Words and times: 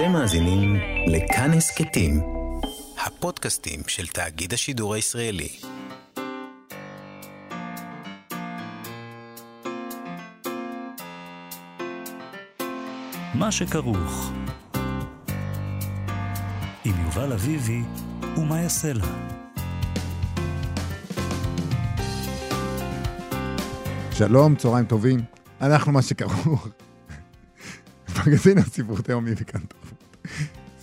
אתם 0.00 0.12
מאזינים 0.12 0.76
לכאן 1.06 1.50
הסכתים, 1.50 2.20
הפודקאסטים 3.06 3.80
של 3.86 4.06
תאגיד 4.06 4.52
השידור 4.52 4.94
הישראלי. 4.94 5.48
מה 13.34 13.52
שכרוך 13.52 14.32
עם 16.84 16.94
יובל 17.04 17.32
אביבי 17.32 17.82
ומה 18.36 18.60
יעשה 18.60 18.92
לה. 18.92 19.06
שלום, 24.12 24.56
צהריים 24.56 24.86
טובים. 24.86 25.20
אנחנו 25.60 25.92
מה 25.92 26.02
שכרוך. 26.02 26.68
מגזין 28.26 28.58
הספרות 28.58 29.08
היומי 29.08 29.30
וכאן. 29.36 29.60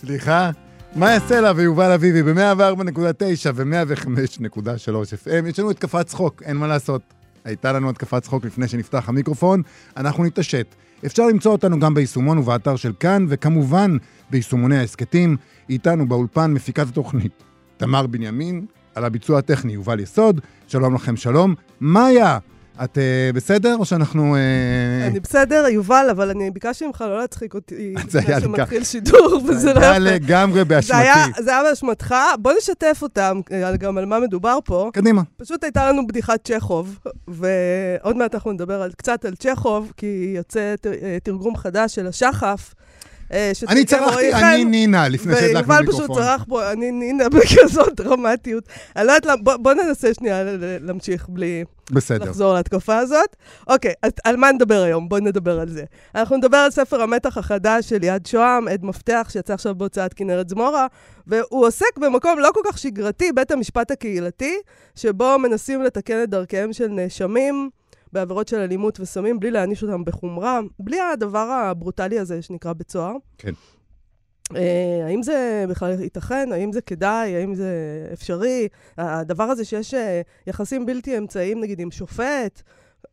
סליחה, 0.08 0.50
מה 0.94 1.10
יעשה 1.10 1.40
לה 1.40 1.52
ויובל 1.56 1.92
אביבי 1.92 2.22
ב-104.9 2.22 3.50
ו-105.3 3.54 5.26
FM. 5.26 5.48
יש 5.48 5.58
לנו 5.58 5.70
התקפת 5.70 6.06
צחוק, 6.06 6.42
אין 6.42 6.56
מה 6.56 6.66
לעשות. 6.66 7.02
הייתה 7.44 7.72
לנו 7.72 7.90
התקפת 7.90 8.22
צחוק 8.22 8.44
לפני 8.44 8.68
שנפתח 8.68 9.08
המיקרופון, 9.08 9.62
אנחנו 9.96 10.24
נתעשת. 10.24 10.74
אפשר 11.06 11.26
למצוא 11.26 11.52
אותנו 11.52 11.80
גם 11.80 11.94
ביישומון 11.94 12.38
ובאתר 12.38 12.76
של 12.76 12.92
כאן, 13.00 13.26
וכמובן 13.28 13.96
ביישומוני 14.30 14.78
ההסכתים. 14.78 15.36
איתנו 15.70 16.08
באולפן 16.08 16.52
מפיקת 16.52 16.88
התוכנית, 16.88 17.42
תמר 17.76 18.06
בנימין, 18.06 18.66
על 18.94 19.04
הביצוע 19.04 19.38
הטכני 19.38 19.72
יובל 19.72 20.00
יסוד. 20.00 20.40
שלום 20.66 20.94
לכם, 20.94 21.16
שלום. 21.16 21.54
מאיה! 21.80 22.38
את 22.84 22.98
uh, 22.98 23.36
בסדר, 23.36 23.76
או 23.78 23.84
שאנחנו... 23.84 24.34
Uh... 24.34 25.06
אני 25.06 25.20
בסדר, 25.20 25.64
יובל, 25.68 26.06
אבל 26.10 26.30
אני 26.30 26.50
ביקשתי 26.50 26.86
ממך 26.86 27.04
לא 27.08 27.18
להצחיק 27.18 27.54
אותי 27.54 27.94
לפני 28.04 28.40
שמתחיל 28.40 28.84
שידור, 28.84 29.40
וזה 29.48 29.72
לא. 29.72 29.80
זה 29.80 29.90
היה 29.90 29.98
לגמרי 29.98 30.64
באשמתי. 30.64 31.42
זה 31.42 31.50
היה, 31.50 31.62
באשמתך. 31.62 32.14
בוא 32.38 32.52
נשתף 32.58 32.98
אותם 33.02 33.40
גם 33.78 33.98
על 33.98 34.06
מה 34.06 34.20
מדובר 34.20 34.58
פה. 34.64 34.90
קדימה. 34.92 35.22
פשוט 35.36 35.64
הייתה 35.64 35.92
לנו 35.92 36.06
בדיחת 36.06 36.44
צ'כוב, 36.44 36.98
ועוד 37.28 38.16
מעט 38.16 38.34
אנחנו 38.34 38.52
נדבר 38.52 38.82
על, 38.82 38.92
קצת 38.92 39.24
על 39.24 39.34
צ'כוב, 39.34 39.92
כי 39.96 40.32
יוצא 40.36 40.74
תרגום 41.22 41.56
חדש 41.56 41.94
של 41.94 42.06
השחף. 42.06 42.74
אה, 43.32 43.52
אני 43.68 43.84
צרחתי, 43.84 44.32
אני 44.32 44.64
נינה, 44.64 45.08
לפני 45.08 45.34
שהדלקנו 45.34 45.74
מיקרופון. 45.74 45.76
ויובל 45.76 45.92
פשוט 45.92 46.16
צרח 46.16 46.44
פה, 46.48 46.72
אני 46.72 46.90
נינה 46.90 47.28
בכזאת 47.34 48.00
דרמטיות. 48.00 48.64
אני 48.96 49.06
לא 49.06 49.12
יודעת 49.12 49.26
למה, 49.26 49.56
בוא 49.56 49.72
ננסה 49.72 50.14
שנייה 50.14 50.42
להמשיך 50.80 51.28
בלי... 51.28 51.64
בסדר. 51.90 52.24
לחזור 52.24 52.54
להתקפה 52.54 52.98
הזאת. 52.98 53.36
אוקיי, 53.68 53.92
אז 54.02 54.12
על 54.24 54.36
מה 54.36 54.52
נדבר 54.52 54.82
היום? 54.82 55.08
בואו 55.08 55.20
נדבר 55.20 55.60
על 55.60 55.68
זה. 55.68 55.84
אנחנו 56.14 56.36
נדבר 56.36 56.56
על 56.56 56.70
ספר 56.70 57.02
המתח 57.02 57.38
החדש 57.38 57.88
של 57.88 58.04
יד 58.04 58.26
שוהם, 58.26 58.68
עד 58.68 58.84
מפתח, 58.84 59.28
שיצא 59.32 59.54
עכשיו 59.54 59.74
בהוצאת 59.74 60.14
כנרת 60.14 60.48
זמורה, 60.48 60.86
והוא 61.26 61.66
עוסק 61.66 61.98
במקום 61.98 62.38
לא 62.38 62.50
כל 62.54 62.60
כך 62.64 62.78
שגרתי, 62.78 63.32
בית 63.32 63.50
המשפט 63.50 63.90
הקהילתי, 63.90 64.56
שבו 64.94 65.38
מנסים 65.38 65.82
לתקן 65.82 66.22
את 66.22 66.30
דרכיהם 66.30 66.72
של 66.72 66.88
נאשמים. 66.88 67.70
בעבירות 68.12 68.48
של 68.48 68.56
אלימות 68.56 69.00
וסמים, 69.00 69.40
בלי 69.40 69.50
להעניש 69.50 69.82
אותם 69.82 70.04
בחומרה, 70.04 70.60
בלי 70.78 71.00
הדבר 71.00 71.38
הברוטלי 71.38 72.18
הזה 72.18 72.42
שנקרא 72.42 72.72
בית 72.72 72.90
סוהר. 72.90 73.16
כן. 73.38 73.52
Uh, 74.52 74.56
האם 75.06 75.22
זה 75.22 75.64
בכלל 75.68 76.00
ייתכן? 76.00 76.48
האם 76.52 76.72
זה 76.72 76.80
כדאי? 76.80 77.36
האם 77.36 77.54
זה 77.54 77.72
אפשרי? 78.12 78.68
הדבר 78.98 79.44
הזה 79.44 79.64
שיש 79.64 79.94
uh, 79.94 79.98
יחסים 80.46 80.86
בלתי 80.86 81.18
אמצעיים, 81.18 81.60
נגיד, 81.60 81.80
עם 81.80 81.90
שופט, 81.90 82.62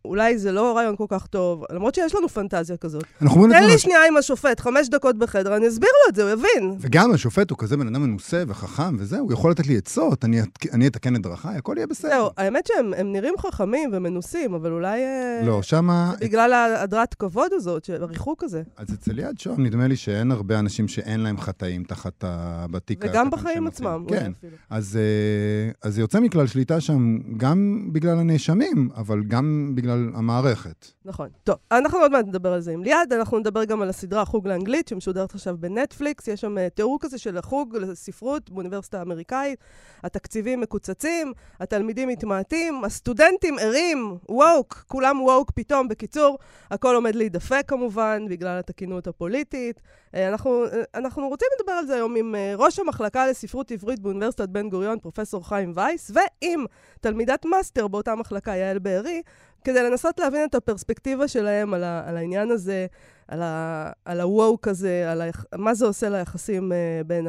אולי 0.07 0.37
זה 0.37 0.51
לא 0.51 0.75
רעיון 0.75 0.95
כל 0.95 1.05
כך 1.09 1.27
טוב, 1.27 1.63
למרות 1.69 1.95
שיש 1.95 2.15
לנו 2.15 2.29
פנטזיה 2.29 2.77
כזאת. 2.77 3.03
תן 3.19 3.63
לי 3.63 3.77
שנייה 3.77 4.07
עם 4.07 4.17
השופט, 4.17 4.59
חמש 4.59 4.89
דקות 4.89 5.17
בחדר, 5.17 5.55
אני 5.55 5.67
אסביר 5.67 5.89
לו 6.05 6.09
את 6.09 6.15
זה, 6.15 6.23
הוא 6.23 6.31
יבין. 6.31 6.77
וגם 6.79 7.11
השופט 7.11 7.49
הוא 7.49 7.57
כזה 7.57 7.77
בן 7.77 7.87
אדם 7.87 8.01
מנוסה 8.03 8.43
וחכם 8.47 8.95
וזה, 8.99 9.19
הוא 9.19 9.33
יכול 9.33 9.51
לתת 9.51 9.67
לי 9.67 9.77
עצות, 9.77 10.25
אני, 10.25 10.41
אני 10.73 10.87
אתקן 10.87 11.15
את 11.15 11.21
דרכיי, 11.21 11.57
הכל 11.57 11.73
יהיה 11.77 11.87
בסדר. 11.87 12.09
זהו, 12.09 12.29
האמת 12.37 12.67
שהם 12.67 12.93
נראים 13.05 13.33
חכמים 13.37 13.89
ומנוסים, 13.93 14.53
אבל 14.53 14.71
אולי... 14.71 15.01
אה, 15.01 15.41
לא, 15.45 15.61
שמה... 15.61 16.13
בגלל 16.21 16.53
ההדרת 16.53 17.13
כבוד 17.13 17.51
הזאת, 17.53 17.89
הריחוק 17.99 18.43
הזה. 18.43 18.61
אז 18.77 18.93
אצל 18.93 19.19
יד 19.19 19.39
שוהם 19.39 19.63
נדמה 19.65 19.87
לי 19.87 19.95
שאין 19.95 20.31
הרבה 20.31 20.59
אנשים 20.59 20.87
שאין 20.87 21.19
להם 21.19 21.37
חטאים 21.37 21.83
תחת 21.83 22.23
בתיק. 22.71 22.99
וגם 23.03 23.29
בחיים 23.29 23.67
עצמם. 23.67 24.05
כן, 24.07 24.31
אז, 24.69 24.99
אה, 25.01 25.89
אז 25.89 25.99
יוצא 25.99 26.19
מכלל 26.19 26.47
שליטה 26.47 26.81
שם 26.81 27.17
גם 27.37 27.89
בגלל 27.91 28.17
הנאשמים, 28.19 28.89
אבל 28.95 29.23
גם 29.23 29.71
בגלל 29.75 29.94
המערכת. 30.13 30.87
נכון. 31.05 31.29
טוב, 31.43 31.55
אנחנו 31.71 31.99
עוד 31.99 32.11
מעט 32.11 32.25
נדבר 32.25 32.53
על 32.53 32.61
זה 32.61 32.71
עם 32.71 32.83
ליעד, 32.83 33.13
אנחנו 33.13 33.39
נדבר 33.39 33.63
גם 33.63 33.81
על 33.81 33.89
הסדרה 33.89 34.25
חוג 34.25 34.47
לאנגלית, 34.47 34.87
שמשודרת 34.87 35.33
עכשיו 35.33 35.57
בנטפליקס. 35.57 36.27
יש 36.27 36.41
שם 36.41 36.57
uh, 36.57 36.69
תיאור 36.69 36.97
כזה 37.01 37.17
של 37.17 37.37
החוג 37.37 37.75
לספרות 37.77 38.49
באוניברסיטה 38.49 38.99
האמריקאית. 38.99 39.59
התקציבים 40.03 40.61
מקוצצים, 40.61 41.33
התלמידים 41.59 42.09
מתמעטים, 42.09 42.83
הסטודנטים 42.83 43.55
ערים, 43.59 44.17
ווק, 44.29 44.83
כולם 44.87 45.21
ווק 45.21 45.51
פתאום. 45.51 45.87
בקיצור, 45.87 46.37
הכל 46.71 46.95
עומד 46.95 47.15
להידפק 47.15 47.63
כמובן, 47.67 48.25
בגלל 48.29 48.59
התקינות 48.59 49.07
הפוליטית. 49.07 49.79
Uh, 49.79 50.17
אנחנו, 50.27 50.65
uh, 50.65 50.69
אנחנו 50.95 51.27
רוצים 51.27 51.47
לדבר 51.59 51.73
על 51.73 51.85
זה 51.85 51.95
היום 51.95 52.15
עם 52.15 52.35
ראש 52.57 52.79
המחלקה 52.79 53.27
לספרות 53.27 53.71
עברית 53.71 53.99
באוניברסיטת 53.99 54.49
בן 54.49 54.69
גוריון, 54.69 54.99
פרופ' 54.99 55.43
חיים 55.43 55.71
וייס, 55.75 56.11
ועם 56.13 56.65
תלמידת 57.01 57.45
מאסטר 57.45 57.87
באותה 57.87 58.15
מחלקה, 58.15 58.55
יעל 58.55 58.79
בארי, 58.79 59.21
כדי 59.65 59.83
לנסות 59.83 60.19
להבין 60.19 60.41
את 60.49 60.55
הפרספקטיבה 60.55 61.27
שלהם 61.27 61.73
על, 61.73 61.83
ה, 61.83 62.09
על 62.09 62.17
העניין 62.17 62.51
הזה, 62.51 62.87
על, 63.27 63.41
ה, 63.41 63.91
על 64.05 64.21
ה-woke 64.21 64.69
הזה, 64.69 65.11
על 65.11 65.21
ה, 65.21 65.25
מה 65.57 65.73
זה 65.73 65.85
עושה 65.85 66.09
ליחסים 66.09 66.71
uh, 66.71 67.07
בין 67.07 67.27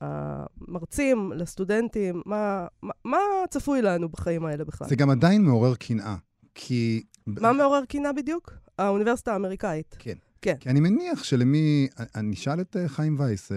המרצים 0.00 1.32
לסטודנטים, 1.34 2.22
מה, 2.26 2.66
מה, 2.82 2.92
מה 3.04 3.18
צפוי 3.50 3.82
לנו 3.82 4.08
בחיים 4.08 4.44
האלה 4.44 4.64
בכלל. 4.64 4.88
זה 4.88 4.96
גם 4.96 5.10
עדיין 5.10 5.42
מעורר 5.42 5.74
קנאה, 5.74 6.16
כי... 6.54 7.02
מה 7.26 7.52
מעורר 7.52 7.84
קנאה 7.84 8.12
בדיוק? 8.12 8.52
האוניברסיטה 8.78 9.32
האמריקאית. 9.32 9.96
כן. 9.98 10.14
כן. 10.42 10.56
כי 10.60 10.68
אני 10.70 10.80
מניח 10.80 11.24
שלמי... 11.24 11.88
אני 12.14 12.34
אשאל 12.34 12.60
את 12.60 12.76
uh, 12.76 12.88
חיים 12.88 13.16
וייס, 13.18 13.52
uh, 13.52 13.54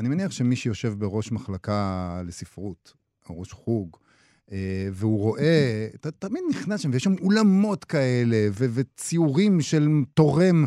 אני 0.00 0.08
מניח 0.08 0.30
שמי 0.30 0.56
שיושב 0.56 0.94
בראש 0.98 1.32
מחלקה 1.32 2.22
לספרות, 2.26 2.92
או 3.28 3.40
ראש 3.40 3.52
חוג, 3.52 3.96
אה, 3.96 4.05
והוא 4.92 5.18
רואה, 5.18 5.86
אתה 5.94 6.10
תמיד 6.10 6.42
נכנס 6.50 6.80
שם, 6.80 6.90
ויש 6.92 7.04
שם 7.04 7.14
אולמות 7.22 7.84
כאלה, 7.84 8.48
ו- 8.52 8.66
וציורים 8.74 9.60
של 9.60 9.88
תורם 10.14 10.64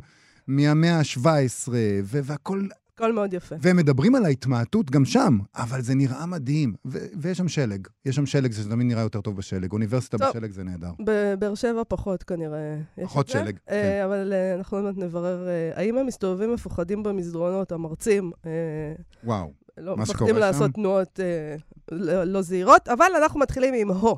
מהמאה 0.47 0.97
ה-17, 0.99 1.69
ו- 1.69 1.99
והכל... 2.03 2.67
הכל 2.95 3.13
מאוד 3.13 3.33
יפה. 3.33 3.55
והם 3.61 3.77
מדברים 3.77 4.15
על 4.15 4.25
ההתמעטות 4.25 4.91
גם 4.91 5.05
שם, 5.05 5.37
אבל 5.55 5.81
זה 5.81 5.95
נראה 5.95 6.25
מדהים. 6.25 6.73
ו- 6.85 7.05
ויש 7.21 7.37
שם 7.37 7.47
שלג. 7.47 7.87
יש 8.05 8.15
שם 8.15 8.25
שלג, 8.25 8.51
זה 8.51 8.69
תמיד 8.69 8.87
נראה 8.87 9.01
יותר 9.01 9.21
טוב 9.21 9.37
בשלג. 9.37 9.71
אוניברסיטה 9.71 10.17
טוב, 10.17 10.29
בשלג 10.29 10.51
זה 10.51 10.63
נהדר. 10.63 10.91
בבאר 10.99 11.55
שבע 11.55 11.81
פחות 11.87 12.23
כנראה. 12.23 12.77
פחות 13.03 13.27
שלג, 13.27 13.55
uh, 13.57 13.59
כן. 13.69 14.01
אבל 14.05 14.33
uh, 14.33 14.57
אנחנו 14.57 14.77
עוד 14.77 14.85
מעט 14.85 14.97
נברר, 14.97 15.47
uh, 15.47 15.77
האם 15.79 15.97
הם 15.97 16.05
מסתובבים 16.07 16.53
מפוחדים 16.53 17.03
במסדרונות, 17.03 17.71
המרצים? 17.71 18.31
Uh, 18.43 18.47
וואו. 19.23 19.51
לא 19.79 19.97
מפחדים 19.97 20.35
לעשות 20.35 20.71
תנועות 20.71 21.19
אה, 21.19 21.55
לא, 21.91 22.23
לא 22.23 22.41
זהירות, 22.41 22.87
אבל 22.87 23.05
אנחנו 23.17 23.39
מתחילים 23.39 23.73
עם 23.73 23.91
הו. 23.91 24.17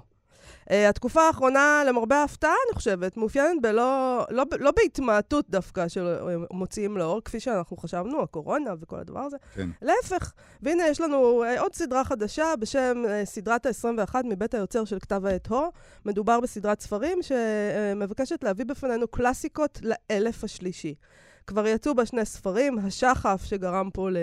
Uh, 0.61 0.73
התקופה 0.89 1.21
האחרונה, 1.21 1.83
למרבה 1.87 2.15
ההפתעה, 2.15 2.53
אני 2.67 2.75
חושבת, 2.75 3.17
מאופיינת 3.17 3.61
בלא, 3.61 4.25
לא, 4.29 4.45
לא 4.59 4.71
בהתמעטות 4.71 5.49
דווקא 5.49 5.85
שמוציאים 5.87 6.97
לאור, 6.97 7.21
כפי 7.25 7.39
שאנחנו 7.39 7.77
חשבנו, 7.77 8.21
הקורונה 8.21 8.73
וכל 8.79 8.99
הדבר 8.99 9.19
הזה. 9.19 9.37
כן. 9.55 9.69
להפך. 9.81 10.33
והנה, 10.61 10.87
יש 10.87 11.01
לנו 11.01 11.43
uh, 11.43 11.59
עוד 11.59 11.75
סדרה 11.75 12.03
חדשה 12.03 12.53
בשם 12.59 13.03
uh, 13.05 13.25
סדרת 13.25 13.65
ה-21 13.65 14.15
מבית 14.23 14.53
היוצר 14.53 14.85
של 14.85 14.99
כתב 14.99 15.25
העת 15.25 15.47
הו. 15.47 15.71
מדובר 16.05 16.39
בסדרת 16.39 16.81
ספרים 16.81 17.19
שמבקשת 17.21 18.43
להביא 18.43 18.65
בפנינו 18.65 19.07
קלאסיקות 19.07 19.79
לאלף 19.83 20.43
השלישי. 20.43 20.95
כבר 21.47 21.67
יצאו 21.67 21.95
בה 21.95 22.05
שני 22.05 22.25
ספרים, 22.25 22.79
השחף 22.79 23.43
שגרם 23.45 23.89
פה 23.93 24.09
ל... 24.09 24.17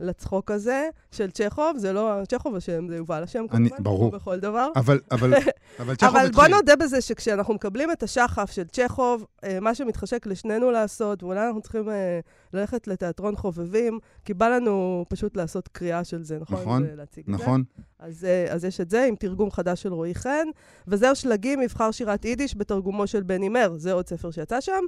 לצחוק 0.00 0.50
הזה 0.50 0.88
של 1.10 1.30
צ'כוב, 1.30 1.78
זה 1.78 1.92
לא 1.92 2.20
צ'כוב 2.28 2.56
השם, 2.56 2.88
זה 2.88 2.96
יובל 2.96 3.22
השם 3.22 3.44
כמובן, 3.50 3.76
ברור. 3.78 4.10
בכל 4.10 4.40
דבר. 4.40 4.68
אבל, 4.76 5.00
אבל, 5.10 5.34
אבל 5.80 5.94
צ'כוב 5.94 6.08
התחיל. 6.08 6.08
אבל 6.08 6.30
בוא 6.30 6.46
נודה 6.46 6.76
בזה 6.76 7.00
שכשאנחנו 7.00 7.54
מקבלים 7.54 7.90
את 7.90 8.02
השחף 8.02 8.50
של 8.50 8.64
צ'כוב, 8.64 9.26
אה, 9.44 9.60
מה 9.60 9.74
שמתחשק 9.74 10.26
לשנינו 10.26 10.70
לעשות, 10.70 11.22
ואולי 11.22 11.46
אנחנו 11.46 11.60
צריכים 11.60 11.88
אה, 11.88 12.20
ללכת 12.52 12.86
לתיאטרון 12.86 13.36
חובבים, 13.36 13.98
כי 14.24 14.34
בא 14.34 14.48
לנו 14.48 15.04
פשוט 15.08 15.36
לעשות 15.36 15.68
קריאה 15.68 16.04
של 16.04 16.22
זה, 16.22 16.38
נכון? 16.40 16.56
נכון, 16.56 16.84
נכון. 17.26 17.62
אז, 17.98 18.24
אה, 18.24 18.52
אז 18.52 18.64
יש 18.64 18.80
את 18.80 18.90
זה 18.90 19.04
עם 19.04 19.14
תרגום 19.16 19.50
חדש 19.50 19.82
של 19.82 19.92
רועי 19.92 20.14
חן, 20.14 20.46
וזהו 20.88 21.16
שלגים, 21.16 21.60
מבחר 21.60 21.90
שירת 21.90 22.24
יידיש 22.24 22.56
בתרגומו 22.56 23.06
של 23.06 23.22
בני 23.22 23.48
מר, 23.48 23.72
זה 23.76 23.92
עוד 23.92 24.08
ספר 24.08 24.30
שיצא 24.30 24.60
שם, 24.60 24.84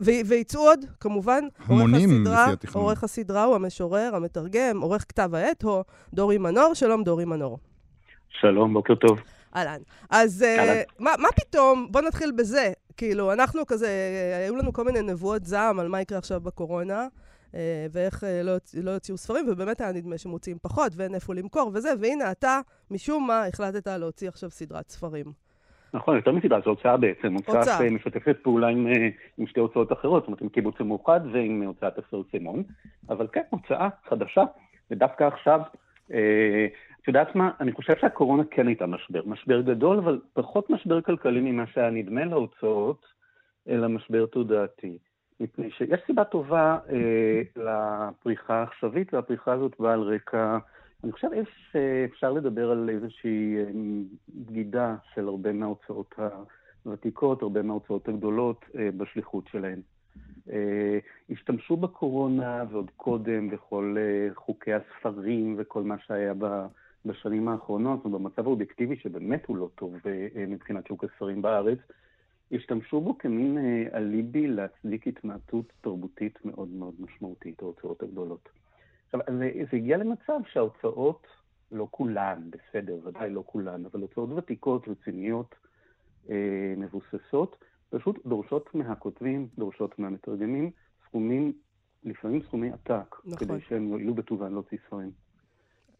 ויצאו 0.00 0.60
עוד, 0.60 0.80
כמובן. 1.00 1.44
המונים 1.58 2.24
לפי 2.24 2.34
התכנון. 2.34 2.84
עורך 2.84 3.04
הסדרה 3.04 3.44
הוא 3.44 3.54
המשורר, 3.54 4.10
המתרגם, 4.14 4.41
עורך 4.82 5.04
כתב 5.08 5.34
העת 5.34 5.62
הוא 5.62 5.84
דורי 6.14 6.38
מנור. 6.38 6.74
שלום, 6.74 7.04
דורי 7.04 7.24
מנור. 7.24 7.58
שלום, 8.40 8.74
בוקר 8.74 8.94
טוב. 8.94 9.18
אהלן. 9.56 9.80
אז 10.10 10.44
uh, 10.44 10.92
מה, 10.98 11.10
מה 11.18 11.28
פתאום, 11.36 11.88
בוא 11.90 12.00
נתחיל 12.00 12.32
בזה. 12.32 12.72
כאילו, 12.96 13.32
אנחנו 13.32 13.66
כזה, 13.66 13.88
היו 14.44 14.56
לנו 14.56 14.72
כל 14.72 14.84
מיני 14.84 15.02
נבואות 15.02 15.44
זעם 15.44 15.80
על 15.80 15.88
מה 15.88 16.00
יקרה 16.00 16.18
עכשיו 16.18 16.40
בקורונה. 16.40 17.06
אה, 17.54 17.86
ואיך 17.92 18.24
אה, 18.24 18.42
לא, 18.42 18.52
לא 18.74 18.90
יוציאו 18.90 19.16
ספרים, 19.16 19.46
ובאמת 19.48 19.80
היה 19.80 19.92
נדמה 19.92 20.18
שמוציאים 20.18 20.58
פחות 20.62 20.92
ואין 20.96 21.14
איפה 21.14 21.34
למכור 21.34 21.70
וזה, 21.74 21.92
והנה 22.00 22.30
אתה, 22.30 22.60
משום 22.90 23.26
מה, 23.26 23.46
החלטת 23.46 23.86
להוציא 23.86 24.28
עכשיו 24.28 24.50
סדרת 24.50 24.90
ספרים. 24.90 25.32
נכון, 25.94 26.16
יותר 26.16 26.32
מסדרה, 26.32 26.60
זו 26.60 26.70
הוצאה 26.70 26.96
בעצם. 26.96 27.34
הוצאה. 27.34 27.78
שמשתפת 27.78 28.36
פעולה 28.42 28.68
עם, 28.68 28.86
אה, 28.86 29.08
עם 29.38 29.46
שתי 29.46 29.60
הוצאות 29.60 29.92
אחרות, 29.92 30.22
זאת 30.22 30.26
אומרת, 30.26 30.42
עם 30.42 30.48
קיבוץ 30.48 30.74
המאוחד 30.80 31.20
ועם 31.32 31.62
הוצאת 31.62 31.98
הפרסמון. 31.98 32.62
אבל 33.08 33.26
כן, 33.32 33.42
הוצאה 33.50 33.88
חדשה, 34.08 34.42
ודווקא 34.90 35.24
עכשיו, 35.24 35.60
אה, 36.12 36.66
את 37.02 37.08
יודעת 37.08 37.34
מה, 37.34 37.50
אני 37.60 37.72
חושב 37.72 37.92
שהקורונה 38.00 38.42
כן 38.50 38.66
הייתה 38.66 38.86
משבר. 38.86 39.22
משבר 39.26 39.60
גדול, 39.60 39.98
אבל 39.98 40.20
פחות 40.32 40.70
משבר 40.70 41.00
כלכלי 41.00 41.40
ממה 41.40 41.66
שהיה 41.66 41.90
נדמה 41.90 42.24
להוצאות, 42.24 43.06
אלא 43.68 43.88
משבר 43.88 44.26
תודעתי. 44.26 44.98
מפני 45.40 45.70
שיש 45.70 46.00
סיבה 46.06 46.24
טובה 46.24 46.78
אה, 46.92 47.42
לפריחה 47.56 48.54
העכשווית, 48.54 49.14
והפריחה 49.14 49.52
הזאת 49.52 49.76
באה 49.78 49.92
על 49.92 50.00
רקע, 50.00 50.58
אני 51.04 51.12
חושב 51.12 51.28
יש, 51.36 51.76
אה, 52.24 52.30
לדבר 52.30 52.70
על 52.70 52.90
איזושהי 52.90 53.56
אה, 53.56 53.70
בגידה 54.28 54.96
של 55.14 55.28
הרבה 55.28 55.52
מההוצאות 55.52 56.14
הוותיקות, 56.84 57.42
הרבה 57.42 57.62
מההוצאות 57.62 58.08
הגדולות 58.08 58.64
אה, 58.78 58.88
בשליחות 58.96 59.44
שלהן. 59.48 59.80
אה, 60.50 60.98
השתמשו 61.30 61.76
בקורונה 61.76 62.64
ועוד 62.70 62.90
קודם 62.96 63.50
בכל 63.50 63.96
אה, 63.98 64.34
חוקי 64.34 64.72
הספרים 64.72 65.54
וכל 65.58 65.82
מה 65.82 65.98
שהיה. 65.98 66.34
בשנים 67.06 67.48
האחרונות, 67.48 68.06
ובמצב 68.06 68.46
האובייקטיבי 68.46 68.96
שבאמת 68.96 69.46
הוא 69.46 69.56
לא 69.56 69.68
טוב 69.74 69.94
אה, 70.06 70.28
אה, 70.36 70.46
מבחינת 70.46 70.86
שוק 70.86 71.04
הספרים 71.04 71.42
בארץ, 71.42 71.78
השתמשו 72.52 73.00
בו 73.00 73.18
כמין 73.18 73.58
אה, 73.58 73.98
אליבי 73.98 74.46
להצדיק 74.46 75.06
התמעטות 75.06 75.72
תרבותית 75.80 76.44
מאוד 76.44 76.68
מאוד 76.68 76.94
משמעותית, 76.98 77.62
ההוצאות 77.62 78.02
הגדולות. 78.02 78.48
עכשיו, 79.14 79.38
זה, 79.38 79.50
זה 79.70 79.76
הגיע 79.76 79.96
למצב 79.96 80.38
שההוצאות, 80.52 81.26
לא 81.72 81.88
כולן, 81.90 82.50
בסדר, 82.50 82.96
ודאי 83.04 83.30
לא 83.30 83.42
כולן, 83.46 83.84
אבל 83.92 84.00
הוצאות 84.00 84.30
ותיקות, 84.36 84.88
רציניות, 84.88 85.54
אה, 86.30 86.36
מבוססות, 86.76 87.56
פשוט 87.90 88.26
דורשות 88.26 88.74
מהכותבים, 88.74 89.48
דורשות 89.58 89.98
מהמתרגמים, 89.98 90.70
סכומים, 91.08 91.52
לפעמים 92.04 92.42
סכומי 92.42 92.70
עתק, 92.72 93.16
נכון. 93.24 93.38
כדי 93.48 93.60
שהם 93.68 93.88
יועילו 93.88 94.14
בטובן 94.14 94.52
להוציא 94.52 94.78
ספרים. 94.86 95.10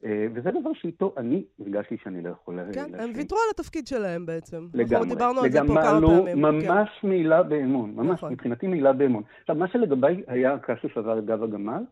אה, 0.04 0.26
וזה 0.34 0.50
דבר 0.60 0.72
שאיתו 0.74 1.14
אני 1.16 1.44
הרגשתי 1.60 1.96
שאני 2.02 2.22
לא 2.22 2.28
יכול 2.30 2.56
לה- 2.56 2.72
כן, 2.72 2.94
הם. 2.94 3.10
ויתרו 3.14 3.38
על 3.38 3.44
התפקיד 3.54 3.86
שלהם 3.86 4.26
בעצם. 4.26 4.66
לגמרי. 4.74 4.96
אנחנו 4.96 5.14
דיברנו 5.14 5.40
על 5.40 5.50
זה 5.50 5.60
פה 5.60 5.66
כמה 5.82 6.00
לא, 6.00 6.08
פעמים. 6.08 6.60
כן. 6.60 6.68
ממש 6.68 6.88
מילה 7.04 7.42
באמון, 7.42 7.94
ממש, 7.94 8.10
נכון. 8.18 8.32
מבחינתי 8.32 8.66
מילה 8.66 8.92
באמון. 8.92 9.22
עכשיו, 9.40 9.56
מה 9.56 9.68
שלגביי 9.68 10.22
היה 10.26 10.54
הקש 10.54 10.82
ששבר 10.86 11.18
את 11.18 11.24
גב 11.24 11.42
הגמל, 11.42 11.82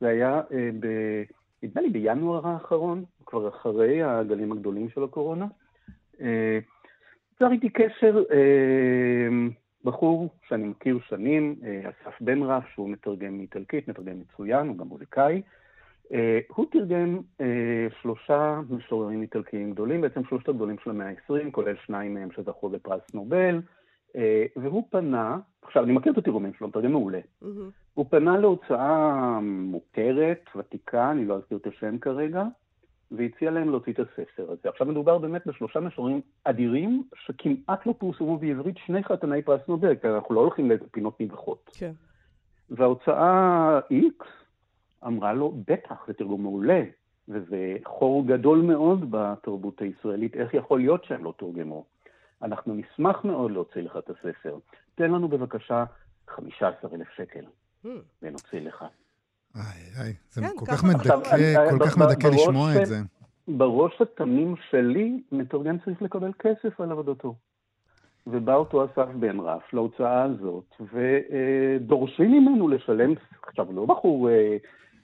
זה 0.00 0.08
היה, 0.08 0.40
אה, 0.52 0.70
ב, 0.80 0.86
נדמה 1.62 1.82
לי, 1.82 1.90
בינואר 1.90 2.46
האחרון, 2.48 3.04
כבר 3.26 3.48
אחרי 3.48 4.02
הגלים 4.02 4.52
הגדולים 4.52 4.88
של 4.88 5.04
הקורונה. 5.04 5.46
אה, 6.20 6.58
יצר 7.34 7.52
איתי 7.52 7.68
קשר 7.68 8.22
אה, 8.30 9.28
בחור 9.84 10.28
שאני 10.48 10.68
מכיר 10.68 10.98
שנים, 11.08 11.54
אה, 11.64 11.80
אסף 11.90 12.20
בן 12.20 12.42
רף, 12.42 12.64
שהוא 12.74 12.90
מתרגם 12.90 13.38
מאיטלקית, 13.38 13.88
מתרגם 13.88 14.20
מצוין, 14.20 14.68
הוא 14.68 14.76
גם 14.76 14.86
מוזיקאי. 14.86 15.42
אה, 16.12 16.38
הוא 16.48 16.66
תרגם 16.72 17.18
אה, 17.40 17.86
שלושה 18.02 18.60
משוררים 18.70 19.22
איטלקיים 19.22 19.72
גדולים, 19.72 20.00
בעצם 20.00 20.24
שלושת 20.28 20.48
הגדולים 20.48 20.76
של 20.84 20.90
המאה 20.90 21.08
ה-20, 21.08 21.50
כולל 21.50 21.74
שניים 21.86 22.14
מהם 22.14 22.28
שזכו 22.36 22.68
בפרס 22.68 23.14
נובל, 23.14 23.60
אה, 24.16 24.44
והוא 24.56 24.84
פנה, 24.90 25.38
עכשיו 25.62 25.84
אני 25.84 25.92
מכיר 25.92 26.12
את 26.12 26.18
התרגומים 26.18 26.52
שלו, 26.54 26.68
מתרגם 26.68 26.92
מעולה. 26.92 27.20
הוא 27.98 28.06
פנה 28.10 28.38
להוצאה 28.38 29.38
מוכרת, 29.42 30.44
ותיקה, 30.56 31.10
אני 31.10 31.24
לא 31.24 31.34
אזכיר 31.34 31.58
את 31.58 31.66
השם 31.66 31.98
כרגע, 31.98 32.44
והציע 33.10 33.50
להם 33.50 33.70
להוציא 33.70 33.92
את 33.92 33.98
הספר 33.98 34.50
הזה. 34.50 34.68
עכשיו 34.68 34.86
מדובר 34.86 35.18
באמת 35.18 35.46
בשלושה 35.46 35.80
משוררים 35.80 36.20
אדירים, 36.44 37.02
שכמעט 37.14 37.86
לא 37.86 37.94
פורסמו 37.98 38.38
בעברית 38.38 38.76
שני 38.86 39.04
חתני 39.04 39.42
פרס 39.42 39.60
נובל, 39.68 39.94
כי 39.94 40.08
אנחנו 40.08 40.34
לא 40.34 40.40
הולכים 40.40 40.68
לאיזה 40.68 40.84
פינות 40.90 41.20
נידחות. 41.20 41.70
כן. 41.78 41.92
וההוצאה 42.70 43.78
X 43.90 44.24
אמרה 45.06 45.32
לו, 45.32 45.54
בטח, 45.66 46.06
זה 46.06 46.12
תרגום 46.12 46.42
מעולה, 46.42 46.82
וזה 47.28 47.76
חור 47.84 48.26
גדול 48.26 48.58
מאוד 48.58 49.10
בתרבות 49.10 49.80
הישראלית, 49.80 50.34
איך 50.34 50.54
יכול 50.54 50.80
להיות 50.80 51.04
שהם 51.04 51.24
לא 51.24 51.34
תורגמו? 51.36 51.84
אנחנו 52.42 52.74
נשמח 52.74 53.24
מאוד 53.24 53.50
להוציא 53.50 53.82
לך 53.82 53.96
את 53.96 54.10
הספר. 54.10 54.58
תן 54.94 55.10
לנו 55.10 55.28
בבקשה 55.28 55.84
15,000 56.28 57.08
שקל. 57.16 57.44
ונוציא 58.22 58.60
לך. 58.60 58.84
איי, 59.56 59.62
איי, 60.00 60.12
זה 60.30 60.40
כן, 60.40 60.48
כל 60.56 60.66
כך. 60.66 60.84
מדכא, 60.84 61.14
אני- 61.34 61.70
כל 61.78 61.86
כך 61.86 61.98
מדכא 61.98 62.26
לשמוע 62.28 62.82
את 62.82 62.86
זה. 62.86 62.96
בראש 63.48 64.02
התמים 64.02 64.54
שלי, 64.70 65.22
מתרגם 65.32 65.78
צריך 65.84 66.02
לקבל 66.02 66.30
כסף 66.38 66.80
על 66.80 66.90
עבודתו. 66.92 67.34
ובא 68.26 68.54
אותו 68.54 68.84
אסף 68.84 69.08
בן 69.20 69.40
רף 69.40 69.72
להוצאה 69.72 70.22
הזאת, 70.22 70.74
ודורשים 70.92 72.30
ממנו 72.32 72.68
לשלם, 72.68 73.12
עכשיו, 73.46 73.72
לא 73.72 73.86
בחור 73.86 74.30
אה, 74.30 74.56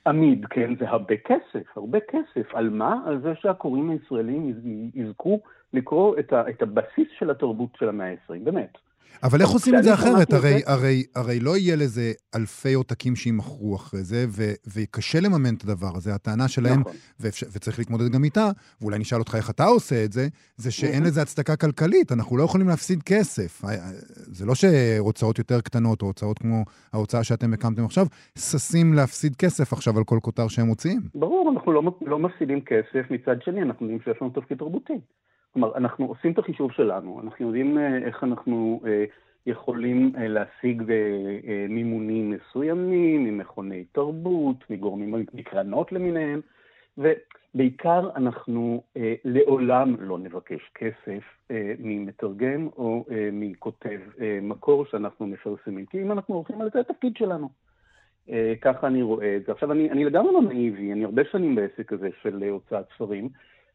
עמיד, 0.06 0.46
כן? 0.46 0.74
זה 0.78 0.88
הרבה 0.88 1.14
כסף, 1.16 1.76
הרבה 1.76 1.98
כסף. 2.00 2.54
על 2.54 2.70
מה? 2.70 3.02
על 3.06 3.20
זה 3.22 3.32
שהקוראים 3.40 3.90
הישראלים 3.90 4.50
יז- 4.50 4.66
יזכו 4.94 5.40
לקרוא 5.72 6.18
את, 6.18 6.32
ה, 6.32 6.50
את 6.50 6.62
הבסיס 6.62 7.08
של 7.18 7.30
התרבות 7.30 7.70
של 7.78 7.88
המאה 7.88 8.10
ה-20, 8.10 8.44
באמת. 8.44 8.78
אבל 9.22 9.40
איך 9.40 9.50
עושים 9.50 9.74
את 9.78 9.82
זה 9.82 9.94
אחרת? 9.94 10.32
הרי, 10.32 10.62
הרי, 10.66 11.04
הרי 11.14 11.40
לא 11.40 11.56
יהיה 11.56 11.76
לזה 11.76 12.12
אלפי 12.34 12.72
עותקים 12.74 13.16
שימכרו 13.16 13.76
אחרי 13.76 14.02
זה, 14.02 14.26
ו, 14.28 14.52
וקשה 14.74 15.20
לממן 15.20 15.54
את 15.54 15.64
הדבר 15.64 15.96
הזה. 15.96 16.14
הטענה 16.14 16.48
שלהם, 16.48 16.80
נכון. 16.80 16.92
ואפשר, 17.20 17.46
וצריך 17.52 17.78
להתמודד 17.78 18.08
גם 18.12 18.24
איתה, 18.24 18.50
ואולי 18.80 18.98
נשאל 18.98 19.18
אותך 19.18 19.34
איך 19.34 19.50
אתה 19.50 19.64
עושה 19.64 20.04
את 20.04 20.12
זה, 20.12 20.28
זה 20.56 20.70
שאין 20.70 21.02
Mhm. 21.02 21.06
לזה 21.06 21.22
הצדקה 21.22 21.56
כלכלית, 21.56 22.12
אנחנו 22.12 22.36
לא 22.36 22.42
יכולים 22.42 22.68
להפסיד 22.68 23.02
כסף. 23.02 23.64
ה- 23.64 23.68
ה- 23.68 23.90
זה 24.14 24.46
לא 24.46 24.54
שהוצאות 24.54 25.38
יותר 25.38 25.60
קטנות, 25.60 26.02
או 26.02 26.06
הוצאות 26.06 26.38
כמו 26.38 26.64
ההוצאה 26.92 27.24
שאתם 27.24 27.52
הקמתם 27.52 27.84
עכשיו, 27.84 28.06
ששים 28.38 28.94
להפסיד 28.94 29.36
כסף 29.36 29.72
עכשיו 29.72 29.98
על 29.98 30.04
כל 30.04 30.18
כותר 30.22 30.48
שהם 30.48 30.66
מוציאים. 30.66 31.00
ברור, 31.14 31.50
אנחנו 31.54 31.72
לא, 31.72 31.82
לא 32.06 32.18
מפסידים 32.18 32.60
כסף, 32.60 33.10
מצד 33.10 33.36
שני 33.44 33.62
אנחנו 33.62 33.86
יודעים 33.86 34.00
שיש 34.04 34.22
לנו 34.22 34.30
תפקיד 34.30 34.58
תרבותי. 34.58 34.92
כלומר, 35.54 35.76
אנחנו 35.76 36.06
עושים 36.06 36.32
את 36.32 36.38
החישוב 36.38 36.72
שלנו, 36.72 37.20
אנחנו 37.24 37.46
יודעים 37.46 37.78
אה, 37.78 37.98
איך 37.98 38.24
אנחנו 38.24 38.80
אה, 38.86 39.04
יכולים 39.46 40.12
אה, 40.18 40.28
להשיג 40.28 40.82
מימונים 41.68 42.30
מסוימים, 42.30 43.24
ממכוני 43.24 43.84
תרבות, 43.84 44.56
מגורמים, 44.70 45.14
מקרנות 45.34 45.92
למיניהם, 45.92 46.40
ובעיקר 46.98 48.10
אנחנו 48.16 48.82
לעולם 49.24 49.96
לא 49.98 50.18
נבקש 50.18 50.70
כסף 50.74 51.22
ממתרגם 51.78 52.68
או 52.76 53.04
מכותב 53.32 54.00
מקור 54.42 54.84
שאנחנו 54.86 55.26
מפרסמים, 55.26 55.86
כי 55.86 56.02
אם 56.02 56.12
אנחנו 56.12 56.34
הולכים 56.34 56.60
על 56.60 56.70
זה, 56.74 56.80
התפקיד 56.80 57.16
שלנו. 57.16 57.48
ככה 58.60 58.86
אני 58.86 59.02
רואה 59.02 59.36
את 59.36 59.46
זה. 59.46 59.52
עכשיו, 59.52 59.72
אני, 59.72 59.90
אני 59.90 60.04
לגמרי 60.04 60.32
לא 60.32 60.42
נאיבי, 60.42 60.92
אני 60.92 61.04
הרבה 61.04 61.22
שנים 61.32 61.54
בעסק 61.54 61.92
הזה 61.92 62.08
של 62.22 62.44
הוצאת 62.50 62.84
ספרים. 62.94 63.28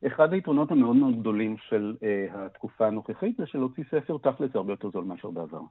אחד 0.08 0.34
היתרונות 0.34 0.72
המאוד 0.72 0.96
מאוד 0.96 1.20
גדולים 1.20 1.56
של 1.70 1.96
אה, 2.04 2.46
התקופה 2.46 2.88
הנוכחית 2.88 3.38
זה 3.38 3.46
שלהוציא 3.46 3.84
ספר 3.92 4.18
תכל'ס 4.18 4.50
הרבה 4.56 4.74
יותר 4.74 4.90
זול 4.92 5.04
מאשר 5.04 5.30
בעבר. 5.30 5.62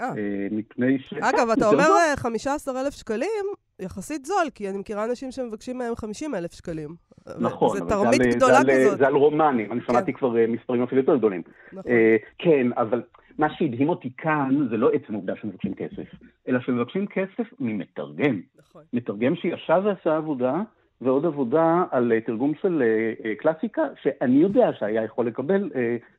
אה. 0.00 0.06
אה, 0.06 0.46
מפני 0.50 0.98
ש... 0.98 1.14
אגב, 1.14 1.50
אתה 1.50 1.66
אומר 1.66 1.84
זול. 1.84 1.96
אה, 1.96 2.16
15,000 2.16 2.92
שקלים, 2.94 3.44
יחסית 3.80 4.24
זול, 4.24 4.50
כי 4.54 4.68
אני 4.68 4.78
מכירה 4.78 5.04
אנשים 5.04 5.30
שמבקשים 5.30 5.78
מהם 5.78 5.94
50,000 5.96 6.52
שקלים. 6.52 6.88
נכון, 7.38 7.78
זו 7.78 7.86
תרמית 7.86 8.22
גדולה 8.36 8.58
כזאת. 8.70 8.98
זה 8.98 9.06
על 9.06 9.14
רומנים, 9.14 9.72
אני 9.72 9.80
שמעתי 9.86 10.12
כבר 10.12 10.38
אה, 10.38 10.46
מספרים 10.46 10.82
אפילו 10.82 11.00
יותר 11.00 11.16
גדולים. 11.16 11.42
נכון. 11.72 11.92
אה, 11.92 12.16
כן, 12.38 12.66
אבל 12.76 13.02
מה 13.38 13.46
שהדהים 13.54 13.88
אותי 13.88 14.10
כאן 14.18 14.66
זה 14.70 14.76
לא 14.76 14.90
עצם 14.92 15.14
העובדה 15.14 15.32
שמבקשים 15.40 15.74
כסף, 15.74 16.14
אלא 16.48 16.60
שמבקשים 16.60 17.06
כסף 17.06 17.60
ממתרגם. 17.60 18.40
נכון. 18.58 18.82
מתרגם 18.92 19.36
שישב 19.36 19.82
ועשה 19.84 20.16
עבודה, 20.16 20.54
ועוד 21.02 21.26
עבודה 21.26 21.84
על 21.90 22.12
אה, 22.12 22.20
תרגום 22.20 22.52
של 22.62 22.82
אה, 22.82 23.28
אה, 23.30 23.34
קלאסיקה, 23.34 23.82
שאני 24.02 24.36
יודע 24.36 24.70
שהיה 24.78 25.04
יכול 25.04 25.26
לקבל 25.26 25.70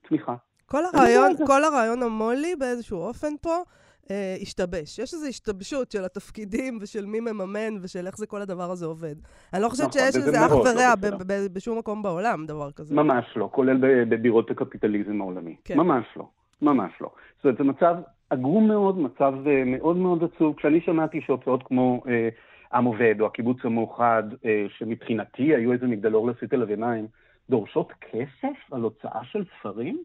תמיכה. 0.08 0.36
כל 0.66 0.84
הרעיון. 0.94 1.32
כל 1.48 1.64
הרעיון 1.64 2.04
המו"לי 2.04 2.56
באיזשהו 2.56 2.98
אופן 2.98 3.34
פה 3.42 3.64
אה, 4.12 4.36
השתבש. 4.42 5.00
יש 5.00 5.14
איזו 5.14 5.28
השתבשות 5.28 5.92
של 5.92 6.04
התפקידים 6.04 6.78
ושל 6.82 7.06
מי 7.06 7.20
מממן 7.20 7.78
ושל 7.82 8.08
איך 8.08 8.18
זה 8.18 8.28
כל 8.28 8.42
הדבר 8.42 8.72
הזה 8.72 8.86
עובד. 8.86 9.16
אני 9.54 9.62
לא 9.62 9.70
חושבת 9.70 9.88
נכון, 9.88 10.02
שיש 10.02 10.16
לזה 10.16 10.46
אח 10.46 10.52
לא 10.52 10.56
ורע 10.56 10.96
בסדר. 10.96 11.18
ב- 11.18 11.24
ב- 11.28 11.54
בשום 11.54 11.78
מקום 11.78 12.04
בעולם, 12.04 12.46
דבר 12.46 12.72
כזה. 12.72 12.96
ממש 12.96 13.26
לא, 13.36 13.50
כולל 13.52 14.06
בבירות 14.10 14.52
הקפיטליזם 14.52 15.22
העולמי. 15.22 15.56
כן. 15.66 15.78
ממש 15.78 16.06
לא, 16.18 16.28
ממש 16.62 16.92
לא. 17.02 17.10
זאת 17.36 17.46
אומרת, 17.46 17.58
זה 17.58 17.64
מצב 17.64 17.96
עגום 18.30 18.68
מאוד, 18.68 19.00
מצב 19.00 19.34
מאוד 19.66 19.98
מאוד 19.98 20.24
עצוב. 20.24 20.56
כשאני 20.56 20.82
שמעתי 20.82 21.22
שהוצאות 21.22 21.64
כמו 21.64 22.04
אה, 22.08 22.30
עם 22.74 22.86
עובד 22.86 23.16
או 23.20 23.26
הקיבוץ 23.26 23.58
המאוחד, 23.64 24.24
אה, 24.46 24.66
שמבחינתי 24.78 25.56
היו 25.56 25.74
איזה 25.74 25.88
מגדלור 25.88 26.28
לסית 26.28 26.54
אל 26.54 26.62
הביניים, 26.62 27.08
דורשות 27.50 27.92
כסף 28.02 28.72
על 28.72 28.82
הוצאה 28.82 29.20
של 29.32 29.44
ספרים? 29.60 30.04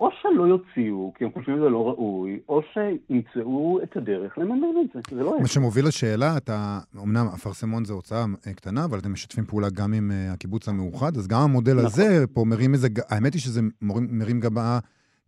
או 0.00 0.08
שלא 0.22 0.42
יוציאו, 0.42 1.12
כי 1.16 1.24
הם 1.24 1.30
חושבים 1.34 1.56
שזה 1.56 1.68
לא 1.68 1.88
ראוי, 1.88 2.40
או 2.48 2.60
שימצאו 2.72 3.80
את 3.82 3.96
הדרך 3.96 4.38
לממן 4.38 4.80
את 4.84 4.92
זה, 4.94 5.16
זה 5.16 5.22
לא 5.22 5.40
מה 5.40 5.48
שמוביל 5.48 5.86
לשאלה, 5.86 6.36
אתה, 6.36 6.78
אמנם 7.02 7.26
אפרסמון 7.34 7.84
זה 7.84 7.92
הוצאה 7.92 8.24
אה, 8.46 8.52
קטנה, 8.52 8.84
אבל 8.84 8.98
אתם 8.98 9.12
משתפים 9.12 9.44
פעולה 9.44 9.68
גם 9.70 9.92
עם 9.92 10.10
uh, 10.10 10.32
הקיבוץ 10.32 10.68
המאוחד, 10.68 11.16
אז 11.16 11.28
גם 11.28 11.40
המודל 11.40 11.72
נכון. 11.72 11.86
הזה 11.86 12.26
פה 12.34 12.44
מרים 12.44 12.74
איזה, 12.74 12.88
האמת 13.08 13.34
היא 13.34 13.40
שזה 13.40 13.60
מרים 13.90 14.40
גבה, 14.40 14.78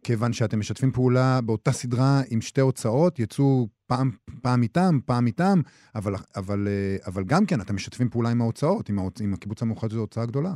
כיוון 0.02 0.32
שאתם 0.32 0.58
משתפים 0.58 0.90
פעולה 0.90 1.38
באותה 1.46 1.70
סדרה 1.70 2.20
עם 2.30 2.40
שתי 2.40 2.60
הוצאות, 2.60 3.18
יצאו 3.18 3.66
פעם, 3.86 4.10
פעם 4.42 4.62
איתם, 4.62 4.98
פעם 5.06 5.26
איתם, 5.26 5.58
אבל, 5.94 6.12
אבל, 6.36 6.68
אה, 6.68 6.96
אבל 7.06 7.22
גם 7.26 7.46
כן, 7.46 7.60
אתם 7.60 7.74
משתפים 7.74 8.08
פעולה 8.08 8.30
עם 8.30 8.40
ההוצאות, 8.40 8.88
עם, 8.88 8.98
ההוצ... 8.98 9.20
עם 9.20 9.34
הקיבוץ 9.34 9.62
המאוחד 9.62 9.90
זו 9.90 10.00
הוצאה 10.00 10.26
גדולה. 10.26 10.50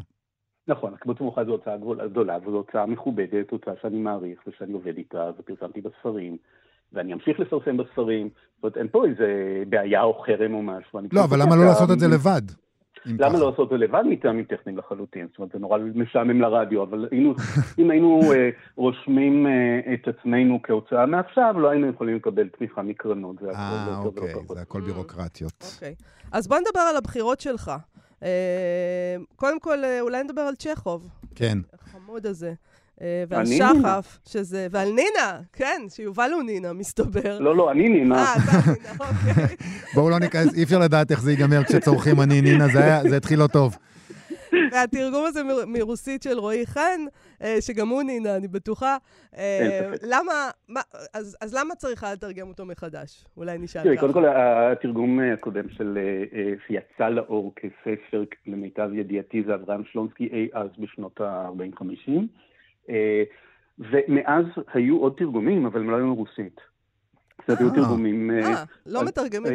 נכון, 0.69 0.95
הקיבוץ 0.95 1.21
המאוחד 1.21 1.47
זו 1.47 1.53
הוצאה 1.53 1.77
גדולה, 2.07 2.39
וזו 2.43 2.57
הוצאה 2.57 2.87
מכובדת, 2.87 3.51
הוצאה 3.51 3.75
שאני 3.83 3.97
מעריך 3.97 4.41
ושאני 4.47 4.73
עובד 4.73 4.97
איתה, 4.97 5.31
ופרסמתי 5.39 5.81
בספרים, 5.81 6.37
ואני 6.93 7.13
אמשיך 7.13 7.41
לפרסם 7.41 7.77
בספרים. 7.77 8.29
זאת 8.29 8.63
אומרת, 8.63 8.77
אין 8.77 8.89
פה 8.89 9.05
איזה 9.07 9.63
בעיה 9.69 10.03
או 10.03 10.23
חרם 10.27 10.55
או 10.55 10.63
משהו. 10.63 11.01
לא, 11.13 11.25
אבל 11.25 11.43
למה 11.43 11.57
לא 11.57 11.65
לעשות 11.65 11.91
את 11.91 12.01
זה 12.01 12.07
לבד? 12.09 12.63
למה 13.06 13.38
לא 13.38 13.50
לעשות 13.50 13.73
את 13.73 13.78
זה 13.78 13.84
לבד? 13.84 14.02
מטעמים 14.08 14.44
טכניים 14.44 14.78
לחלוטין. 14.78 15.26
זאת 15.30 15.38
אומרת, 15.38 15.52
זה 15.52 15.58
נורא 15.58 15.78
משעמם 15.94 16.40
לרדיו, 16.40 16.82
אבל 16.82 17.08
היינו, 17.11 17.34
אם 17.78 17.90
היינו 17.90 18.20
אה, 18.32 18.50
רושמים 18.76 19.46
אה, 19.46 19.94
את 19.94 20.08
עצמנו 20.08 20.61
כהוצאה 20.62 21.06
מעכשיו, 21.06 21.54
לא 21.58 21.70
היינו 21.70 21.88
יכולים 21.88 22.16
לקבל 22.16 22.49
תמיכה 22.49 22.82
מקרנות. 22.82 23.37
זה 23.40 23.50
הכל 23.50 23.58
אה, 23.58 23.99
אוקיי, 24.04 24.34
זה 24.54 24.61
הכל 24.61 24.80
בירוקרטיות. 24.80 25.75
אוקיי. 25.75 25.94
אז 26.32 26.49
בוא 26.49 26.58
נדבר 26.58 26.80
על 26.80 26.96
הבחירות 26.96 27.40
שלך. 27.40 27.73
אה, 28.23 29.16
קודם 29.37 29.61
כל, 29.61 29.84
אה, 29.84 30.00
אולי 30.00 30.23
נדבר 30.23 30.40
על 30.40 30.54
צ'כוב. 30.54 31.08
כן. 31.34 31.58
החמוד 31.73 32.26
הזה. 32.26 32.54
אה, 33.03 33.25
ועל 33.29 33.47
שחף, 33.47 34.19
שזה, 34.27 34.67
ועל 34.71 34.89
נינה, 34.89 35.41
כן, 35.53 35.83
שיובל 35.89 36.31
הוא 36.35 36.43
נינה, 36.43 36.73
מסתבר. 36.73 37.39
לא, 37.39 37.57
לא, 37.57 37.71
אני 37.71 37.89
נינה. 37.89 38.17
אה, 38.17 38.35
אתה 38.35 38.71
נינה, 38.73 38.91
אוקיי. 39.01 39.57
בואו 39.95 40.11
לא 40.11 40.19
ניכנס, 40.19 40.55
אי 40.55 40.63
אפשר 40.63 40.79
לדעת 40.79 41.11
איך 41.11 41.21
זה 41.21 41.31
ייגמר 41.31 41.65
כשצורכים 41.65 42.21
אני 42.21 42.41
נינה, 42.41 42.69
זה 43.09 43.17
התחיל 43.17 43.39
לא 43.39 43.47
טוב. 43.47 43.77
והתרגום 44.73 45.25
הזה 45.27 45.41
מרוסית 45.67 46.23
של 46.23 46.39
רועי 46.39 46.67
חן, 46.67 47.01
אה, 47.43 47.57
שגם 47.61 47.89
הוא 47.89 48.03
נינה, 48.03 48.37
אני 48.37 48.49
בטוחה. 48.49 48.97
אה, 49.39 49.91
למה, 50.03 50.51
אז, 51.15 51.37
אז 51.41 51.55
למה 51.55 51.75
צריכה 51.75 52.13
לתרגם 52.13 52.49
אותו 52.49 52.67
מחדש? 52.67 53.25
אולי 53.37 53.59
נשאל 53.59 53.83
ככה. 53.83 54.01
קודם 54.01 54.13
כל, 54.13 54.25
התרגום 54.29 55.21
הקודם 55.21 55.69
של, 55.69 55.99
שיצא 56.67 57.09
לאור 57.09 57.53
כספר, 57.57 58.25
למיטב 58.47 58.91
ידיעתי, 58.93 59.43
זה 59.47 59.55
אברהם 59.55 59.83
שלונסקי 59.93 60.29
אי 60.33 60.49
אז 60.53 60.69
בשנות 60.79 61.21
ה-40-50. 61.21 62.11
ומאז 63.79 64.45
היו 64.73 64.99
עוד 64.99 65.14
תרגומים, 65.17 65.67
אבל 65.67 65.81
הם 65.81 65.91
לא 65.91 65.97
היו 65.97 66.07
מרוסית. 66.07 66.61
קצת 67.37 67.61
היו 67.61 67.71
תרגומים... 67.71 68.31
אה, 68.31 68.64
לא 68.87 69.05
מתרגמים 69.05 69.53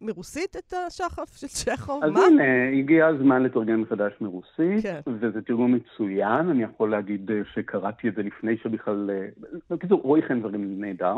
מרוסית 0.00 0.56
את 0.56 0.72
השחף 0.86 1.36
של 1.36 1.46
צ'כוב? 1.46 2.04
אז 2.04 2.10
הנה, 2.10 2.68
הגיע 2.78 3.06
הזמן 3.06 3.42
לתרגם 3.42 3.80
מחדש 3.80 4.12
מרוסית, 4.20 4.82
כן. 4.82 5.00
וזה 5.06 5.42
תרגום 5.42 5.74
מצוין, 5.74 6.48
אני 6.50 6.62
יכול 6.62 6.90
להגיד 6.90 7.30
אה, 7.30 7.40
שקראתי 7.54 8.08
את 8.08 8.14
זה 8.14 8.22
לפני 8.22 8.56
שבכלל... 8.56 9.10
אה, 9.10 9.28
בקיצור, 9.70 10.00
רועי 10.02 10.22
חנזרים 10.22 10.80
נהדר. 10.80 11.16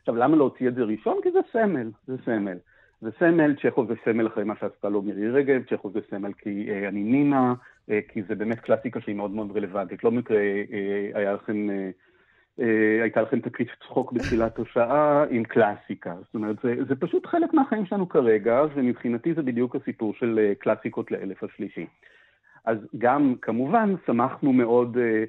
עכשיו, 0.00 0.16
למה 0.16 0.36
להוציא 0.36 0.68
את 0.68 0.74
זה 0.74 0.82
ראשון? 0.82 1.18
כי 1.22 1.30
זה 1.30 1.38
סמל, 1.52 1.90
זה 2.06 2.16
סמל. 2.24 2.56
זה 3.00 3.10
סמל, 3.18 3.54
צ'כוב 3.62 3.88
זה 3.88 3.94
סמל 4.04 4.26
אחרי 4.26 4.44
מה 4.44 4.54
שעשתה 4.60 4.88
לו 4.88 5.02
מירי 5.02 5.30
רגב, 5.30 5.62
צ'כוב 5.70 5.92
זה 5.92 6.00
סמל 6.10 6.32
כי 6.32 6.66
אה, 6.70 6.88
אני 6.88 7.02
נינה, 7.02 7.54
אה, 7.90 8.00
כי 8.08 8.22
זה 8.22 8.34
באמת 8.34 8.60
קלאסיקה 8.60 9.00
שהיא 9.00 9.14
מאוד 9.14 9.30
מאוד 9.30 9.56
רלוונטית. 9.56 10.04
לא 10.04 10.10
מקרה 10.10 10.38
אה, 10.38 11.10
היה 11.14 11.32
לכם... 11.32 11.70
אה, 11.70 11.90
אה, 12.60 13.02
הייתה 13.02 13.22
לכם 13.22 13.40
תקרית 13.40 13.68
צחוק 13.80 14.12
בתחילת 14.12 14.58
השעה 14.58 15.24
עם 15.30 15.44
קלאסיקה. 15.44 16.14
זאת 16.24 16.34
אומרת, 16.34 16.56
זה, 16.62 16.74
זה 16.88 16.94
פשוט 16.96 17.26
חלק 17.26 17.54
מהחיים 17.54 17.86
שלנו 17.86 18.08
כרגע, 18.08 18.62
ומבחינתי 18.74 19.34
זה 19.34 19.42
בדיוק 19.42 19.76
הסיפור 19.76 20.14
של 20.14 20.38
אה, 20.38 20.54
קלאסיקות 20.54 21.10
לאלף 21.10 21.44
השלישי. 21.44 21.86
אז 22.64 22.78
גם, 22.98 23.34
כמובן, 23.42 23.94
שמחנו 24.06 24.52
מאוד 24.52 24.98
אה, 24.98 25.24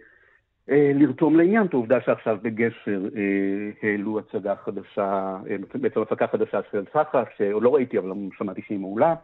לרתום 0.71 1.35
לעניין 1.35 1.65
את 1.65 1.73
העובדה 1.73 2.01
שעכשיו 2.05 2.37
בגשר 2.41 3.01
אה, 3.15 3.89
העלו 3.89 4.19
הצגה 4.19 4.55
חדשה, 4.55 5.37
אה, 5.49 5.55
בעצם 5.73 6.01
הפקה 6.01 6.27
חדשה 6.27 6.59
של 6.71 6.83
סחף, 6.93 7.27
שעוד 7.37 7.63
לא 7.63 7.75
ראיתי, 7.75 7.97
אבל 7.97 8.11
שמעתי 8.37 8.61
שהיא 8.67 8.79
מעולה. 8.79 9.15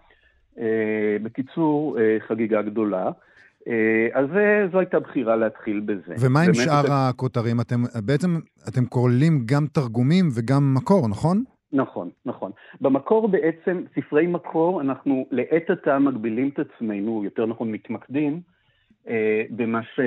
אה, 0.59 1.17
בקיצור, 1.23 1.99
אה, 1.99 2.17
חגיגה 2.27 2.61
גדולה. 2.61 3.11
אה, 3.67 4.07
אז 4.13 4.25
זו 4.71 4.79
הייתה 4.79 4.99
בחירה 4.99 5.35
להתחיל 5.35 5.79
בזה. 5.79 6.15
ומה 6.19 6.41
עם 6.41 6.53
שאר 6.53 6.81
זה... 6.81 6.87
הכותרים? 6.91 7.61
אתם 7.61 7.75
בעצם, 8.05 8.39
אתם 8.67 8.85
כוללים 8.85 9.39
גם 9.45 9.65
תרגומים 9.73 10.25
וגם 10.35 10.73
מקור, 10.73 11.07
נכון? 11.07 11.43
נכון, 11.73 12.09
נכון. 12.25 12.51
במקור 12.81 13.27
בעצם, 13.27 13.83
ספרי 13.95 14.27
מקור, 14.27 14.81
אנחנו 14.81 15.25
לעת 15.31 15.69
עתה 15.69 15.99
מגבילים 15.99 16.49
את 16.49 16.59
עצמנו, 16.59 17.23
יותר 17.23 17.45
נכון 17.45 17.71
מתמקדים, 17.71 18.41
אה, 19.07 19.43
במה 19.49 19.83
ש... 19.83 19.99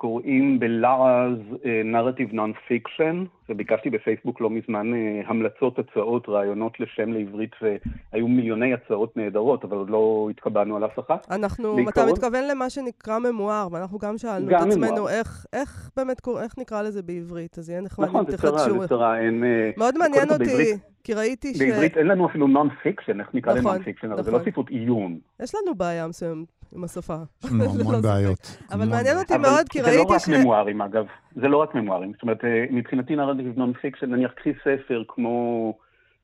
קוראים 0.00 0.60
בלעז 0.60 1.38
narrative 1.84 2.32
non-fiction, 2.32 3.24
וביקשתי 3.48 3.90
בפייסבוק 3.90 4.40
לא 4.40 4.50
מזמן 4.50 4.94
אה, 4.94 5.22
המלצות, 5.26 5.78
הצעות, 5.78 6.28
רעיונות 6.28 6.80
לשם 6.80 7.12
לעברית, 7.12 7.50
והיו 7.62 8.28
מיליוני 8.28 8.74
הצעות 8.74 9.16
נהדרות, 9.16 9.64
אבל 9.64 9.76
עוד 9.76 9.90
לא 9.90 10.28
התלבשנו 10.30 10.76
על 10.76 10.84
אף 10.84 10.98
אחת. 10.98 11.26
אנחנו, 11.30 11.76
בעיקרון, 11.76 12.08
אתה 12.08 12.12
מתכוון 12.12 12.44
למה 12.50 12.70
שנקרא 12.70 13.18
memoir, 13.18 13.68
ואנחנו 13.72 13.98
גם 13.98 14.18
שאלנו 14.18 14.46
גם 14.46 14.62
את 14.62 14.72
עצמנו 14.72 15.08
איך, 15.08 15.46
איך 15.52 15.90
באמת, 15.96 16.20
איך 16.42 16.58
נקרא 16.58 16.82
לזה 16.82 17.02
בעברית, 17.02 17.58
אז 17.58 17.70
יהיה 17.70 17.80
נחמד 17.80 18.08
נכון, 18.08 18.24
אם 18.28 18.32
תחדשו. 18.32 18.66
נכון, 18.66 18.80
זה 18.80 18.88
צרה, 18.88 19.20
אין... 19.20 19.44
אה, 19.44 19.70
מאוד 19.76 19.98
מעניין 19.98 20.30
אותי, 20.30 20.44
בעברית, 20.44 20.78
כי 21.04 21.14
ראיתי 21.14 21.54
ש... 21.54 21.58
בעברית 21.58 21.96
אין 21.96 22.06
לנו 22.06 22.26
אפילו 22.26 22.46
non-fiction, 22.46 23.20
איך 23.20 23.28
נקרא 23.34 23.54
נכון, 23.54 23.72
ל 23.72 23.84
non-fiction, 23.84 24.06
נכון. 24.06 24.18
אבל 24.18 24.22
זה 24.22 24.30
לא 24.30 24.38
ספרות 24.38 24.66
נכון. 24.66 24.80
עיון. 24.80 25.18
יש 25.40 25.54
לנו 25.54 25.74
בעיה 25.74 26.06
מסוימת. 26.06 26.48
עם 26.76 26.84
השפה. 26.84 27.16
המון 27.44 27.92
לא 27.92 28.00
בעיות. 28.00 28.58
אבל 28.72 28.88
מעניין 28.88 29.18
אותי 29.18 29.38
מאוד, 29.38 29.68
כי 29.68 29.80
ראיתי 29.80 30.18
ש... 30.18 30.24
זה 30.26 30.32
לא 30.32 30.36
רק 30.36 30.40
ממוארים, 30.40 30.82
אגב. 30.82 31.06
זה 31.36 31.48
לא 31.48 31.56
רק 31.56 31.74
ממוארים. 31.74 32.12
זאת 32.12 32.22
אומרת, 32.22 32.44
אה, 32.44 32.64
מבחינתי 32.70 33.16
narrative 33.16 33.58
non-fiction, 33.58 34.10
נניח 34.10 34.32
קחי 34.32 34.52
ספר 34.64 35.02
כמו... 35.08 35.74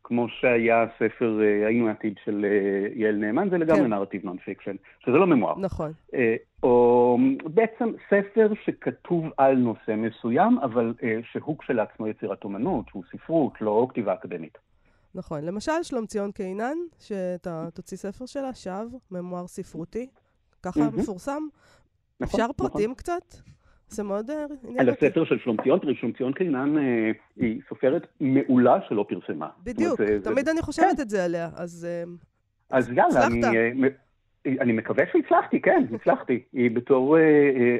כמו 0.08 0.28
שהיה 0.28 0.86
ספר 0.98 1.40
אה, 1.42 1.66
היינו 1.66 1.88
העתיד 1.88 2.14
של 2.24 2.44
אה, 2.44 2.88
יעל 2.94 3.14
נאמן, 3.14 3.50
זה 3.50 3.58
לגמרי 3.58 3.82
כן. 3.82 3.90
narrative 3.90 4.24
non-fiction, 4.24 4.76
שזה 4.98 5.16
לא 5.16 5.26
memoir. 5.26 5.58
נכון. 5.58 5.92
או 6.62 7.18
בעצם 7.44 7.92
ספר 8.06 8.52
שכתוב 8.64 9.24
על 9.36 9.54
נושא 9.54 9.94
מסוים, 9.96 10.58
אבל 10.58 10.94
שהוא 11.32 11.58
כשלעצמו 11.58 12.08
יצירת 12.08 12.44
אומנות, 12.44 12.86
הוא 12.92 13.02
ספרות, 13.12 13.60
לא 13.60 13.86
כתיבה 13.90 14.14
אקדמית. 14.14 14.58
נכון. 15.14 15.44
למשל, 15.44 15.82
שלומציון 15.82 16.32
קינן, 16.32 16.76
שאתה 17.00 17.68
תוציא 17.74 17.96
ספר 17.96 18.26
שלה, 18.26 18.54
שווא, 18.54 18.98
ממואר 19.10 19.46
ספרותי, 19.46 20.06
ככה 20.62 20.80
mm-hmm. 20.80 21.00
מפורסם. 21.00 21.42
נכון, 22.20 22.40
אפשר 22.40 22.42
נכון. 22.42 22.68
פרטים 22.68 22.90
נכון. 22.90 22.94
קצת? 22.94 23.34
זה 23.88 24.02
מאוד 24.02 24.30
אה, 24.30 24.44
עניין. 24.64 24.80
על 24.80 24.88
הספר 24.88 25.24
של 25.24 25.38
שלומציון, 25.38 25.78
תראי, 25.78 25.94
שלומציון 25.94 26.32
קינן 26.32 26.78
אה, 26.78 27.10
היא 27.36 27.60
סופרת 27.68 28.06
מעולה 28.20 28.78
שלא 28.88 29.06
פרסמה. 29.08 29.48
בדיוק, 29.64 30.00
אומרת, 30.00 30.22
תמיד 30.24 30.44
זה... 30.44 30.50
אני 30.50 30.62
חושבת 30.62 30.96
כן. 30.96 31.02
את 31.02 31.10
זה 31.10 31.24
עליה, 31.24 31.48
אז... 31.54 31.88
אה, 31.90 32.12
אז 32.70 32.90
יאללה, 32.90 33.26
אני, 33.26 33.88
אני 34.60 34.72
מקווה 34.72 35.04
שהצלחתי, 35.12 35.60
כן, 35.60 35.84
הצלחתי. 35.94 36.42
היא 36.52 36.70
בתור, 36.70 37.16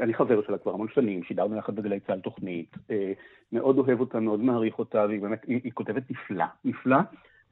אני 0.00 0.14
חבר 0.14 0.42
שלה 0.46 0.58
כבר 0.58 0.74
המון 0.74 0.88
שנים, 0.94 1.22
שידרנו 1.22 1.56
יחד 1.56 1.76
בגלי 1.76 2.00
צה"ל 2.00 2.20
תוכנית, 2.20 2.76
מאוד 3.52 3.78
אוהב 3.78 4.00
אותה, 4.00 4.20
מאוד 4.20 4.40
מעריך 4.40 4.78
אותה, 4.78 5.06
והיא 5.08 5.20
באמת, 5.20 5.44
היא, 5.46 5.60
היא 5.64 5.72
כותבת 5.72 6.02
נפלא, 6.10 6.44
נפלא. 6.64 6.96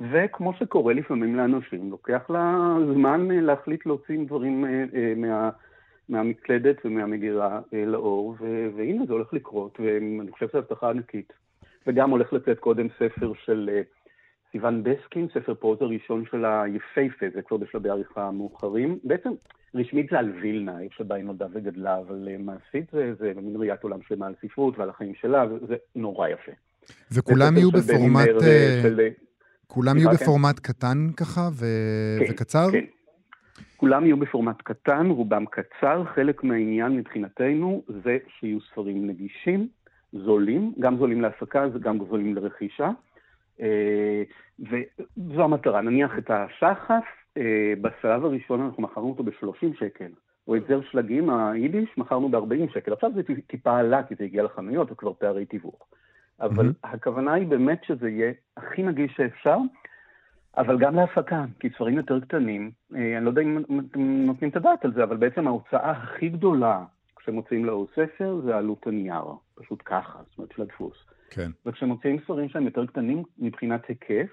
וכמו 0.00 0.52
שקורה 0.54 0.94
לפעמים 0.94 1.36
לאנשים, 1.36 1.90
לוקח 1.90 2.30
לה 2.30 2.76
זמן 2.94 3.28
להחליט 3.30 3.86
להוציא 3.86 4.18
דברים 4.26 4.64
מה, 5.16 5.50
מהמקלדת 6.08 6.76
ומהמגירה 6.84 7.60
לאור, 7.72 8.36
ו, 8.40 8.68
והנה 8.76 9.06
זה 9.06 9.12
הולך 9.12 9.32
לקרות, 9.32 9.78
ואני 9.80 10.32
חושב 10.32 10.48
שזו 10.48 10.58
הבטחה 10.58 10.90
ענקית. 10.90 11.32
וגם 11.86 12.10
הולך 12.10 12.32
לצאת 12.32 12.58
קודם 12.58 12.88
ספר 12.98 13.32
של 13.44 13.70
סיוון 14.52 14.82
בסקין, 14.82 15.28
ספר 15.34 15.54
פרוזה 15.54 15.84
ראשון 15.84 16.24
שלה 16.30 16.64
יפהפה, 16.68 17.26
זה 17.34 17.42
כבר 17.42 17.56
בשלבי 17.56 17.88
עריכה 17.88 18.30
מאוחרים. 18.30 18.98
בעצם 19.04 19.30
רשמית 19.74 20.06
זה 20.10 20.18
על 20.18 20.32
וילנה, 20.42 20.80
איפה 20.80 20.94
שבה 20.94 21.14
היא 21.14 21.24
נולדה 21.24 21.46
וגדלה, 21.52 21.98
אבל 21.98 22.28
מעשית 22.38 22.90
זה, 22.92 23.14
זה 23.18 23.32
מין 23.36 23.56
ראיית 23.56 23.82
עולם 23.82 23.98
שלמה 24.08 24.26
על 24.26 24.34
ספרות 24.42 24.78
ועל 24.78 24.90
החיים 24.90 25.14
שלה, 25.14 25.44
וזה 25.50 25.74
נורא 25.94 26.28
יפה. 26.28 26.52
וכולם 27.12 27.56
יהיו 27.56 27.70
בפורמט... 27.70 28.28
של, 28.82 29.08
כולם 29.66 29.98
יהיו 29.98 30.10
בפורמט 30.10 30.58
קטן 30.58 31.08
ככה 31.16 31.48
ו... 31.52 31.66
כן, 32.18 32.32
וקצר? 32.32 32.66
כן. 32.72 32.84
כולם 33.84 34.04
יהיו 34.04 34.16
בפורמט 34.16 34.62
קטן, 34.62 35.06
רובם 35.10 35.44
קצר. 35.46 36.04
חלק 36.04 36.44
מהעניין 36.44 36.96
מבחינתנו 36.96 37.82
זה 37.86 38.18
שיהיו 38.38 38.60
ספרים 38.60 39.06
נגישים, 39.06 39.68
זולים, 40.12 40.72
גם 40.80 40.96
זולים 40.96 41.20
להפקה, 41.20 41.68
גם 41.68 41.98
זולים 42.08 42.34
לרכישה. 42.34 42.90
אה, 43.60 44.22
וזו 44.60 45.44
המטרה. 45.44 45.80
נניח 45.80 46.18
את 46.18 46.30
השחף, 46.30 47.04
אה, 47.36 47.72
בשלב 47.80 48.24
הראשון 48.24 48.60
אנחנו 48.60 48.82
מכרנו 48.82 49.08
אותו 49.08 49.22
ב-30 49.22 49.78
שקל. 49.78 50.10
או 50.48 50.56
את 50.56 50.62
זר 50.68 50.80
שלגים, 50.90 51.30
היידיש, 51.30 51.88
מכרנו 51.96 52.28
ב-40 52.28 52.72
שקל. 52.74 52.92
עכשיו 52.92 53.10
זה 53.14 53.22
טיפה 53.46 53.78
עלה, 53.78 54.02
כי 54.02 54.14
זה 54.18 54.24
הגיע 54.24 54.42
לחנויות, 54.42 54.92
וכבר 54.92 55.12
פערי 55.12 55.46
תיווך. 55.46 55.86
אבל. 56.40 56.72
הכוונה 56.84 57.32
היא 57.32 57.46
באמת 57.46 57.84
שזה 57.84 58.10
יהיה 58.10 58.32
הכי 58.56 58.82
נגיש 58.82 59.12
שאפשר, 59.16 59.58
אבל 60.56 60.78
גם 60.78 60.94
להפקה, 60.94 61.44
כי 61.60 61.68
ספרים 61.70 61.96
יותר 61.96 62.20
קטנים, 62.20 62.70
אה, 62.94 63.16
אני 63.16 63.24
לא 63.24 63.30
יודע 63.30 63.42
אם 63.42 63.58
אתם 63.58 64.00
נותנים 64.00 64.50
את 64.50 64.56
הדעת 64.56 64.84
על 64.84 64.92
זה, 64.92 65.04
אבל 65.04 65.16
בעצם 65.16 65.46
ההוצאה 65.46 65.90
הכי 65.90 66.28
גדולה 66.28 66.84
כשמוציאים 67.16 67.64
לאור 67.64 67.86
ספר 67.92 68.40
זה 68.44 68.56
עלות 68.56 68.86
הנייר, 68.86 69.24
פשוט 69.54 69.82
ככה, 69.84 70.18
זאת 70.28 70.38
אומרת 70.38 70.52
של 70.56 70.62
הדפוס. 70.62 70.96
כן. 71.30 71.50
וכשמוציאים 71.66 72.18
ספרים 72.24 72.48
שהם 72.48 72.64
יותר 72.64 72.86
קטנים 72.86 73.22
מבחינת 73.38 73.86
היקף, 73.88 74.30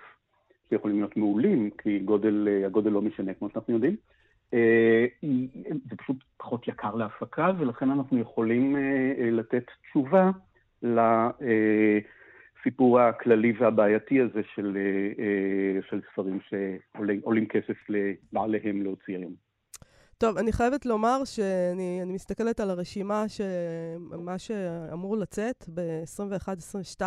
שיכולים 0.70 0.98
להיות 0.98 1.18
מעולים, 1.18 1.70
כי 1.78 2.00
גודל, 2.00 2.48
אה, 2.52 2.66
הגודל 2.66 2.90
לא 2.92 3.02
משנה, 3.02 3.34
כמו 3.34 3.50
שאנחנו 3.50 3.74
יודעים, 3.74 3.96
אה, 4.54 5.06
זה 5.90 5.96
פשוט 5.98 6.18
פחות 6.38 6.68
יקר 6.68 6.96
להפקה, 6.96 7.52
ולכן 7.60 7.92
אנחנו 7.92 8.20
יכולים 8.20 8.76
לתת 9.32 9.64
תשובה 9.84 10.32
לסיפור 12.62 13.00
הכללי 13.00 13.54
והבעייתי 13.60 14.22
הזה 14.22 14.42
של, 14.56 14.78
של 15.90 16.02
ספרים 16.12 16.40
שעולים 16.50 17.48
כסף 17.48 17.78
לבעליהם 17.90 18.82
להוציא 18.82 19.18
היום. 19.18 19.34
טוב, 20.18 20.38
אני 20.38 20.52
חייבת 20.52 20.86
לומר 20.86 21.26
שאני 21.26 22.14
מסתכלת 22.14 22.60
על 22.60 22.70
הרשימה, 22.70 23.26
מה 24.00 24.40
שאמור 24.40 25.18
לצאת 25.18 25.66
ב-21-22, 25.74 27.02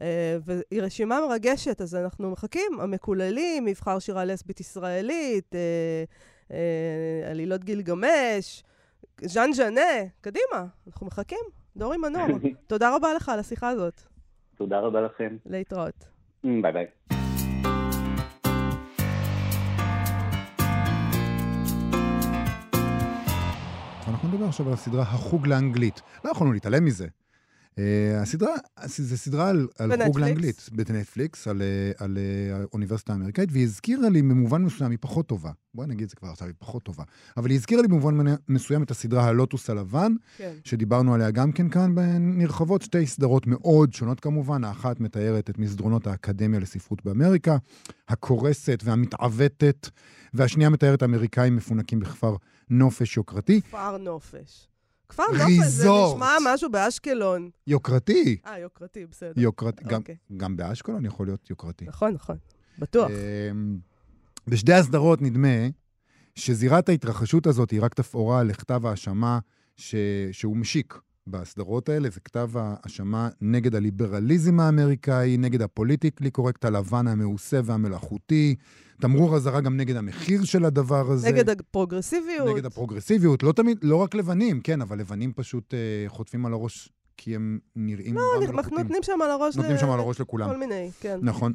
אה, 0.00 0.36
והיא 0.44 0.82
רשימה 0.82 1.20
מרגשת, 1.28 1.80
אז 1.80 1.94
אנחנו 1.94 2.30
מחכים. 2.30 2.80
המקוללים, 2.80 3.64
מבחר 3.64 3.98
שירה 3.98 4.24
לסבית 4.24 4.60
ישראלית, 4.60 5.54
אה, 5.54 6.04
אה, 6.50 7.30
עלילות 7.30 7.64
גילגמש, 7.64 8.64
ז'אן 9.20 9.52
ז'אנה, 9.52 9.90
קדימה, 10.20 10.66
אנחנו 10.86 11.06
מחכים. 11.06 11.44
דורי 11.76 11.96
מנור, 11.96 12.38
תודה 12.66 12.96
רבה 12.96 13.14
לך 13.14 13.28
על 13.28 13.38
השיחה 13.38 13.68
הזאת. 13.68 14.02
תודה 14.60 14.80
רבה 14.80 15.00
לכם. 15.00 15.36
להתראות. 15.46 16.08
ביי 16.44 16.72
ביי. 16.72 16.86
אנחנו 24.08 24.28
נדבר 24.28 24.44
עכשיו 24.44 24.66
על 24.66 24.72
הסדרה 24.72 25.02
החוג 25.02 25.46
לאנגלית. 25.46 26.02
לא 26.24 26.30
יכולנו 26.30 26.52
להתעלם 26.52 26.84
מזה. 26.84 27.06
Uh, 27.70 27.82
הסדרה, 28.22 28.54
זו 28.86 29.16
סדרה 29.16 29.48
על, 29.48 29.68
על 29.78 30.04
חוג 30.06 30.18
לאנגלית 30.20 30.68
בנטפליקס, 30.72 31.48
על, 31.48 31.62
אה, 31.62 31.66
על, 31.98 32.10
על 32.10 32.18
אה, 32.18 32.62
האוניברסיטה 32.62 33.12
האמריקאית, 33.12 33.48
והיא 33.52 33.64
הזכירה 33.64 34.08
לי 34.08 34.22
במובן 34.22 34.62
מסוים, 34.62 34.90
היא 34.90 34.98
פחות 35.00 35.26
טובה. 35.26 35.50
בואי 35.74 35.86
נגיד 35.86 36.02
את 36.02 36.10
זה 36.10 36.16
כבר 36.16 36.28
עכשיו, 36.28 36.46
היא 36.46 36.54
פחות 36.58 36.82
טובה. 36.82 37.04
אבל 37.36 37.50
היא 37.50 37.58
הזכירה 37.58 37.82
לי 37.82 37.88
במובן 37.88 38.34
מסוים 38.48 38.82
את 38.82 38.90
הסדרה 38.90 39.24
הלוטוס 39.24 39.70
הלבן, 39.70 40.12
כן. 40.36 40.54
שדיברנו 40.64 41.14
עליה 41.14 41.30
גם 41.30 41.52
כן 41.52 41.68
כאן 41.68 41.94
בנרחבות, 41.94 42.82
שתי 42.82 43.06
סדרות 43.06 43.46
מאוד 43.46 43.92
שונות 43.92 44.20
כמובן. 44.20 44.64
האחת 44.64 45.00
מתארת 45.00 45.50
את 45.50 45.58
מסדרונות 45.58 46.06
האקדמיה 46.06 46.60
לספרות 46.60 47.04
באמריקה, 47.04 47.56
הקורסת 48.08 48.82
והמתעוותת, 48.84 49.88
והשנייה 50.34 50.70
מתארת 50.70 51.02
אמריקאים 51.02 51.56
מפונקים 51.56 52.00
בכפר 52.00 52.36
נופש 52.70 53.16
יוקרתי. 53.16 53.60
כפר 53.60 53.96
נופש. 53.96 54.69
כפר 55.10 55.22
נופש 55.32 55.66
זה 55.66 55.88
נשמע 55.88 56.36
משהו 56.44 56.70
באשקלון. 56.70 57.50
יוקרתי. 57.66 58.36
אה, 58.46 58.58
יוקרתי, 58.58 59.06
בסדר. 59.06 59.32
יוקרתי. 59.36 59.84
גם, 59.84 59.98
אוקיי. 60.00 60.16
גם 60.36 60.56
באשקלון 60.56 61.04
יכול 61.04 61.26
להיות 61.26 61.50
יוקרתי. 61.50 61.84
נכון, 61.84 62.12
נכון. 62.12 62.36
בטוח. 62.78 63.10
אמ, 63.50 63.78
בשתי 64.46 64.72
הסדרות 64.72 65.22
נדמה 65.22 65.68
שזירת 66.34 66.88
ההתרחשות 66.88 67.46
הזאת 67.46 67.70
היא 67.70 67.80
רק 67.82 67.94
תפאורה 67.94 68.42
לכתב 68.42 68.86
האשמה 68.86 69.38
ש... 69.76 69.94
שהוא 70.32 70.56
משיק. 70.56 70.98
בסדרות 71.30 71.88
האלה 71.88 72.10
זה 72.10 72.20
כתב 72.20 72.50
האשמה 72.54 73.28
נגד 73.40 73.74
הליברליזם 73.74 74.60
האמריקאי, 74.60 75.36
נגד 75.36 75.62
הפוליטיקלי 75.62 76.30
קורקט 76.30 76.64
הלבן 76.64 77.06
המעושה 77.06 77.60
והמלאכותי, 77.64 78.54
תמרור 79.00 79.36
אזהרה 79.36 79.60
גם 79.60 79.76
נגד 79.76 79.96
המחיר 79.96 80.44
של 80.44 80.64
הדבר 80.64 81.10
הזה. 81.10 81.28
נגד 81.28 81.50
הפרוגרסיביות. 81.50 82.48
נגד 82.48 82.66
הפרוגרסיביות. 82.66 83.42
לא 83.42 83.52
תמיד, 83.52 83.78
לא 83.82 83.96
רק 83.96 84.14
לבנים, 84.14 84.60
כן, 84.60 84.80
אבל 84.80 84.98
לבנים 84.98 85.32
פשוט 85.32 85.74
אה, 85.74 86.08
חוטפים 86.08 86.46
על 86.46 86.52
הראש 86.52 86.88
כי 87.16 87.34
הם 87.34 87.58
נראים 87.76 88.14
לא, 88.16 88.22
נותנים 88.70 89.02
שם 89.02 89.22
על 89.22 89.30
הראש 89.30 89.56
נותנים 89.56 89.78
שם 89.78 89.90
על 89.90 90.00
הראש 90.00 90.20
לכולם. 90.20 90.48
כל 90.48 90.56
מיני, 90.56 90.90
כן. 91.00 91.18
נכון. 91.22 91.52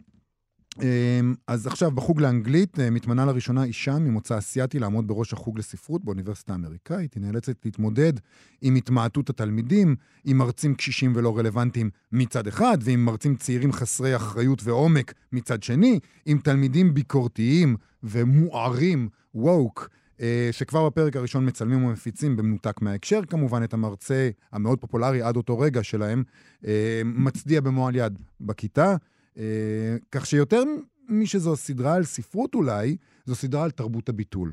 אמ, 0.81 1.35
אז 1.47 1.67
עכשיו, 1.67 1.91
בחוג 1.91 2.21
לאנגלית 2.21 2.79
אה, 2.79 2.89
מתמנה 2.89 3.25
לראשונה 3.25 3.63
אישה 3.63 3.99
ממוצא 3.99 4.37
אסיאתי 4.37 4.79
לעמוד 4.79 5.07
בראש 5.07 5.33
החוג 5.33 5.59
לספרות 5.59 6.05
באוניברסיטה 6.05 6.53
האמריקאית. 6.53 7.13
היא 7.13 7.23
נאלצת 7.23 7.65
להתמודד 7.65 8.13
עם 8.61 8.75
התמעטות 8.75 9.29
התלמידים, 9.29 9.95
עם 10.25 10.37
מרצים 10.37 10.75
קשישים 10.75 11.13
ולא 11.15 11.37
רלוונטיים 11.37 11.89
מצד 12.11 12.47
אחד, 12.47 12.77
ועם 12.81 13.05
מרצים 13.05 13.35
צעירים 13.35 13.71
חסרי 13.71 14.15
אחריות 14.15 14.59
ועומק 14.63 15.13
מצד 15.31 15.63
שני, 15.63 15.99
עם 16.25 16.37
תלמידים 16.37 16.93
ביקורתיים 16.93 17.75
ומוארים, 18.03 19.09
ווק, 19.35 19.89
אה, 20.21 20.49
שכבר 20.51 20.89
בפרק 20.89 21.15
הראשון 21.15 21.47
מצלמים 21.47 21.85
ומפיצים 21.85 22.35
במנותק 22.35 22.81
מההקשר, 22.81 23.21
כמובן, 23.29 23.63
את 23.63 23.73
המרצה 23.73 24.29
המאוד 24.51 24.79
פופולרי 24.79 25.21
עד 25.21 25.35
אותו 25.35 25.59
רגע 25.59 25.83
שלהם, 25.83 26.23
אה, 26.67 27.01
מצדיע 27.05 27.61
במועל 27.61 27.95
יד 27.95 28.19
בכיתה. 28.41 28.95
אה, 29.37 29.95
כך 30.11 30.25
שיותר 30.25 30.63
משזו 31.09 31.55
סדרה 31.55 31.95
על 31.95 32.03
ספרות 32.03 32.55
אולי, 32.55 32.97
זו 33.25 33.35
סדרה 33.35 33.63
על 33.63 33.71
תרבות 33.71 34.09
הביטול, 34.09 34.51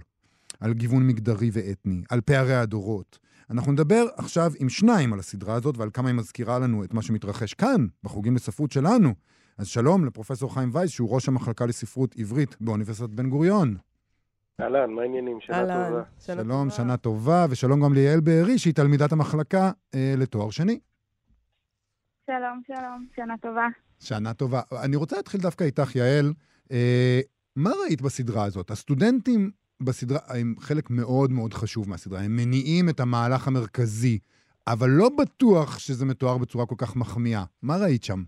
על 0.61 0.73
גיוון 0.73 1.07
מגדרי 1.07 1.51
ואתני, 1.53 2.03
על 2.11 2.21
פערי 2.21 2.55
הדורות. 2.55 3.18
אנחנו 3.51 3.73
נדבר 3.73 4.05
עכשיו 4.16 4.51
עם 4.59 4.68
שניים 4.68 5.12
על 5.12 5.18
הסדרה 5.18 5.55
הזאת 5.55 5.79
ועל 5.79 5.90
כמה 5.92 6.09
היא 6.09 6.16
מזכירה 6.16 6.59
לנו 6.59 6.85
את 6.85 6.95
מה 6.95 7.03
שמתרחש 7.03 7.55
כאן, 7.55 7.87
בחוגים 8.03 8.35
לספרות 8.35 8.73
שלנו. 8.73 9.14
אז 9.59 9.66
שלום 9.66 10.05
לפרופסור 10.05 10.55
חיים 10.55 10.71
וייס, 10.73 10.90
שהוא 10.90 11.14
ראש 11.14 11.29
המחלקה 11.29 11.66
לספרות 11.66 12.14
עברית 12.18 12.57
באוניברסיטת 12.61 13.09
בן 13.09 13.31
גוריון. 13.31 13.77
אהלן, 14.61 14.90
מה 14.90 15.03
העניינים? 15.03 15.38
שנה 15.40 15.61
אלן, 15.61 15.88
טובה. 15.88 16.03
שנה 16.21 16.42
שלום, 16.42 16.68
טובה. 16.68 16.77
שנה 16.77 16.97
טובה, 16.97 17.47
ושלום 17.51 17.85
גם 17.85 17.95
ליעל 17.95 18.21
בארי, 18.21 18.59
שהיא 18.59 18.75
תלמידת 18.75 19.12
המחלקה 19.12 19.71
אה, 19.95 20.14
לתואר 20.16 20.51
שני. 20.51 20.79
שלום, 22.27 22.62
שלום, 22.66 23.07
שנה 23.16 23.35
טובה. 23.40 23.66
שנה 24.03 24.35
טובה. 24.35 24.61
אני 24.85 24.97
רוצה 24.97 25.17
להתחיל 25.17 25.41
דווקא 25.41 25.65
איתך, 25.65 25.97
יעל. 25.97 26.33
אה, 26.73 27.21
מה 27.57 27.71
ראית 27.85 28.03
בסדרה 28.03 28.45
הזאת? 28.45 28.71
הסטודנטים 28.71 29.51
בסדרה 29.81 30.19
הם 30.29 30.55
חלק 30.59 30.91
מאוד 30.91 31.31
מאוד 31.31 31.55
חשוב 31.55 31.88
מהסדרה. 31.88 32.21
הם 32.21 32.37
מניעים 32.37 32.88
את 32.88 33.01
המהלך 33.01 33.49
המרכזי, 33.49 34.19
אבל 34.67 34.91
לא 34.91 35.09
בטוח 35.19 35.79
שזה 35.79 36.07
מתואר 36.07 36.38
בצורה 36.38 36.67
כל 36.67 36.75
כך 36.79 36.97
מחמיאה. 36.97 37.45
מה 37.62 37.77
ראית 37.77 38.05
שם? 38.05 38.23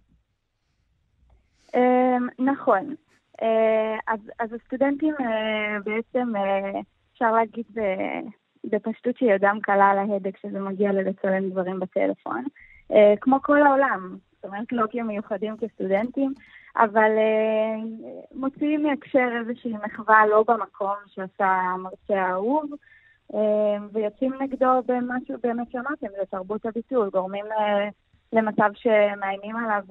אמ, 1.75 2.29
נכון. 2.39 2.95
אה, 3.43 3.97
אז, 4.07 4.21
אז 4.39 4.49
הסטודנטים 4.53 5.15
אה, 5.21 5.77
בעצם, 5.85 6.37
אה, 6.37 6.81
אפשר 7.13 7.33
להגיד 7.33 7.65
בפשטות 8.65 9.17
שידם 9.17 9.59
קלה 9.63 9.91
על 9.91 9.99
ההדק 9.99 10.35
כשזה 10.35 10.61
מגיע 10.61 10.93
ללצלם 10.93 11.51
דברים 11.51 11.81
בטלפון. 11.81 12.45
כמו 13.21 13.43
כל 13.43 13.63
העולם, 13.63 14.17
זאת 14.45 14.53
אומרת 14.53 14.73
לא 14.73 14.87
כי 14.91 15.01
הם 15.01 15.07
מיוחדים 15.07 15.57
כסטודנטים, 15.57 16.33
אבל 16.77 17.11
uh, 17.17 18.35
מוציאים 18.35 18.83
מהקשר 18.83 19.29
איזושהי 19.41 19.73
מחווה 19.85 20.27
לא 20.27 20.45
במקום 20.49 20.95
שעשה 21.07 21.47
המרצה 21.47 22.23
האהוב, 22.23 22.65
uh, 23.33 23.37
ויוצאים 23.93 24.33
נגדו 24.41 24.83
במשהו 24.87 25.35
באמת 25.43 25.71
שאמרתם, 25.73 26.07
זה 26.17 26.27
תרבות 26.31 26.67
הביטול, 26.67 27.11
גורמים 27.11 27.45
uh, 27.45 27.93
למצב 28.33 28.71
שמאיימים 28.75 29.57
עליו 29.57 29.83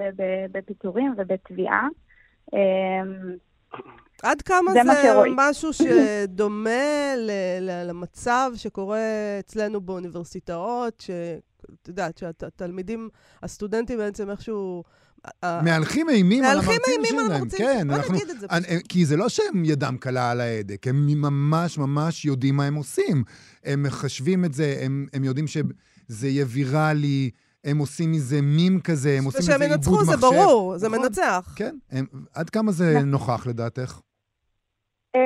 בפיטורים 0.51 1.13
ובתביעה. 1.17 1.87
Uh, 2.51 2.57
עד 4.23 4.41
כמה 4.41 4.73
זה, 4.73 4.79
זה 4.83 5.29
משהו 5.35 5.69
שדומה 5.73 7.15
למצב 7.87 8.51
שקורה 8.55 8.99
אצלנו 9.39 9.81
באוניברסיטאות, 9.81 11.03
שאת 11.71 11.88
יודעת, 11.88 12.17
שהתלמידים, 12.17 13.10
הסטודנטים 13.43 13.97
בעצם 13.97 14.30
איכשהו... 14.30 14.84
מהלכים 15.43 16.10
אימים 16.10 16.43
על 16.43 16.60
המרצים 16.60 16.73
שלהם. 16.73 16.97
מהלכים 16.97 17.15
אימים 17.15 17.32
על 17.32 17.36
המרצים, 17.36 17.60
כן, 17.60 17.88
בוא 17.88 17.95
אנחנו, 17.95 18.13
נגיד 18.13 18.30
את 18.30 18.39
זה 18.39 18.47
פשוט. 18.47 18.88
כי 18.89 19.06
זה 19.06 19.17
לא 19.17 19.30
שהם 19.30 19.65
ידם 19.65 19.97
קלה 19.99 20.32
על 20.32 20.41
ההדק, 20.41 20.88
הם 20.88 21.08
ממש 21.21 21.78
ממש 21.78 22.26
יודעים 22.26 22.56
מה 22.56 22.65
הם 22.65 22.76
עושים. 22.76 23.23
הם 23.63 23.84
מחשבים 23.84 24.45
את 24.45 24.54
זה, 24.54 24.78
הם, 24.82 25.06
הם 25.13 25.23
יודעים 25.23 25.47
שזה 25.47 26.28
יהיה 26.28 26.45
ויראלי. 26.47 27.30
הם 27.63 27.78
עושים 27.78 28.12
מזה 28.12 28.41
מים 28.41 28.80
כזה, 28.82 29.15
הם 29.17 29.23
עושים 29.23 29.39
מזה 29.39 29.54
עיבוד 29.54 29.67
מחשב. 29.67 29.86
ושהם 29.86 29.97
ינצחו, 29.97 30.04
זה 30.04 30.17
ברור, 30.17 30.78
זה 30.78 30.88
נכון, 30.88 30.99
מנצח. 30.99 31.54
כן. 31.56 31.76
הם, 31.91 32.06
עד 32.36 32.49
כמה 32.49 32.71
זה 32.71 32.99
נוכח 33.06 33.47
לדעתך? 33.47 33.99
אמ, 35.15 35.21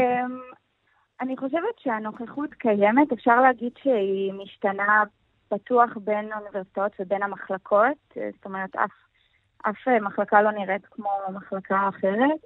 אני 1.22 1.38
חושבת 1.38 1.76
שהנוכחות 1.80 2.54
קיימת, 2.54 3.12
אפשר 3.14 3.42
להגיד 3.42 3.72
שהיא 3.84 4.34
משתנה 4.34 5.04
פתוח 5.50 5.90
בין 6.04 6.32
האוניברסיטאות 6.32 6.92
ובין 7.00 7.24
המחלקות, 7.24 7.98
זאת 8.16 8.46
אומרת, 8.46 8.76
אף, 8.76 8.92
אף 9.62 9.88
מחלקה 10.02 10.42
לא 10.42 10.52
נראית 10.52 10.86
כמו 10.86 11.10
מחלקה 11.34 11.90
אחרת. 11.90 12.40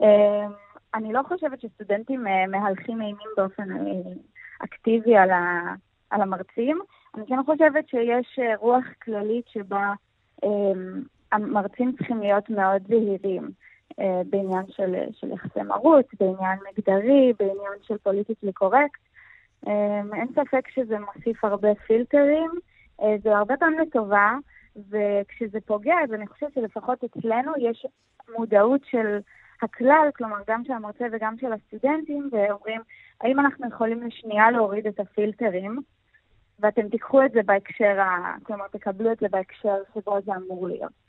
אמ, 0.00 0.52
אני 0.94 1.12
לא 1.12 1.20
חושבת 1.28 1.60
שסטודנטים 1.60 2.26
אה, 2.26 2.46
מהלכים 2.46 3.00
אימים 3.00 3.28
באופן 3.36 3.76
אה, 3.76 4.12
אקטיבי 4.64 5.16
על, 5.16 5.30
ה, 5.30 5.74
על 6.10 6.20
המרצים. 6.20 6.80
אני 7.14 7.26
כן 7.26 7.42
חושבת 7.46 7.88
שיש 7.88 8.38
רוח 8.58 8.84
כללית 9.04 9.48
שבה 9.48 9.92
המרצים 11.32 11.92
צריכים 11.96 12.20
להיות 12.20 12.50
מאוד 12.50 12.82
זהירים. 12.88 13.50
אה, 14.00 14.22
בעניין 14.30 14.64
של, 14.68 14.94
של 15.12 15.32
יחסי 15.32 15.62
מרות, 15.62 16.06
בעניין 16.20 16.58
מגדרי, 16.70 17.32
בעניין 17.38 17.78
של 17.82 17.98
פוליטיקלי 17.98 18.52
קורקט. 18.52 19.00
אה, 19.66 20.00
אין 20.14 20.28
ספק 20.32 20.68
שזה 20.68 20.96
מוסיף 20.98 21.44
הרבה 21.44 21.74
פילטרים, 21.74 22.50
אה, 23.02 23.16
זה 23.22 23.36
הרבה 23.36 23.56
פעמים 23.56 23.78
לטובה, 23.80 24.32
וכשזה 24.76 25.58
פוגע, 25.66 25.94
אז 26.04 26.12
אני 26.12 26.26
חושבת 26.26 26.54
שלפחות 26.54 27.04
אצלנו 27.04 27.52
יש 27.58 27.86
מודעות 28.38 28.80
של 28.84 29.18
הכלל, 29.62 30.08
כלומר 30.16 30.36
גם 30.46 30.64
של 30.64 30.72
המרצה 30.72 31.04
וגם 31.12 31.38
של 31.38 31.52
הסטודנטים, 31.52 32.30
ואומרים, 32.32 32.80
האם 33.20 33.40
אנחנו 33.40 33.68
יכולים 33.68 34.02
לשנייה 34.02 34.50
להוריד 34.50 34.86
את 34.86 35.00
הפילטרים, 35.00 35.78
ואתם 36.60 36.88
תיקחו 36.88 37.24
את 37.24 37.32
זה 37.32 37.40
בהקשר, 37.42 38.00
ה... 38.00 38.34
כלומר 38.42 38.68
תקבלו 38.68 39.12
את 39.12 39.18
זה 39.18 39.26
בהקשר 39.30 39.76
שבו 39.94 40.18
זה 40.24 40.32
אמור 40.36 40.68
להיות. 40.68 41.07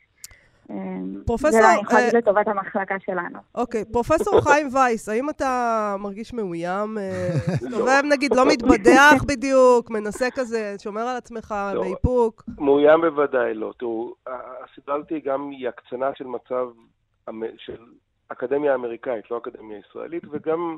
פרופסור... 1.25 1.51
זה 1.51 1.73
אני 1.73 1.82
יכולה 1.82 1.99
להגיד 1.99 2.15
אה, 2.15 2.19
לטובת 2.19 2.47
המחלקה 2.47 2.95
שלנו. 2.99 3.39
אוקיי, 3.55 3.86
פרופסור 3.86 4.41
חיים 4.47 4.67
וייס, 4.73 5.10
האם 5.10 5.29
אתה 5.29 5.95
מרגיש 5.99 6.34
מאוים? 6.34 6.97
אה, 6.97 7.29
מסתובב 7.53 8.01
נגיד, 8.12 8.36
לא 8.36 8.45
מתבדח 8.45 9.23
בדיוק, 9.27 9.89
מנסה 9.89 10.27
כזה, 10.32 10.75
שומר 10.77 11.01
על 11.01 11.17
עצמך 11.17 11.55
לא. 11.73 11.82
באיפוק? 11.82 12.43
מאוים 12.60 13.01
בוודאי 13.01 13.53
לא. 13.53 13.73
תראו, 13.79 14.13
הסיפרתי 14.63 15.19
גם 15.19 15.49
היא 15.49 15.67
הקצנה 15.67 16.10
של 16.15 16.25
מצב 16.25 16.67
של 17.58 17.77
אקדמיה 18.29 18.75
אמריקאית, 18.75 19.32
לא 19.32 19.38
אקדמיה 19.38 19.77
ישראלית, 19.77 20.23
וגם... 20.32 20.77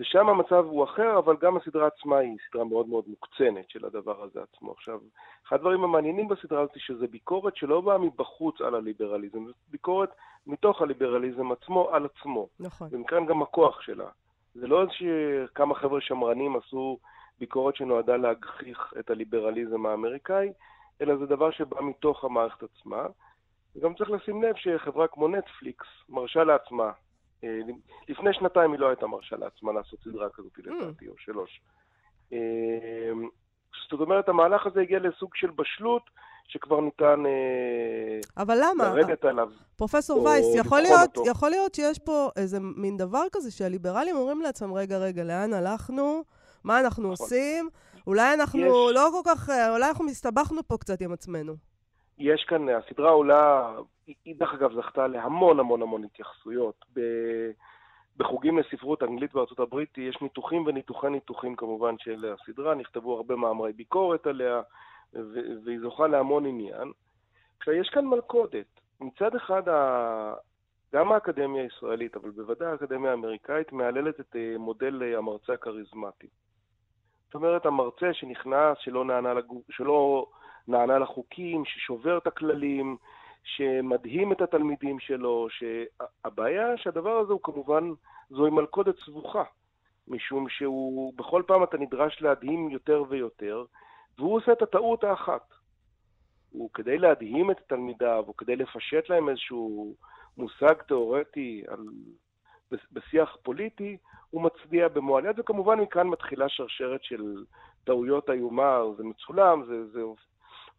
ושם 0.00 0.28
המצב 0.28 0.64
הוא 0.64 0.84
אחר, 0.84 1.18
אבל 1.18 1.36
גם 1.40 1.56
הסדרה 1.56 1.86
עצמה 1.86 2.18
היא 2.18 2.36
סדרה 2.50 2.64
מאוד 2.64 2.88
מאוד 2.88 3.04
מוקצנת 3.08 3.70
של 3.70 3.84
הדבר 3.86 4.22
הזה 4.22 4.40
עצמו. 4.42 4.72
עכשיו, 4.72 5.00
אחד 5.48 5.56
הדברים 5.56 5.84
המעניינים 5.84 6.28
בסדרה 6.28 6.60
הזאת 6.60 6.72
שזה 6.76 7.06
ביקורת 7.06 7.56
שלא 7.56 7.80
באה 7.80 7.98
מבחוץ 7.98 8.60
על 8.60 8.74
הליברליזם, 8.74 9.46
זו 9.46 9.52
ביקורת 9.70 10.10
מתוך 10.46 10.82
הליברליזם 10.82 11.52
עצמו 11.52 11.90
על 11.90 12.06
עצמו. 12.06 12.48
נכון. 12.60 12.88
ומכאן 12.92 13.26
גם 13.26 13.42
הכוח 13.42 13.80
שלה. 13.80 14.08
זה 14.54 14.66
לא 14.66 14.86
שכמה 14.90 15.74
חבר'ה 15.74 16.00
שמרנים 16.00 16.56
עשו 16.56 16.98
ביקורת 17.38 17.76
שנועדה 17.76 18.16
להגחיך 18.16 18.94
את 18.98 19.10
הליברליזם 19.10 19.86
האמריקאי, 19.86 20.52
אלא 21.00 21.16
זה 21.16 21.26
דבר 21.26 21.50
שבא 21.50 21.80
מתוך 21.80 22.24
המערכת 22.24 22.62
עצמה. 22.62 23.06
וגם 23.76 23.94
צריך 23.94 24.10
לשים 24.10 24.42
לב 24.42 24.54
שחברה 24.56 25.08
כמו 25.08 25.28
נטפליקס 25.28 25.86
מרשה 26.08 26.44
לעצמה 26.44 26.92
לפני 28.08 28.34
שנתיים 28.34 28.72
היא 28.72 28.80
לא 28.80 28.88
הייתה 28.88 29.06
מרשה 29.06 29.36
לעצמה 29.36 29.72
לעשות 29.72 30.00
סדרה 30.04 30.28
כזאת 30.30 30.58
mm. 30.58 30.70
לדעתי, 30.70 31.08
או 31.08 31.14
שלוש. 31.18 31.60
אה, 32.32 32.38
זאת 33.90 34.00
אומרת, 34.00 34.28
המהלך 34.28 34.66
הזה 34.66 34.80
הגיע 34.80 34.98
לסוג 34.98 35.30
של 35.34 35.50
בשלות, 35.50 36.02
שכבר 36.48 36.80
ניתן 36.80 37.26
אה, 37.26 38.42
אבל 38.42 38.58
למה? 38.62 38.94
לרדת 38.94 39.24
עליו. 39.24 39.48
פרופסור 39.76 40.22
וייס, 40.22 40.46
יכול 40.54 40.80
להיות, 40.80 41.18
יכול 41.26 41.50
להיות 41.50 41.74
שיש 41.74 41.98
פה 41.98 42.28
איזה 42.36 42.58
מין 42.60 42.96
דבר 42.96 43.22
כזה 43.32 43.50
שהליברלים 43.50 44.16
אומרים 44.16 44.42
לעצמם, 44.42 44.74
רגע, 44.74 44.98
רגע, 44.98 45.24
לאן 45.24 45.52
הלכנו? 45.52 46.24
מה 46.64 46.80
אנחנו 46.80 47.12
נכון. 47.12 47.24
עושים? 47.24 47.68
אולי 48.06 48.34
אנחנו 48.34 48.60
יש... 48.60 48.94
לא 48.94 49.08
כל 49.12 49.30
כך, 49.30 49.48
אולי 49.70 49.88
אנחנו 49.88 50.04
מסתבכנו 50.04 50.62
פה 50.68 50.76
קצת 50.76 51.00
עם 51.00 51.12
עצמנו. 51.12 51.54
יש 52.18 52.44
כאן, 52.48 52.68
הסדרה 52.68 53.10
עולה, 53.10 53.74
היא 54.06 54.36
דרך 54.38 54.54
אגב 54.54 54.72
זכתה 54.72 55.06
להמון 55.06 55.60
המון 55.60 55.82
המון 55.82 56.04
התייחסויות. 56.04 56.84
בחוגים 58.16 58.58
לספרות 58.58 59.02
אנגלית 59.02 59.32
בארצות 59.32 59.60
הברית 59.60 59.98
יש 59.98 60.22
ניתוחים 60.22 60.66
וניתוחי 60.66 61.10
ניתוחים 61.10 61.56
כמובן 61.56 61.94
של 61.98 62.34
הסדרה, 62.34 62.74
נכתבו 62.74 63.16
הרבה 63.16 63.36
מאמרי 63.36 63.72
ביקורת 63.72 64.26
עליה, 64.26 64.62
והיא 65.64 65.80
זוכה 65.80 66.06
להמון 66.06 66.46
עניין. 66.46 66.92
עכשיו, 67.58 67.74
יש 67.74 67.88
כאן 67.88 68.04
מלכודת. 68.04 68.80
מצד 69.00 69.34
אחד, 69.34 69.68
ה... 69.68 70.34
גם 70.94 71.12
האקדמיה 71.12 71.62
הישראלית, 71.62 72.16
אבל 72.16 72.30
בוודאי 72.30 72.68
האקדמיה 72.68 73.10
האמריקאית, 73.10 73.72
מהללת 73.72 74.20
את 74.20 74.36
אה, 74.36 74.58
מודל 74.58 75.02
אה, 75.02 75.18
המרצה 75.18 75.52
הכריזמטי. 75.52 76.26
זאת 77.26 77.34
אומרת, 77.34 77.66
המרצה 77.66 78.12
שנכנס, 78.12 78.78
שלא 78.80 79.04
נענה, 79.04 79.34
לגו... 79.34 79.62
שלא 79.70 80.26
נענה 80.68 80.98
לחוקים, 80.98 81.64
ששובר 81.64 82.18
את 82.18 82.26
הכללים, 82.26 82.96
שמדהים 83.46 84.32
את 84.32 84.40
התלמידים 84.40 85.00
שלו, 85.00 85.48
שהבעיה 85.50 86.76
שהדבר 86.76 87.16
הזה 87.16 87.32
הוא 87.32 87.40
כמובן, 87.42 87.90
זוהי 88.30 88.50
מלכודת 88.50 88.94
סבוכה, 89.04 89.44
משום 90.08 90.48
שהוא, 90.48 91.14
בכל 91.16 91.42
פעם 91.46 91.62
אתה 91.64 91.78
נדרש 91.78 92.22
להדהים 92.22 92.70
יותר 92.70 93.04
ויותר, 93.08 93.64
והוא 94.18 94.36
עושה 94.36 94.52
את 94.52 94.62
הטעות 94.62 95.04
האחת. 95.04 95.54
הוא 96.50 96.70
כדי 96.74 96.98
להדהים 96.98 97.50
את 97.50 97.56
תלמידיו, 97.66 98.24
או 98.28 98.36
כדי 98.36 98.56
לפשט 98.56 99.08
להם 99.10 99.28
איזשהו 99.28 99.94
מושג 100.36 100.74
תיאורטי 100.88 101.62
על, 101.68 101.86
בשיח 102.92 103.36
פוליטי, 103.42 103.96
הוא 104.30 104.42
מצביע 104.42 104.88
במועל 104.88 105.24
יד, 105.26 105.38
וכמובן 105.38 105.80
מכאן 105.80 106.06
מתחילה 106.06 106.48
שרשרת 106.48 107.04
של 107.04 107.44
טעויות 107.84 108.30
איומה, 108.30 108.80
זה 108.96 109.04
מצולם, 109.04 109.64
זה, 109.64 109.86
זה 109.86 110.02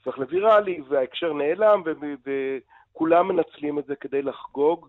הופך 0.04 0.20
לוויראלי, 0.20 0.82
וההקשר 0.90 1.34
נעלם, 1.34 1.84
וכולם 2.26 3.28
מנצלים 3.28 3.80
את 3.80 3.86
זה 3.86 3.96
כדי 3.96 4.22
לחגוג 4.22 4.88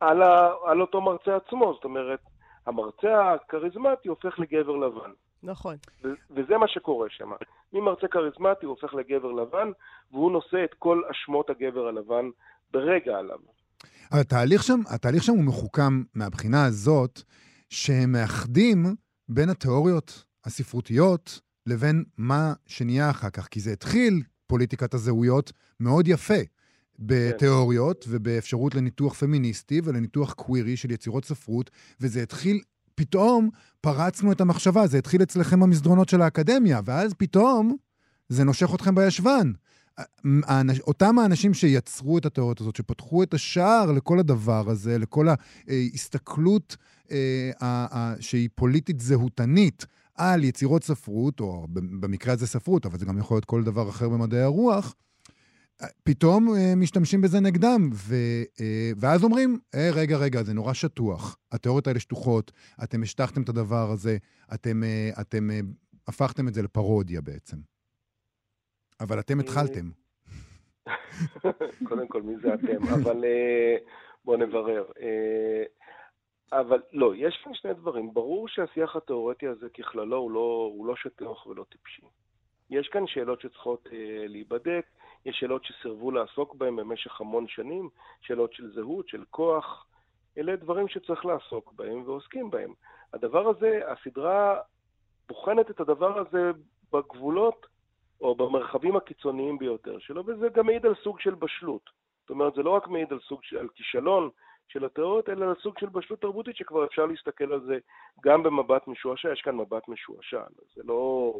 על, 0.00 0.22
ה, 0.22 0.50
על 0.66 0.80
אותו 0.80 1.00
מרצה 1.00 1.36
עצמו. 1.36 1.72
זאת 1.74 1.84
אומרת, 1.84 2.20
המרצה 2.66 3.32
הכריזמטי 3.34 4.08
הופך 4.08 4.38
לגבר 4.38 4.76
לבן. 4.76 5.10
נכון. 5.42 5.76
ו- 6.04 6.08
וזה 6.30 6.58
מה 6.58 6.68
שקורה 6.68 7.06
שם. 7.10 7.30
ממרצה 7.72 8.08
כריזמטי 8.08 8.66
הוא 8.66 8.76
הופך 8.80 8.94
לגבר 8.94 9.32
לבן, 9.32 9.70
והוא 10.10 10.32
נושא 10.32 10.64
את 10.64 10.74
כל 10.78 11.02
אשמות 11.10 11.50
הגבר 11.50 11.86
הלבן 11.88 12.30
ברגע 12.70 13.18
עליו. 13.18 13.38
אבל 14.12 14.20
התהליך 14.20 14.62
שם, 14.62 14.80
התהליך 14.94 15.22
שם 15.22 15.32
הוא 15.32 15.44
מחוכם 15.44 16.02
מהבחינה 16.14 16.64
הזאת, 16.64 17.20
שהם 17.70 18.12
מאחדים 18.12 18.84
בין 19.28 19.48
התיאוריות 19.48 20.24
הספרותיות 20.44 21.40
לבין 21.66 22.04
מה 22.18 22.52
שנהיה 22.66 23.10
אחר 23.10 23.30
כך. 23.30 23.48
כי 23.48 23.60
זה 23.60 23.70
התחיל 23.72 24.22
פוליטיקת 24.50 24.94
הזהויות 24.94 25.52
מאוד 25.80 26.08
יפה. 26.08 26.42
בתיאוריות 26.98 28.04
ובאפשרות 28.08 28.74
לניתוח 28.74 29.14
פמיניסטי 29.14 29.80
ולניתוח 29.84 30.32
קווירי 30.32 30.76
של 30.76 30.90
יצירות 30.90 31.24
ספרות, 31.24 31.70
וזה 32.00 32.22
התחיל, 32.22 32.60
פתאום 32.94 33.50
פרצנו 33.80 34.32
את 34.32 34.40
המחשבה, 34.40 34.86
זה 34.86 34.98
התחיל 34.98 35.22
אצלכם 35.22 35.60
במסדרונות 35.60 36.08
של 36.08 36.22
האקדמיה, 36.22 36.80
ואז 36.84 37.14
פתאום 37.14 37.76
זה 38.28 38.44
נושך 38.44 38.74
אתכם 38.74 38.94
בישבן. 38.94 39.52
אותם 40.86 41.18
האנשים 41.18 41.54
שיצרו 41.54 42.18
את 42.18 42.26
התיאוריות 42.26 42.60
הזאת, 42.60 42.76
שפתחו 42.76 43.22
את 43.22 43.34
השער 43.34 43.92
לכל 43.92 44.18
הדבר 44.18 44.70
הזה, 44.70 44.98
לכל 44.98 45.26
ההסתכלות 45.68 46.76
אה, 47.10 48.14
שהיא 48.20 48.48
פוליטית 48.54 49.00
זהותנית, 49.00 49.86
על 50.20 50.44
יצירות 50.44 50.84
ספרות, 50.84 51.40
או 51.40 51.66
במקרה 51.72 52.32
הזה 52.32 52.46
ספרות, 52.46 52.86
אבל 52.86 52.98
זה 52.98 53.06
גם 53.06 53.18
יכול 53.18 53.34
להיות 53.34 53.44
כל 53.44 53.64
דבר 53.64 53.88
אחר 53.88 54.08
במדעי 54.08 54.42
הרוח, 54.42 54.94
פתאום 56.04 56.48
אה, 56.56 56.74
משתמשים 56.76 57.20
בזה 57.20 57.40
נגדם, 57.40 57.90
ו, 57.92 58.14
אה, 58.60 58.90
ואז 58.96 59.24
אומרים, 59.24 59.58
אה, 59.74 59.90
רגע, 59.92 60.16
רגע, 60.16 60.42
זה 60.42 60.52
נורא 60.52 60.72
שטוח. 60.72 61.38
התיאוריות 61.52 61.86
האלה 61.86 62.00
שטוחות, 62.00 62.52
אתם 62.82 63.02
השטחתם 63.02 63.42
את 63.42 63.48
הדבר 63.48 63.90
הזה, 63.90 64.16
אתם, 64.54 64.84
אה, 64.84 65.10
אתם 65.20 65.50
אה, 65.50 65.60
הפכתם 66.08 66.48
את 66.48 66.54
זה 66.54 66.62
לפרודיה 66.62 67.20
בעצם. 67.20 67.56
אבל 69.00 69.20
אתם 69.20 69.40
התחלתם. 69.40 69.90
קודם 71.88 72.08
כל, 72.08 72.22
מי 72.22 72.34
זה 72.42 72.54
אתם? 72.54 72.88
אבל 72.88 73.24
אה, 73.24 73.76
בואו 74.24 74.36
נברר. 74.36 74.84
אבל 76.52 76.82
לא, 76.92 77.12
יש 77.16 77.40
כאן 77.44 77.54
שני 77.54 77.74
דברים. 77.74 78.14
ברור 78.14 78.48
שהשיח 78.48 78.96
התיאורטי 78.96 79.46
הזה 79.46 79.68
ככללו 79.68 80.16
הוא 80.16 80.30
לא, 80.30 80.70
הוא 80.74 80.86
לא 80.86 80.96
שטוח 80.96 81.46
ולא 81.46 81.64
טיפשי. 81.70 82.02
יש 82.70 82.88
כאן 82.88 83.06
שאלות 83.06 83.40
שצריכות 83.40 83.88
אה, 83.92 84.24
להיבדק, 84.28 84.86
יש 85.26 85.36
שאלות 85.40 85.64
שסירבו 85.64 86.10
לעסוק 86.10 86.54
בהן 86.54 86.76
במשך 86.76 87.20
המון 87.20 87.48
שנים, 87.48 87.88
שאלות 88.20 88.52
של 88.52 88.72
זהות, 88.72 89.08
של 89.08 89.24
כוח. 89.30 89.86
אלה 90.38 90.56
דברים 90.56 90.88
שצריך 90.88 91.26
לעסוק 91.26 91.72
בהם 91.72 92.02
ועוסקים 92.06 92.50
בהם. 92.50 92.74
הדבר 93.12 93.48
הזה, 93.48 93.80
הסדרה 93.86 94.60
בוחנת 95.28 95.70
את 95.70 95.80
הדבר 95.80 96.18
הזה 96.18 96.50
בגבולות 96.92 97.66
או 98.20 98.34
במרחבים 98.34 98.96
הקיצוניים 98.96 99.58
ביותר 99.58 99.98
שלו, 99.98 100.26
וזה 100.26 100.48
גם 100.48 100.66
מעיד 100.66 100.86
על 100.86 100.94
סוג 100.94 101.20
של 101.20 101.34
בשלות. 101.34 101.90
זאת 102.20 102.30
אומרת, 102.30 102.54
זה 102.54 102.62
לא 102.62 102.70
רק 102.70 102.88
מעיד 102.88 103.12
על 103.12 103.20
סוג 103.20 103.40
של 103.42 103.68
כישלון, 103.74 104.30
של 104.72 104.84
התיאוריות, 104.84 105.28
אלא 105.28 105.52
לסוג 105.52 105.74
של 105.78 105.86
בשלות 105.86 106.20
תרבותית 106.20 106.56
שכבר 106.56 106.84
אפשר 106.84 107.06
להסתכל 107.06 107.52
על 107.52 107.60
זה 107.66 107.78
גם 108.24 108.42
במבט 108.42 108.88
משועשע, 108.88 109.32
יש 109.32 109.40
כאן 109.44 109.56
מבט 109.56 109.88
משועשע, 109.88 110.42
זה 110.76 110.82
לא... 110.84 111.34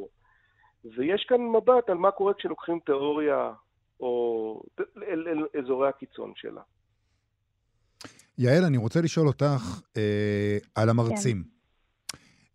ויש 0.85 1.25
כאן 1.29 1.41
מבט 1.41 1.89
על 1.89 1.97
מה 1.97 2.11
קורה 2.11 2.35
כשלוקחים 2.35 2.79
תיאוריה 2.87 3.53
או 4.01 4.63
אל, 4.97 5.29
אל 5.29 5.61
אזורי 5.61 5.89
הקיצון 5.89 6.33
שלה. 6.37 6.63
יעל, 8.39 8.65
אני 8.65 8.77
רוצה 8.77 9.01
לשאול 9.01 9.27
אותך 9.27 9.81
אה, 9.97 10.59
על 10.75 10.89
המרצים. 10.89 11.43
כן. 11.43 11.61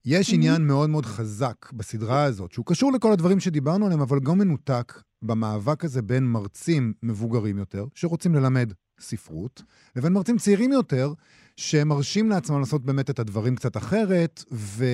יש 0.05 0.33
עניין 0.33 0.67
מאוד 0.67 0.89
מאוד 0.89 1.05
חזק 1.05 1.71
בסדרה 1.73 2.23
הזאת, 2.23 2.51
שהוא 2.51 2.65
קשור 2.65 2.91
לכל 2.91 3.11
הדברים 3.11 3.39
שדיברנו 3.39 3.85
עליהם, 3.85 4.01
אבל 4.01 4.19
גם 4.19 4.37
מנותק 4.37 4.93
במאבק 5.21 5.83
הזה 5.83 6.01
בין 6.01 6.23
מרצים 6.23 6.93
מבוגרים 7.03 7.57
יותר, 7.57 7.85
שרוצים 7.95 8.35
ללמד 8.35 8.73
ספרות, 8.99 9.61
לבין 9.95 10.13
מרצים 10.13 10.37
צעירים 10.37 10.71
יותר, 10.71 11.13
שמרשים 11.57 12.29
לעצמם 12.29 12.59
לעשות 12.59 12.85
באמת 12.85 13.09
את 13.09 13.19
הדברים 13.19 13.55
קצת 13.55 13.77
אחרת, 13.77 14.43
ו, 14.51 14.85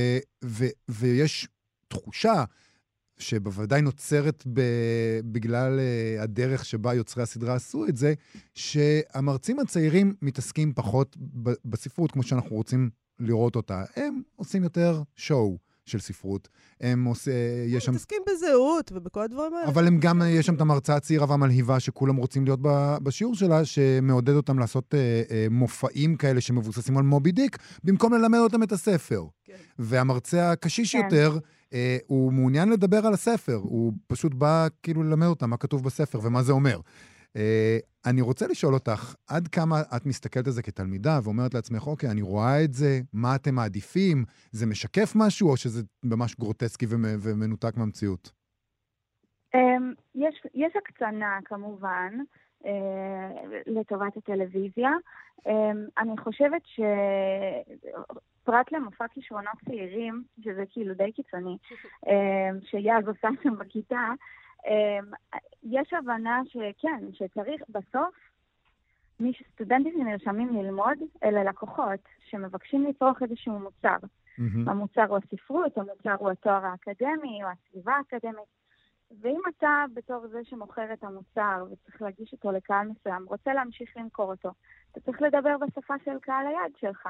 ו, 0.44 0.66
ויש 0.90 1.48
תחושה 1.88 2.44
שבוודאי 3.18 3.82
נוצרת 3.82 4.44
ב, 4.54 4.62
בגלל 5.32 5.80
uh, 5.80 6.22
הדרך 6.24 6.66
שבה 6.66 6.94
יוצרי 6.94 7.24
הסדרה 7.24 7.56
עשו 7.56 7.86
את 7.86 7.98
זה, 7.98 8.14
שהמרצים 8.56 9.60
הצעירים 9.60 10.16
מתעסקים 10.22 10.74
פחות 10.74 11.18
בספרות 11.66 12.12
כמו 12.12 12.24
שאנחנו 12.24 12.56
רוצים 12.56 12.90
לראות 13.20 13.56
אותה. 13.56 13.84
הם 13.96 14.22
עושים 14.36 14.64
יותר 14.64 15.02
שואו. 15.16 15.71
של 15.92 16.00
ספרות. 16.00 16.48
הם 16.82 17.06
עושים, 17.06 17.34
יש 17.68 17.86
שם... 17.86 17.92
מתעסקים 17.92 18.22
בזהות 18.30 18.92
ובכל 18.96 19.22
הדברים 19.22 19.54
האלה. 19.54 19.68
אבל 19.68 19.88
הם 19.88 20.00
גם, 20.00 20.22
יש 20.26 20.46
שם 20.46 20.56
את 20.56 20.62
המרצה 20.62 20.96
הצעירה 20.96 21.26
והמלהיבה 21.30 21.80
שכולם 21.80 22.16
רוצים 22.16 22.46
להיות 22.46 22.60
בשיעור 23.04 23.36
שלה, 23.36 23.66
שמעודד 23.66 24.34
אותם 24.34 24.60
לעשות 24.60 24.96
אה, 24.96 25.22
אה, 25.32 25.48
מופעים 25.50 26.16
כאלה 26.16 26.42
שמבוססים 26.42 26.98
על 26.98 27.04
מובי 27.04 27.32
דיק, 27.32 27.58
במקום 27.84 28.14
ללמד 28.14 28.40
אותם 28.40 28.64
את 28.64 28.72
הספר. 28.72 29.26
כן. 29.46 29.54
והמרצה 29.80 30.52
הקשיש 30.52 30.96
כן. 30.96 31.02
יותר, 31.04 31.38
אה, 31.74 31.98
הוא 32.08 32.34
מעוניין 32.34 32.70
לדבר 32.70 33.08
על 33.08 33.14
הספר, 33.14 33.60
הוא 33.64 33.94
פשוט 34.08 34.34
בא 34.34 34.68
כאילו 34.84 35.04
ללמד 35.04 35.28
אותם 35.28 35.50
מה 35.50 35.58
כתוב 35.58 35.84
בספר 35.84 36.20
ומה 36.24 36.44
זה 36.44 36.52
אומר. 36.52 36.80
אה, 37.36 37.78
אני 38.06 38.22
רוצה 38.22 38.48
לשאול 38.48 38.74
אותך, 38.74 39.16
עד 39.30 39.48
כמה 39.48 39.82
את 39.96 40.06
מסתכלת 40.06 40.46
על 40.48 40.54
זה 40.54 40.64
כתלמידה 40.64 41.20
ואומרת 41.24 41.54
לעצמך, 41.54 41.88
אוקיי, 41.88 42.12
אני 42.12 42.22
רואה 42.22 42.64
את 42.64 42.74
זה, 42.74 43.00
מה 43.14 43.36
אתם 43.36 43.56
מעדיפים? 43.56 44.26
זה 44.52 44.66
משקף 44.66 45.14
משהו, 45.16 45.50
או 45.50 45.58
שזה 45.58 45.82
ממש 46.04 46.36
גרוטסקי 46.36 46.86
ומנותק 47.24 47.78
מהמציאות? 47.78 48.32
אמ, 49.56 49.94
יש, 50.16 50.46
יש 50.54 50.74
הקצנה, 50.76 51.40
כמובן, 51.46 52.14
אה, 52.66 53.32
לטובת 53.66 54.18
הטלוויזיה. 54.18 54.92
אמ, 55.48 55.86
אני 55.98 56.18
חושבת 56.18 56.62
ש... 56.66 56.80
פרט 58.44 58.72
למופע 58.72 59.06
כישרונות 59.08 59.54
צעירים, 59.66 60.24
שזה 60.44 60.64
כאילו 60.70 60.94
די 60.94 61.12
קיצוני, 61.12 61.58
אמ, 62.08 62.60
שיאז 62.64 63.08
עושה 63.08 63.28
שם 63.44 63.56
בכיתה, 63.58 64.12
יש 65.64 65.94
הבנה 65.94 66.42
שכן, 66.46 67.04
שצריך 67.14 67.62
בסוף, 67.70 68.16
מי 69.20 69.34
שסטודנטים 69.34 69.94
שנרשמים 69.98 70.50
ללמוד, 70.56 70.98
אלה 71.24 71.44
לקוחות 71.44 72.00
שמבקשים 72.30 72.86
לצרוך 72.88 73.24
איזשהו 73.24 73.60
מוצר. 73.60 73.96
Mm-hmm. 73.96 74.72
המוצר 74.72 75.06
הוא 75.08 75.18
הספרות, 75.18 75.78
המוצר 75.78 76.16
הוא 76.20 76.32
התואר 76.32 76.66
האקדמי, 76.66 77.44
או 77.44 77.50
הסביבה 77.50 77.94
האקדמית. 77.94 78.62
ואם 79.22 79.42
אתה, 79.50 79.86
בתור 79.94 80.28
זה 80.28 80.40
שמוכר 80.44 80.94
את 80.94 81.04
המוצר 81.04 81.66
וצריך 81.72 82.02
להגיש 82.02 82.34
אותו 82.34 82.52
לקהל 82.52 82.88
מסוים, 82.88 83.26
רוצה 83.28 83.54
להמשיך 83.54 83.98
למכור 83.98 84.32
אותו, 84.32 84.50
אתה 84.92 85.00
צריך 85.00 85.22
לדבר 85.22 85.56
בשפה 85.58 85.94
של 86.06 86.20
קהל 86.22 86.48
היד 86.48 86.76
שלך. 86.78 87.10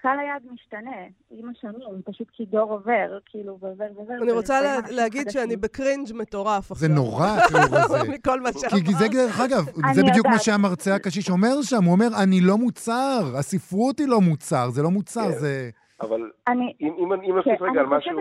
קהל 0.00 0.18
היד 0.18 0.52
משתנה 0.52 0.96
עם 1.30 1.48
השנים, 1.48 2.02
פשוט 2.04 2.28
כי 2.32 2.46
דור 2.46 2.72
עובר, 2.72 3.18
כאילו, 3.26 3.58
ועובר 3.60 3.84
ועובר. 3.94 4.14
אני 4.22 4.32
רוצה 4.32 4.60
לה, 4.60 4.76
להגיד 4.90 5.30
שאני 5.30 5.56
בקרינג' 5.56 6.12
מטורף 6.14 6.72
עכשיו. 6.72 6.76
זה 6.76 6.88
נורא, 6.88 7.26
התיאור 7.44 7.76
הזה. 7.76 8.10
מכל 8.10 8.40
מה 8.40 8.48
שאמרת. 8.52 8.86
כי 8.86 8.94
זה, 8.94 9.08
דרך 9.08 9.40
אגב, 9.40 9.64
זה 9.94 10.02
בדיוק 10.02 10.26
מה 10.26 10.38
שהמרצה 10.38 10.94
הקשיש 10.94 11.30
אומר 11.30 11.62
שם, 11.62 11.84
הוא 11.84 11.92
אומר, 11.92 12.08
אני 12.22 12.40
לא 12.40 12.56
מוצר, 12.56 13.20
הספרות 13.38 13.98
היא 13.98 14.08
לא 14.08 14.20
מוצר, 14.20 14.70
זה 14.70 14.82
לא 14.82 14.90
מוצר, 14.90 15.24
כן. 15.32 15.38
זה... 15.38 15.70
אבל 16.00 16.30
אם 16.48 17.12
נוסיף 17.34 17.58
כן, 17.58 17.64
רגע 17.64 17.80
על 17.80 17.86
משהו... 17.86 18.12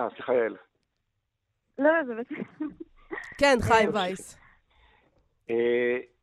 אה, 0.00 0.08
סליחה, 0.14 0.34
יעל. 0.34 0.56
לא, 1.78 1.90
לא, 1.92 2.04
זה 2.04 2.12
בסדר. 2.14 2.66
כן, 3.38 3.56
חיים 3.60 3.90
וייס. 3.94 4.38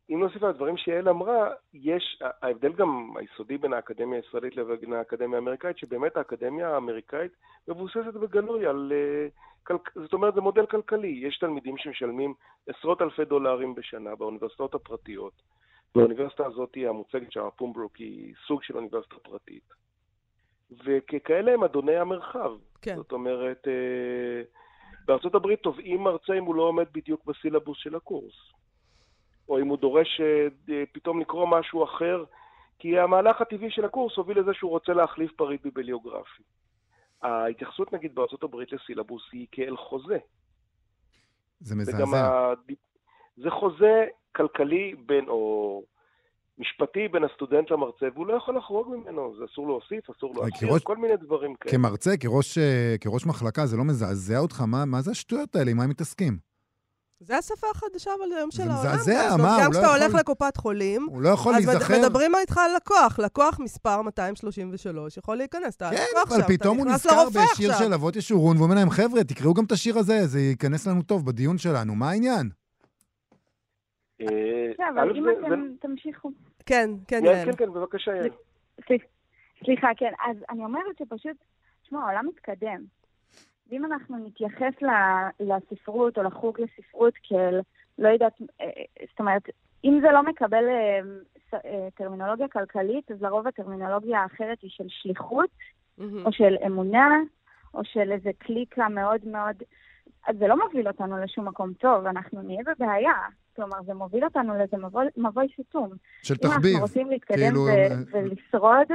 אם 0.10 0.20
נוסיף 0.20 0.44
על 0.44 0.50
הדברים 0.50 0.78
שיעל 0.78 1.10
אמרה, 1.10 1.50
יש, 1.74 2.22
ההבדל 2.42 2.74
גם 2.74 3.14
היסודי 3.18 3.58
בין 3.58 3.74
האקדמיה 3.74 4.20
הישראלית 4.20 4.56
לבין 4.56 4.94
האקדמיה 4.94 5.38
האמריקאית, 5.38 5.78
שבאמת 5.78 6.18
האקדמיה 6.18 6.70
האמריקאית 6.70 7.32
מבוססת 7.68 8.14
בגלוי 8.14 8.66
על... 8.68 8.94
אה, 8.96 9.28
זאת 9.96 10.14
אומרת, 10.14 10.34
זה 10.34 10.42
מודל 10.42 10.66
כלכלי. 10.66 11.08
יש 11.08 11.38
תלמידים 11.38 11.78
שמשלמים 11.78 12.34
עשרות 12.68 13.02
אלפי 13.02 13.26
דולרים 13.26 13.76
בשנה 13.76 14.16
באוניברסיטאות 14.16 14.76
הפרטיות. 14.76 15.34
והאוניברסיטה 15.96 16.46
הזאת 16.46 16.78
המוצגת 16.90 17.32
שם, 17.32 17.46
הפמברוק, 17.46 17.98
היא 17.98 18.34
סוג 18.48 18.64
של 18.64 18.78
אוניברסיטה 18.78 19.16
פרטית. 19.16 19.74
וככאלה 20.86 21.54
הם 21.54 21.64
אדוני 21.64 21.96
המרחב. 21.96 22.52
כן. 22.82 22.96
זאת 22.96 23.12
אומרת, 23.12 23.68
אה, 23.68 24.42
בארצות 25.06 25.36
הברית 25.36 25.60
תובעים 25.60 26.02
מרצה 26.02 26.34
אם 26.34 26.44
הוא 26.44 26.56
לא 26.56 26.62
עומד 26.64 26.86
בדיוק 26.92 27.26
בסילבוס 27.26 27.78
של 27.78 27.96
הקורס. 27.96 28.53
או 29.50 29.60
אם 29.60 29.68
הוא 29.68 29.78
דורש 29.78 30.22
אה, 30.22 30.84
פתאום 30.92 31.22
לקרוא 31.22 31.48
משהו 31.48 31.84
אחר, 31.84 32.24
כי 32.80 33.00
המהלך 33.00 33.42
הטבעי 33.42 33.72
של 33.72 33.86
הקורס 33.86 34.16
הוביל 34.16 34.40
לזה 34.40 34.54
שהוא 34.54 34.72
רוצה 34.72 34.94
להחליף 34.94 35.32
פריט 35.32 35.64
ביבליוגרפי. 35.64 36.44
ההתייחסות 37.22 37.94
נגיד 37.94 38.16
בארצות 38.16 38.44
הברית 38.44 38.72
לסילבוס 38.72 39.24
היא 39.32 39.48
כאל 39.52 39.78
חוזה. 39.78 40.18
זה 41.60 41.76
מזעזע. 41.76 42.54
זה 43.38 43.50
חוזה 43.50 44.06
כלכלי 44.36 44.96
בין, 45.06 45.28
או 45.28 45.84
משפטי 46.58 47.08
בין 47.08 47.24
הסטודנט 47.24 47.72
למרצה, 47.72 48.06
והוא 48.14 48.28
לא 48.28 48.34
יכול 48.34 48.58
לחרוג 48.58 48.96
ממנו, 48.96 49.36
זה 49.38 49.46
אסור 49.52 49.68
להוסיף, 49.68 50.10
אסור 50.10 50.34
להסיר, 50.36 50.70
כראש... 50.70 50.84
כל 50.84 50.98
מיני 50.98 51.18
דברים 51.18 51.56
כאלה. 51.56 51.72
כמרצה, 51.76 52.18
כראש, 52.18 52.58
אה, 52.58 52.96
כראש 53.02 53.26
מחלקה, 53.26 53.66
זה 53.66 53.78
לא 53.78 53.84
מזעזע 53.84 54.38
אותך? 54.38 54.62
מה, 54.62 54.86
מה 54.86 55.02
זה 55.02 55.12
השטויות 55.12 55.56
האלה? 55.56 55.72
עם 55.72 55.78
מה 55.78 55.84
הם 55.84 55.90
מתעסקים? 55.90 56.53
זה 57.20 57.38
השפה 57.38 57.68
החדשה 57.72 58.12
אבל 58.20 58.34
היום 58.38 58.52
של 58.52 58.62
העולם. 58.62 58.82
זה 58.82 58.90
מזעזע, 58.90 59.38
מה, 59.38 59.44
הוא 59.44 59.44
לא 59.44 59.48
יכול... 59.48 59.64
גם 59.64 59.72
כשאתה 59.72 59.96
הולך 59.96 60.14
לקופת 60.14 60.58
חולים, 60.58 61.08
הוא 61.10 61.22
לא 61.22 61.30
יכול 61.30 61.54
להיזכר. 61.54 61.96
אז 61.96 62.00
מדברים 62.00 62.32
איתך 62.36 62.58
על 62.58 62.76
לקוח, 62.76 63.20
לקוח 63.20 63.60
מספר 63.60 64.02
233 64.02 65.18
יכול 65.18 65.38
להיכנס, 65.38 65.76
אתה 65.76 65.90
כן, 65.92 66.06
אבל 66.28 66.42
פתאום 66.48 66.78
הוא 66.78 66.86
נזכר 66.86 67.26
בשיר 67.30 67.74
של 67.74 67.94
אבות 67.94 68.16
ישורון, 68.16 68.58
ואומר 68.58 68.76
להם, 68.76 68.90
חבר'ה, 68.90 69.24
תקראו 69.24 69.54
גם 69.54 69.66
את 69.66 69.72
השיר 69.72 69.98
הזה, 69.98 70.28
זה 70.28 70.40
ייכנס 70.40 70.88
לנו 70.88 71.02
טוב 71.02 71.26
בדיון 71.26 71.58
שלנו, 71.58 71.96
מה 71.96 72.10
העניין? 72.10 72.50
אה, 74.22 74.28
כן, 74.78 74.84
אבל 74.94 75.18
אם 75.18 75.26
אתם 75.30 75.62
תמשיכו. 75.82 76.32
כן, 76.66 76.90
כן, 77.08 77.26
יעל. 77.26 77.46
כן, 77.46 77.56
כן, 77.58 77.74
בבקשה, 77.74 78.12
יעל. 78.12 78.30
סליחה, 79.66 79.88
כן, 79.98 80.12
אז 80.30 80.38
אני 80.50 80.64
אומרת 80.64 80.98
שפשוט, 81.00 81.38
תשמע, 81.84 82.00
העולם 82.00 82.28
מתקדם. 82.28 82.84
ואם 83.70 83.86
אנחנו 83.86 84.18
נתייחס 84.18 84.74
לספרות 85.40 86.18
או 86.18 86.24
לחוג 86.24 86.62
לספרות 86.62 87.14
כאל, 87.24 87.60
לא 88.00 88.10
יודעת, 88.10 88.42
אה, 88.42 88.66
אה, 88.66 89.06
זאת 89.10 89.20
אומרת, 89.20 89.44
אם 89.84 90.00
זה 90.02 90.12
לא 90.12 90.24
מקבל 90.24 90.64
אה, 90.70 91.90
טרמינולוגיה 91.96 92.48
כלכלית, 92.48 93.12
אז 93.12 93.22
לרוב 93.22 93.48
הטרמינולוגיה 93.48 94.20
האחרת 94.20 94.62
היא 94.62 94.72
של 94.74 94.86
שליחות, 94.88 95.50
mm-hmm. 95.50 96.04
או 96.26 96.34
של 96.34 96.56
אמונה, 96.66 97.20
או 97.74 97.82
של 97.84 98.12
איזה 98.12 98.30
קליקה 98.38 98.90
מאוד 98.90 99.22
מאוד... 99.26 99.56
אז 100.28 100.36
זה 100.40 100.48
לא 100.48 100.66
מוביל 100.66 100.88
אותנו 100.88 101.18
לשום 101.18 101.48
מקום 101.48 101.74
טוב, 101.74 102.06
אנחנו 102.06 102.42
נהיה 102.42 102.62
בבעיה. 102.66 103.14
כלומר, 103.56 103.78
זה 103.86 103.94
מוביל 103.94 104.24
אותנו 104.24 104.58
לאיזה 104.58 104.78
מבוי, 104.78 105.06
מבוי 105.18 105.48
סיתום. 105.56 105.90
של 106.24 106.36
תחביב. 106.36 106.66
אם 106.66 106.70
אנחנו 106.70 106.82
רוצים 106.82 107.10
להתקדם 107.10 107.38
כאילו... 107.38 107.62
ו- 107.62 108.12
ולשרוד, 108.12 108.88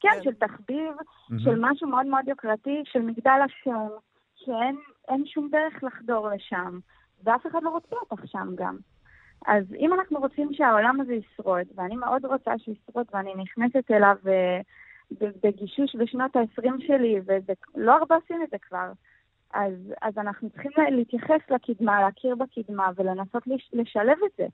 כן, 0.00 0.08
כן, 0.12 0.22
של 0.22 0.34
תחביב, 0.34 0.92
mm-hmm. 0.98 1.44
של 1.44 1.54
משהו 1.60 1.88
מאוד 1.88 2.06
מאוד 2.06 2.28
יוקרתי, 2.28 2.82
של 2.84 3.02
מגדל 3.02 3.40
השם, 3.44 3.86
שאין 4.46 5.26
שום 5.26 5.48
דרך 5.50 5.82
לחדור 5.84 6.28
לשם, 6.28 6.78
ואף 7.24 7.46
אחד 7.46 7.62
לא 7.62 7.70
רוצה 7.70 7.96
אותך 8.10 8.22
שם 8.26 8.48
גם. 8.54 8.76
אז 9.46 9.64
אם 9.78 9.92
אנחנו 9.94 10.18
רוצים 10.18 10.48
שהעולם 10.52 11.00
הזה 11.00 11.14
ישרוד, 11.14 11.66
ואני 11.74 11.96
מאוד 11.96 12.24
רוצה 12.24 12.58
שהוא 12.58 12.74
ישרוד, 12.74 13.06
ואני 13.12 13.34
נכנסת 13.34 13.90
אליו 13.90 14.16
אה, 14.28 14.60
בגישוש 15.20 15.96
בשנות 15.96 16.36
ה-20 16.36 16.86
שלי, 16.86 17.20
ולא 17.26 17.92
הרבה 17.92 18.14
עושים 18.14 18.42
את 18.42 18.50
זה 18.50 18.56
כבר, 18.62 18.92
אז, 19.54 19.72
אז 20.02 20.18
אנחנו 20.18 20.50
צריכים 20.50 20.72
להתייחס 20.90 21.40
לקדמה, 21.50 22.00
להכיר 22.00 22.34
בקדמה 22.34 22.90
ולנסות 22.96 23.42
לשלב 23.72 24.18
את 24.26 24.32
זה. 24.38 24.46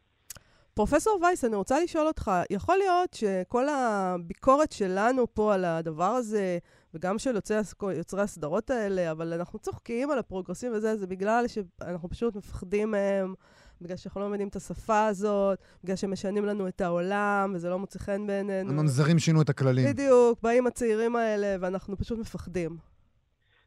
פרופסור 0.74 1.18
וייס, 1.22 1.44
אני 1.44 1.56
רוצה 1.56 1.80
לשאול 1.84 2.06
אותך, 2.06 2.30
יכול 2.50 2.76
להיות 2.76 3.14
שכל 3.14 3.68
הביקורת 3.68 4.72
שלנו 4.72 5.34
פה 5.34 5.54
על 5.54 5.64
הדבר 5.64 6.04
הזה, 6.04 6.58
וגם 6.94 7.18
של 7.18 7.34
יוצרי, 7.34 7.58
יוצרי 7.96 8.22
הסדרות 8.22 8.70
האלה, 8.70 9.10
אבל 9.10 9.32
אנחנו 9.32 9.58
צוחקים 9.58 10.10
על 10.10 10.18
הפרוגרסים 10.18 10.72
וזה, 10.74 10.96
זה 10.96 11.06
בגלל 11.06 11.44
שאנחנו 11.46 12.08
פשוט 12.08 12.36
מפחדים 12.36 12.90
מהם, 12.90 13.34
בגלל 13.80 13.96
שאנחנו 13.96 14.20
לא 14.20 14.28
מבינים 14.28 14.48
את 14.48 14.56
השפה 14.56 15.06
הזאת, 15.06 15.58
בגלל 15.84 15.96
שמשנים 15.96 16.44
לנו 16.44 16.68
את 16.68 16.80
העולם, 16.80 17.52
וזה 17.54 17.70
לא 17.70 17.78
מוצא 17.78 17.98
חן 17.98 18.26
בעינינו. 18.26 18.70
הממזרים 18.70 19.18
שינו 19.18 19.42
את 19.42 19.48
הכללים. 19.48 19.86
בדיוק, 19.88 20.42
באים 20.42 20.66
הצעירים 20.66 21.16
האלה, 21.16 21.56
ואנחנו 21.60 21.96
פשוט 21.96 22.18
מפחדים. 22.18 22.76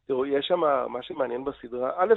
תראו, 0.08 0.26
יש 0.26 0.46
שם 0.48 0.60
מה 0.90 1.00
שמעניין 1.02 1.46
בסדרה. 1.46 1.90
א', 1.98 2.14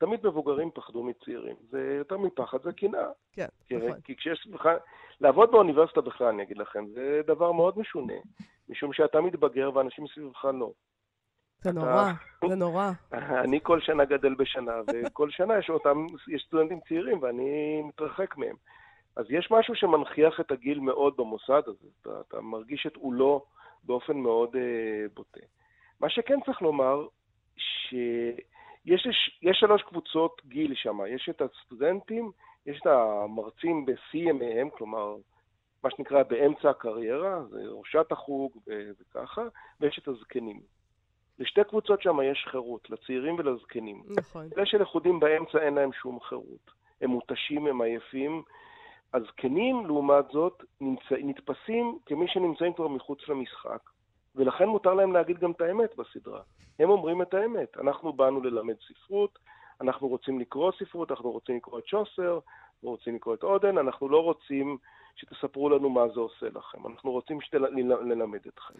תמיד 0.00 0.26
מבוגרים 0.26 0.70
פחדו 0.70 1.04
מצעירים. 1.04 1.56
זה 1.70 1.94
יותר 1.98 2.18
מפחד, 2.18 2.58
זה 2.62 2.72
קנאה. 2.72 3.08
כן, 3.32 3.46
נכון. 3.70 4.00
כי 4.00 4.16
כשיש. 4.16 4.48
לעבוד 5.20 5.50
באוניברסיטה 5.50 6.00
בכלל, 6.00 6.26
אני 6.26 6.42
אגיד 6.42 6.58
לכם, 6.58 6.84
זה 6.94 7.20
דבר 7.26 7.52
מאוד 7.52 7.78
משונה, 7.78 8.14
משום 8.68 8.92
שאתה 8.92 9.20
מתבגר 9.20 9.70
ואנשים 9.74 10.06
סביבך 10.14 10.44
לא. 10.44 10.70
זה 11.62 11.72
נורא, 11.72 12.12
זה 12.48 12.54
נורא. 12.54 12.90
אני 13.44 13.60
כל 13.62 13.80
שנה 13.80 14.04
גדל 14.04 14.34
בשנה, 14.34 14.72
וכל 14.86 15.30
שנה 15.30 15.58
יש 15.58 15.70
אותם, 15.70 16.06
יש 16.28 16.44
סטודנטים 16.46 16.80
צעירים 16.88 17.22
ואני 17.22 17.82
מתרחק 17.82 18.36
מהם. 18.36 18.56
אז 19.16 19.26
יש 19.28 19.48
משהו 19.50 19.74
שמנכיח 19.74 20.40
את 20.40 20.50
הגיל 20.50 20.80
מאוד 20.80 21.14
במוסד 21.16 21.62
הזה. 21.66 21.88
אתה, 22.02 22.10
אתה 22.28 22.40
מרגיש 22.40 22.86
את 22.86 22.96
עולו 22.96 23.44
באופן 23.84 24.16
מאוד 24.16 24.56
אה, 24.56 25.06
בוטה. 25.14 25.40
מה 26.00 26.10
שכן 26.10 26.38
צריך 26.46 26.62
לומר, 26.62 27.06
שיש 27.56 28.40
יש 28.84 29.08
שלוש 29.52 29.82
קבוצות 29.82 30.42
גיל 30.46 30.74
שם. 30.74 30.98
יש 31.08 31.28
את 31.30 31.42
הסטודנטים, 31.42 32.30
יש 32.66 32.80
את 32.80 32.86
המרצים 32.86 33.86
ימיהם, 34.14 34.70
כלומר, 34.70 35.16
מה 35.84 35.90
שנקרא 35.90 36.22
באמצע 36.22 36.70
הקריירה, 36.70 37.42
זה 37.50 37.58
ראשת 37.68 38.12
החוג 38.12 38.58
וככה, 39.00 39.42
ויש 39.80 39.98
את 39.98 40.08
הזקנים. 40.08 40.60
לשתי 41.38 41.60
קבוצות 41.68 42.02
שם 42.02 42.16
יש 42.32 42.46
חירות, 42.50 42.90
לצעירים 42.90 43.34
ולזקנים. 43.38 44.02
נכון. 44.16 44.48
אלה 44.56 44.66
שלכודים 44.66 45.20
באמצע 45.20 45.58
אין 45.58 45.74
להם 45.74 45.92
שום 45.92 46.20
חירות. 46.20 46.70
הם 47.00 47.10
מותשים, 47.10 47.66
הם 47.66 47.80
עייפים. 47.80 48.42
הזקנים, 49.14 49.86
לעומת 49.86 50.24
זאת, 50.32 50.62
נמצא, 50.80 51.14
נתפסים 51.18 51.98
כמי 52.06 52.28
שנמצאים 52.28 52.72
כבר 52.72 52.88
מחוץ 52.88 53.28
למשחק, 53.28 53.80
ולכן 54.36 54.68
מותר 54.68 54.94
להם 54.94 55.12
להגיד 55.12 55.38
גם 55.38 55.50
את 55.50 55.60
האמת 55.60 55.96
בסדרה. 55.96 56.40
הם 56.78 56.90
אומרים 56.90 57.22
את 57.22 57.34
האמת. 57.34 57.76
אנחנו 57.76 58.12
באנו 58.12 58.40
ללמד 58.40 58.74
ספרות, 58.88 59.38
אנחנו 59.80 60.08
רוצים 60.08 60.40
לקרוא 60.40 60.72
ספרות, 60.78 61.10
אנחנו 61.10 61.30
רוצים 61.30 61.56
לקרוא 61.56 61.78
את 61.78 61.86
שוסר, 61.86 62.38
אנחנו 62.74 62.90
רוצים 62.90 63.14
לקרוא 63.14 63.34
את 63.34 63.42
עודן, 63.42 63.78
אנחנו 63.78 64.08
לא 64.08 64.22
רוצים 64.22 64.78
שתספרו 65.16 65.68
לנו 65.70 65.90
מה 65.90 66.08
זה 66.14 66.20
עושה 66.20 66.46
לכם, 66.54 66.86
אנחנו 66.86 67.10
רוצים 67.10 67.38
ללמד 68.02 68.40
אתכם. 68.46 68.74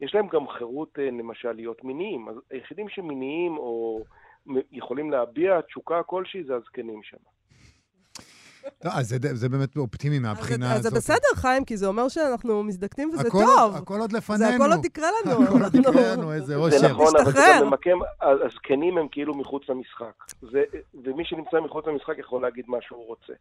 יש 0.00 0.14
להם 0.14 0.28
גם 0.28 0.48
חירות, 0.48 0.98
אה, 0.98 1.04
למשל, 1.04 1.52
להיות 1.52 1.84
מיניים. 1.84 2.28
היחידים 2.50 2.88
שמיניים 2.88 3.58
או 3.58 4.00
יכולים 4.72 5.10
להביע 5.10 5.60
תשוקה 5.60 6.02
כלשהי 6.02 6.44
זה 6.44 6.54
הזקנים 6.54 7.02
שם. 7.02 7.16
לא, 8.84 8.90
אז 8.94 9.08
זה, 9.08 9.16
זה 9.32 9.48
באמת 9.48 9.76
אופטימי 9.76 10.18
מהבחינה 10.18 10.72
אז, 10.72 10.80
הזאת. 10.80 10.92
אז 10.92 10.92
זה 10.92 11.14
בסדר, 11.14 11.40
חיים, 11.40 11.64
כי 11.64 11.76
זה 11.76 11.86
אומר 11.86 12.08
שאנחנו 12.08 12.62
מזדקנים 12.62 13.10
וזה 13.12 13.28
הכל, 13.28 13.38
טוב. 13.38 13.76
הכל 13.76 14.00
עוד 14.00 14.12
לפנינו. 14.12 14.38
זה 14.38 14.54
הכל 14.54 14.72
עוד 14.72 14.84
יקרה 14.84 15.08
לנו. 15.24 15.44
הכל 15.44 15.62
עוד 15.62 15.74
יקרה 15.74 16.12
לנו, 16.12 16.32
איזה 16.32 16.56
אושר. 16.56 16.78
זה 16.78 16.88
נכון, 16.88 17.12
אבל 17.22 17.32
זה. 17.32 17.40
גם 17.60 17.66
ממקם, 17.66 17.98
הזקנים 18.20 18.98
הם 18.98 19.08
כאילו 19.10 19.34
מחוץ 19.34 19.62
למשחק. 19.68 20.24
זה, 20.52 20.62
ומי 21.04 21.24
שנמצא 21.24 21.60
מחוץ 21.64 21.86
למשחק 21.86 22.18
יכול 22.18 22.42
להגיד 22.42 22.64
מה 22.68 22.78
שהוא 22.80 23.06
רוצה. 23.06 23.32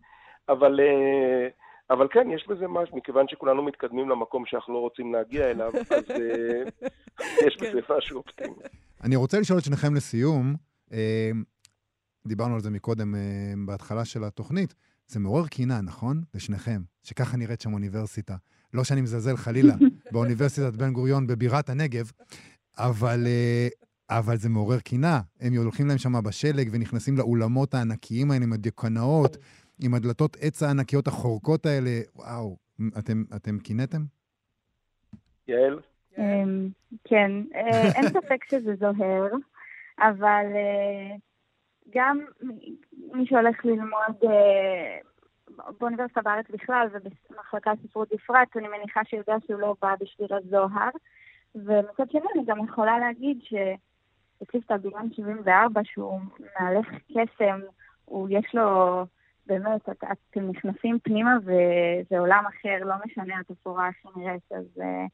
אבל, 0.50 0.80
אה, 0.80 1.48
אבל 1.90 2.08
כן, 2.12 2.28
יש 2.32 2.48
בזה 2.50 2.68
משהו, 2.68 2.98
מכיוון 2.98 3.28
שכולנו 3.28 3.64
מתקדמים 3.64 4.10
למקום 4.10 4.44
שאנחנו 4.46 4.74
לא 4.74 4.80
רוצים 4.80 5.14
להגיע 5.14 5.52
אליו, 5.52 5.72
אז 5.90 6.04
אה, 6.12 6.88
יש 7.48 7.58
בזה 7.58 7.80
משהו 7.98 8.18
אופטימי. 8.18 8.56
אני 9.04 9.16
רוצה 9.16 9.40
לשאול 9.40 9.60
את 9.60 9.64
שניכם 9.64 9.96
לסיום, 9.96 10.56
אה, 10.94 11.32
דיברנו 12.28 12.54
על 12.54 12.60
זה 12.60 12.70
מקודם 12.70 13.16
בהתחלה 13.66 14.06
של 14.06 14.24
התוכנית, 14.24 14.74
זה 15.08 15.20
מעורר 15.20 15.48
קינה, 15.48 15.82
נכון? 15.82 16.22
לשניכם, 16.34 16.82
שככה 17.04 17.38
נראית 17.38 17.62
שם 17.62 17.74
אוניברסיטה. 17.74 18.36
לא 18.74 18.84
שאני 18.84 19.02
מזלזל 19.02 19.38
חלילה 19.38 19.74
באוניברסיטת 20.12 20.74
בן 20.74 20.94
גוריון 20.94 21.28
בבירת 21.28 21.70
הנגב, 21.70 22.12
אבל, 22.78 23.24
אה, 23.28 23.68
אבל 24.10 24.38
זה 24.38 24.50
מעורר 24.50 24.80
קינה. 24.80 25.22
הם 25.40 25.54
הולכים 25.54 25.88
להם 25.88 25.98
שם 25.98 26.24
בשלג 26.24 26.70
ונכנסים 26.72 27.18
לאולמות 27.18 27.74
הענקיים 27.74 28.32
האלה 28.32 28.44
עם 28.44 28.54
הדיוקנאות, 28.54 29.38
עם 29.84 29.94
הדלתות 29.94 30.38
עץ 30.42 30.64
הענקיות 30.64 31.08
החורקות 31.08 31.66
האלה. 31.66 32.02
וואו, 32.16 32.58
אתם, 32.98 33.24
אתם 33.36 33.60
קינאתם? 33.60 34.02
יעל? 35.48 35.80
אמ, 36.18 36.70
כן, 37.04 37.32
אה, 37.56 37.92
אין 37.96 38.10
ספק 38.10 38.46
שזה 38.50 38.76
זוהר, 38.80 39.32
אבל 40.00 40.46
אה, 40.56 41.16
גם 41.94 42.26
מי 43.14 43.26
שהולך 43.26 43.66
ללמוד 43.66 44.16
אה, 44.24 44.98
באוניברסיטה 45.80 46.22
בארץ 46.22 46.46
בכלל 46.50 46.88
ובמחלקה 46.92 47.72
לספרות 47.74 48.10
בפרט, 48.14 48.58
אני 48.58 48.68
מניחה 48.68 49.02
שיודע 49.06 49.36
שהוא 49.48 49.60
לא 49.60 49.76
בא 49.82 49.96
בשביל 50.00 50.28
הזוהר. 50.34 50.90
ומצד 51.56 52.12
שני 52.12 52.22
אני 52.36 52.46
גם 52.46 52.66
יכולה 52.66 53.00
להגיד 53.00 53.40
שהוסיף 53.42 54.66
את 54.66 54.72
הבניין 54.72 55.14
74 55.14 55.82
שהוא 55.84 56.20
מהלך 56.60 56.88
קסם, 57.08 57.60
הוא 58.06 58.28
יש 58.32 58.56
לו, 58.56 59.04
באמת, 59.48 59.90
את, 59.90 60.04
אתם 60.32 60.50
נכנסים 60.50 61.00
פנימה 61.04 61.38
וזה 61.42 62.20
עולם 62.20 62.44
אחר, 62.48 62.78
לא 62.86 62.96
משנה 63.06 63.40
התפאורה 63.40 63.90
שנראית, 64.02 64.52
אז 64.52 64.82
אה, 64.82 65.06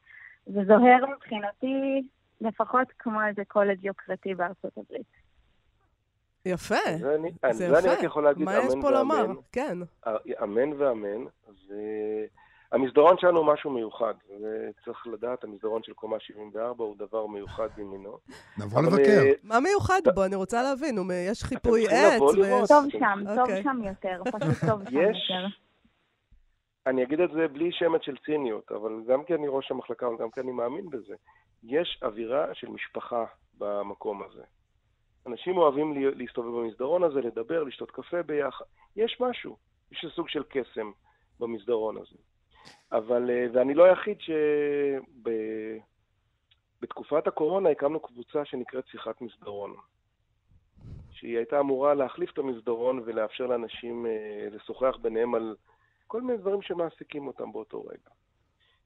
זה 0.46 0.64
זוהר 0.64 1.06
מבחינתי 1.14 2.08
לפחות 2.40 2.88
כמו 2.98 3.22
איזה 3.22 3.44
קולג' 3.44 3.84
יוקרתי 3.84 4.34
בארצות 4.34 4.78
הברית. 4.78 5.21
יפה. 6.46 6.74
זה 7.00 7.14
אני, 7.14 7.30
זה 7.52 7.70
זה 7.70 7.78
אני 7.78 7.88
רק 7.88 7.98
יפה. 7.98 8.06
יכול 8.06 8.24
להגיד 8.24 8.44
מה 8.44 8.58
יש 8.58 8.72
אמן 8.72 8.82
פה 8.82 8.90
לומר? 8.90 9.14
ואמן. 9.28 9.34
כן. 9.52 9.78
אמן 10.42 10.72
ואמן. 10.78 11.24
זה... 11.68 11.76
המסדרון 12.72 13.16
שלנו 13.18 13.38
הוא 13.38 13.46
משהו 13.52 13.70
מיוחד, 13.70 14.14
וצריך 14.26 15.06
לדעת, 15.06 15.44
המסדרון 15.44 15.82
של 15.82 15.92
קומה 15.92 16.16
74 16.20 16.84
הוא 16.84 16.96
דבר 16.98 17.26
מיוחד 17.26 17.68
במינו. 17.76 18.18
נבוא 18.58 18.80
אבל, 18.80 18.88
לבקר. 18.88 19.22
אה, 19.24 19.32
מה 19.42 19.60
מיוחד 19.60 20.00
בו? 20.14 20.24
אני 20.24 20.36
רוצה 20.36 20.62
להבין. 20.62 20.98
הוא- 20.98 21.12
יש 21.30 21.44
חיפוי 21.44 21.88
עץ. 21.88 22.20
ויש-. 22.22 22.68
טוב 22.68 22.84
שם, 22.90 23.18
טוב 23.26 23.38
אוקיי. 23.38 23.62
שם 23.62 23.80
יותר, 23.84 24.22
פשוט 24.38 24.70
טוב 24.70 24.84
שם 24.90 24.96
יש- 25.00 25.30
יותר. 25.30 25.46
אני 26.86 27.02
אגיד 27.02 27.20
את 27.20 27.30
זה 27.30 27.48
בלי 27.48 27.72
שמץ 27.72 28.00
של 28.02 28.16
ציניות, 28.26 28.72
אבל 28.72 28.92
גם 29.08 29.24
כי 29.24 29.34
אני 29.34 29.46
ראש 29.48 29.70
המחלקה 29.70 30.08
וגם 30.08 30.30
כי 30.30 30.40
אני 30.40 30.52
מאמין 30.52 30.90
בזה. 30.90 31.14
יש 31.64 32.00
אווירה 32.02 32.46
של 32.54 32.68
משפחה 32.68 33.24
במקום 33.58 34.22
הזה. 34.22 34.42
אנשים 35.26 35.56
אוהבים 35.56 35.94
להסתובב 36.16 36.48
במסדרון 36.48 37.02
הזה, 37.02 37.20
לדבר, 37.20 37.62
לשתות 37.62 37.90
קפה 37.90 38.22
ביחד. 38.22 38.64
יש 38.96 39.16
משהו, 39.20 39.56
יש 39.92 40.06
סוג 40.14 40.28
של 40.28 40.42
קסם 40.48 40.90
במסדרון 41.40 41.96
הזה. 41.96 42.18
אבל, 42.92 43.30
אה, 43.30 43.46
ואני 43.52 43.74
לא 43.74 43.84
היחיד 43.84 44.18
שבתקופת 46.80 47.26
הקורונה 47.26 47.70
הקמנו 47.70 48.00
קבוצה 48.00 48.44
שנקראת 48.44 48.86
שיחת 48.86 49.20
מסדרון. 49.20 49.74
שהיא 51.10 51.36
הייתה 51.36 51.60
אמורה 51.60 51.94
להחליף 51.94 52.32
את 52.32 52.38
המסדרון 52.38 53.02
ולאפשר 53.04 53.46
לאנשים 53.46 54.06
אה, 54.06 54.48
לשוחח 54.50 54.96
ביניהם 55.02 55.34
על 55.34 55.56
כל 56.06 56.22
מיני 56.22 56.38
דברים 56.38 56.62
שמעסיקים 56.62 57.26
אותם 57.26 57.52
באותו 57.52 57.84
רגע. 57.84 58.10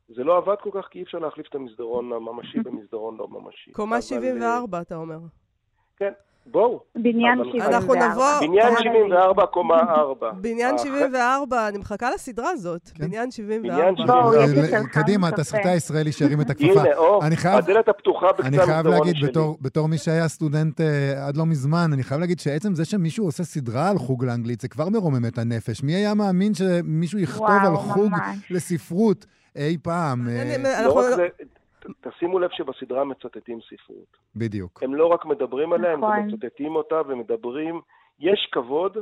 זה 0.08 0.24
לא 0.24 0.36
עבד 0.36 0.56
כל 0.60 0.70
כך 0.72 0.88
כי 0.88 0.98
אי 0.98 1.04
אפשר 1.04 1.18
להחליף 1.18 1.48
את 1.48 1.54
המסדרון 1.54 2.12
הממשי 2.12 2.60
במסדרון 2.66 3.16
לא 3.16 3.28
ממשי. 3.28 3.72
קומה 3.72 3.96
אבל, 3.96 4.02
74, 4.02 4.80
אתה 4.80 4.96
אומר. 4.96 5.14
אה, 5.14 5.20
כן, 5.96 6.12
בואו. 6.50 6.80
בניין 6.96 7.40
אבל- 7.40 7.50
74. 7.52 7.76
אנחנו 7.76 7.94
נבוא- 7.94 8.40
בניין 8.40 8.66
אה, 8.76 8.78
74, 8.82 9.46
קומה 9.46 9.74
4. 9.80 10.30
בניין 10.40 10.74
אה, 10.74 10.78
74, 10.78 11.68
אני 11.68 11.78
מחכה 11.78 12.10
לסדרה 12.14 12.50
הזאת. 12.50 12.90
כן. 12.94 13.04
בניין 13.06 13.30
74. 13.30 13.74
בניין 13.92 13.94
בואו, 14.06 14.34
יש 14.34 14.38
אה, 14.40 14.44
אצל 14.64 14.70
חיים 14.70 14.86
קדימה, 14.86 15.30
קפה. 15.30 15.36
התסריטאי 15.40 15.70
הישראלי 15.70 16.12
שירים 16.12 16.40
את 16.40 16.50
הכפפה. 16.50 16.64
הנה, 16.80 16.96
או, 16.96 17.22
אני 17.22 17.36
חייב- 17.36 17.58
הדלת 17.58 17.88
הפתוחה 17.88 18.26
בקצה 18.32 18.46
אני 18.48 18.56
המסדרון 18.56 18.82
חייב 18.82 18.86
להגיד, 18.86 19.16
שלי. 19.16 19.28
בתור, 19.28 19.58
בתור 19.60 19.88
מי 19.88 19.98
שהיה 19.98 20.28
סטודנט 20.28 20.80
אה, 20.80 20.86
עד 21.26 21.36
לא 21.36 21.46
מזמן, 21.46 21.90
אני 21.92 22.02
חייב 22.02 22.20
להגיד 22.20 22.40
שעצם 22.40 22.74
זה 22.74 22.84
שמישהו 22.84 23.24
עושה 23.24 23.44
סדרה 23.44 23.90
על 23.90 23.98
חוג 23.98 24.24
לאנגלית, 24.24 24.60
זה 24.60 24.68
כבר 24.68 24.88
מרומם 24.88 25.26
את 25.26 25.38
הנפש. 25.38 25.82
מי 25.82 25.94
היה 25.94 26.14
מאמין 26.14 26.54
שמישהו 26.54 27.18
יכתוב 27.18 27.46
על 27.66 27.76
חוג. 27.76 28.12
לספרות 28.50 29.26
אי 29.56 29.76
פעם? 29.82 30.28
אה, 31.86 32.10
תשימו 32.10 32.38
לב 32.38 32.50
שבסדרה 32.52 33.04
מצטטים 33.04 33.58
ספרות. 33.60 34.16
בדיוק. 34.36 34.82
הם 34.82 34.94
לא 34.94 35.06
רק 35.06 35.24
מדברים 35.26 35.72
עליה, 35.72 35.92
הם 35.92 36.00
גם 36.00 36.04
נכון. 36.12 36.28
מצטטים 36.34 36.76
אותה 36.76 37.00
ומדברים. 37.08 37.80
יש 38.20 38.48
כבוד 38.52 38.96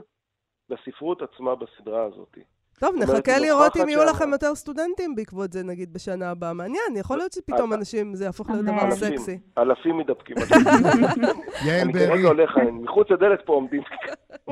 לספרות 0.70 1.22
עצמה 1.22 1.54
בסדרה 1.54 2.04
הזאת. 2.04 2.38
טוב, 2.80 2.94
אומרת, 2.94 3.08
נחכה 3.08 3.32
היא 3.36 3.46
לראות 3.46 3.76
אם 3.76 3.88
יהיו 3.88 4.00
שם. 4.00 4.08
לכם 4.08 4.32
יותר 4.32 4.54
סטודנטים 4.54 5.14
בעקבות 5.14 5.52
זה, 5.52 5.62
נגיד, 5.62 5.92
בשנה 5.92 6.30
הבאה. 6.30 6.52
מעניין, 6.52 6.96
יכול 6.96 7.16
להיות 7.18 7.32
שפתאום 7.32 7.72
אז- 7.72 7.78
אנשים, 7.78 8.14
זה 8.14 8.24
יהפוך 8.24 8.50
להיות. 8.50 8.64
דבר 8.64 8.90
סקסי. 8.90 9.38
אלפים 9.58 9.98
מתדפקים. 9.98 10.36
יעל 11.66 11.80
אני 11.80 11.92
ברי, 11.92 12.06
כרגע 12.06 12.28
הולך, 12.28 12.50
אני 12.62 12.70
מחוץ 12.70 13.10
לדלת 13.10 13.40
פה 13.46 13.52
עומדים. 13.52 13.82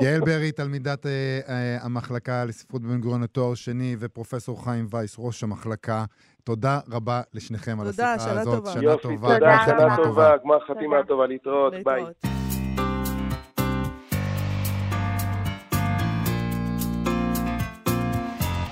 יעל 0.01 0.19
ברי, 0.21 0.51
תלמידת 0.51 1.05
אה, 1.05 1.11
אה, 1.49 1.77
המחלקה 1.85 2.45
לספרות 2.45 2.81
בבן 2.81 3.01
גוריון 3.01 3.23
לתואר 3.23 3.53
שני, 3.53 3.95
ופרופסור 3.99 4.63
חיים 4.65 4.85
וייס, 4.89 5.15
ראש 5.19 5.43
המחלקה. 5.43 6.05
תודה 6.43 6.79
רבה 6.91 7.21
לשניכם 7.33 7.79
על 7.79 7.91
תודה, 7.91 8.13
השיחה 8.13 8.31
שנה 8.31 8.41
הזאת. 8.41 8.55
טובה. 8.55 8.71
שנה 8.71 8.83
יופי, 8.83 9.01
טובה, 9.03 9.33
תודה. 9.33 9.39
גמר 9.39 9.65
תודה, 9.65 9.77
שנה 9.79 9.95
טובה. 9.95 10.07
טובה, 10.09 10.37
גמר 10.43 10.59
חתימה 10.59 10.95
תודה. 10.97 11.07
טובה, 11.07 11.27
להתראות, 11.27 11.73
ביי. 11.83 12.03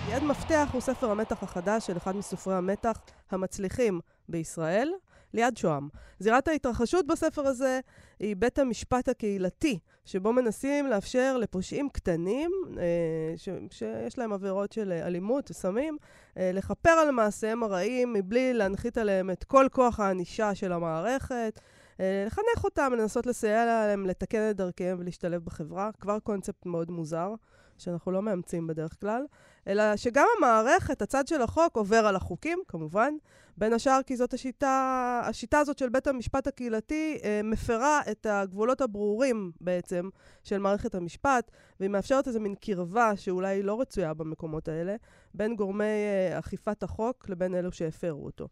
יד 0.09 0.23
מפתח 0.23 0.69
הוא 0.71 0.81
ספר 0.81 1.11
המתח 1.11 1.43
החדש 1.43 1.87
של 1.87 1.97
אחד 1.97 2.15
מסופרי 2.15 2.55
המתח 2.55 2.97
המצליחים 3.31 3.99
בישראל. 4.29 4.89
ליד 5.33 5.57
שוהם. 5.57 5.89
זירת 6.19 6.47
ההתרחשות 6.47 7.07
בספר 7.07 7.47
הזה 7.47 7.79
היא 8.19 8.35
בית 8.35 8.59
המשפט 8.59 9.09
הקהילתי, 9.09 9.79
שבו 10.05 10.33
מנסים 10.33 10.87
לאפשר 10.87 11.37
לפושעים 11.37 11.89
קטנים, 11.89 12.51
אה, 12.77 13.33
ש, 13.37 13.49
שיש 13.69 14.17
להם 14.17 14.33
עבירות 14.33 14.71
של 14.71 14.91
אלימות 14.91 15.51
וסמים, 15.51 15.97
אה, 16.37 16.51
לכפר 16.53 16.89
על 16.89 17.11
מעשיהם 17.11 17.63
הרעים 17.63 18.13
מבלי 18.13 18.53
להנחית 18.53 18.97
עליהם 18.97 19.29
את 19.29 19.43
כל 19.43 19.67
כוח 19.71 19.99
הענישה 19.99 20.55
של 20.55 20.71
המערכת. 20.71 21.59
אה, 21.99 22.23
לחנך 22.27 22.63
אותם, 22.63 22.91
לנסות 22.97 23.25
לסייע 23.25 23.65
להם 23.65 24.05
לתקן 24.05 24.49
את 24.49 24.55
דרכיהם 24.55 24.97
ולהשתלב 24.99 25.45
בחברה. 25.45 25.89
כבר 25.99 26.19
קונספט 26.19 26.65
מאוד 26.65 26.91
מוזר, 26.91 27.33
שאנחנו 27.77 28.11
לא 28.11 28.21
מאמצים 28.21 28.67
בדרך 28.67 28.99
כלל. 28.99 29.25
אלא 29.67 29.95
שגם 29.95 30.25
המערכת, 30.37 31.01
הצד 31.01 31.27
של 31.27 31.41
החוק, 31.41 31.75
עובר 31.75 32.07
על 32.07 32.15
החוקים, 32.15 32.59
כמובן. 32.67 33.13
בין 33.57 33.73
השאר 33.73 33.99
כי 34.05 34.15
זאת 34.15 34.33
השיטה, 34.33 35.21
השיטה 35.25 35.59
הזאת 35.59 35.77
של 35.77 35.89
בית 35.89 36.07
המשפט 36.07 36.47
הקהילתי 36.47 37.19
אה, 37.23 37.41
מפרה 37.43 38.01
את 38.11 38.25
הגבולות 38.25 38.81
הברורים 38.81 39.51
בעצם 39.61 40.09
של 40.43 40.57
מערכת 40.57 40.95
המשפט, 40.95 41.51
והיא 41.79 41.89
מאפשרת 41.89 42.27
איזו 42.27 42.39
מין 42.39 42.55
קרבה 42.55 43.11
שאולי 43.15 43.63
לא 43.63 43.81
רצויה 43.81 44.13
במקומות 44.13 44.67
האלה, 44.67 44.95
בין 45.33 45.55
גורמי 45.55 45.83
אה, 45.83 46.39
אכיפת 46.39 46.83
החוק 46.83 47.29
לבין 47.29 47.55
אלו 47.55 47.71
שהפרו 47.71 48.25
אותו. 48.25 48.47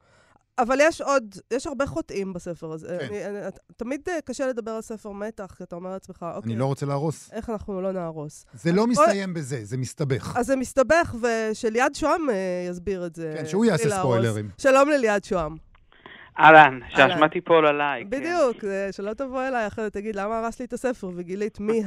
אבל 0.61 0.77
יש 0.81 1.01
עוד, 1.01 1.23
יש 1.53 1.67
הרבה 1.67 1.85
חוטאים 1.85 2.33
בספר 2.33 2.71
הזה. 2.71 2.97
כן. 2.99 3.05
אני, 3.09 3.25
אני, 3.25 3.39
תמיד 3.77 4.01
אה, 4.09 4.21
קשה 4.25 4.47
לדבר 4.47 4.71
על 4.71 4.81
ספר 4.81 5.11
מתח, 5.11 5.53
כי 5.57 5.63
אתה 5.63 5.75
אומר 5.75 5.89
לעצמך, 5.89 6.25
אוקיי, 6.35 6.51
אני 6.51 6.59
לא 6.59 6.65
רוצה 6.65 6.85
להרוס. 6.85 7.29
איך 7.33 7.49
אנחנו 7.49 7.81
לא 7.81 7.91
נהרוס? 7.91 8.45
זה 8.53 8.71
לא 8.71 8.81
כל- 8.81 8.87
מסתיים 8.87 9.33
בזה, 9.33 9.59
זה 9.65 9.77
מסתבך. 9.77 10.33
אז 10.37 10.45
זה 10.45 10.55
מסתבך, 10.55 11.15
ושליעד 11.21 11.95
שוהם 11.95 12.29
אה, 12.29 12.35
יסביר 12.69 13.05
את 13.05 13.15
זה. 13.15 13.33
כן, 13.37 13.45
שהוא 13.45 13.65
יעשה. 13.65 13.89
ספוילרים. 13.89 14.49
שלום 14.57 14.89
לליעד 14.89 15.23
שוהם. 15.23 15.55
אהלן. 16.39 16.79
שהאשמה 16.89 17.29
תיפול 17.29 17.67
עליי. 17.67 18.03
כן. 18.03 18.09
בדיוק, 18.09 18.63
אה, 18.65 18.91
שלא 18.91 19.13
תבוא 19.13 19.47
אליי 19.47 19.67
אחרת, 19.67 19.93
תגיד, 19.93 20.15
למה 20.15 20.39
הרס 20.39 20.59
לי 20.59 20.65
את 20.65 20.73
הספר 20.73 21.09
וגילית 21.15 21.59
מי 21.59 21.83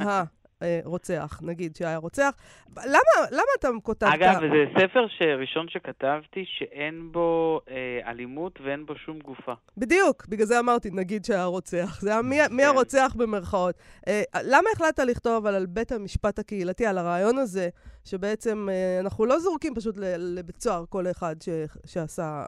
הרוצח, 0.63 1.39
נגיד, 1.43 1.75
שהיה 1.75 1.97
רוצח. 1.97 2.35
למה, 2.77 3.27
למה 3.31 3.51
אתה 3.59 3.67
כותב 3.83 4.05
אגב, 4.05 4.39
זה 4.39 4.65
ספר 4.79 5.05
שראשון 5.07 5.65
שכתבתי 5.69 6.45
שאין 6.47 7.11
בו 7.11 7.61
אה, 7.69 8.11
אלימות 8.11 8.59
ואין 8.63 8.85
בו 8.85 8.95
שום 8.95 9.19
גופה. 9.19 9.53
בדיוק, 9.77 10.25
בגלל 10.27 10.45
זה 10.45 10.59
אמרתי, 10.59 10.89
נגיד 10.91 11.25
שהיה 11.25 11.45
רוצח. 11.45 12.01
זה 12.01 12.11
היה 12.11 12.21
מי, 12.21 12.37
מי 12.49 12.63
כן. 12.63 12.69
הרוצח 12.69 13.15
במרכאות. 13.17 13.75
אה, 14.07 14.21
למה 14.43 14.69
החלטת 14.75 15.03
לכתוב 15.03 15.45
על, 15.45 15.55
על 15.55 15.65
בית 15.65 15.91
המשפט 15.91 16.39
הקהילתי, 16.39 16.85
על 16.85 16.97
הרעיון 16.97 17.37
הזה, 17.37 17.69
שבעצם 18.05 18.67
אה, 18.71 18.99
אנחנו 18.99 19.25
לא 19.25 19.39
זורקים 19.39 19.75
פשוט 19.75 19.95
לבית 20.17 20.61
סוהר 20.61 20.85
כל 20.89 21.07
אחד 21.11 21.35
ש, 21.41 21.49
שעשה, 21.85 22.45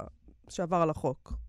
שעבר 0.50 0.78
על 0.78 0.90
החוק? 0.90 1.45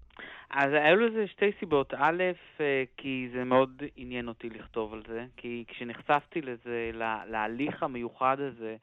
אז 0.50 0.72
היו 0.72 0.96
לזה 0.96 1.26
שתי 1.26 1.50
סיבות. 1.60 1.94
א', 1.96 2.22
אה, 2.60 2.84
כי 2.96 3.28
זה 3.32 3.44
מאוד 3.44 3.82
עניין 3.96 4.28
אותי 4.28 4.50
לכתוב 4.50 4.92
על 4.94 5.02
זה, 5.08 5.24
כי 5.36 5.64
כשנחשפתי 5.68 6.40
לזה, 6.42 6.90
לה- 6.94 7.22
להליך 7.26 7.82
המיוחד 7.82 8.36
הזה, 8.40 8.76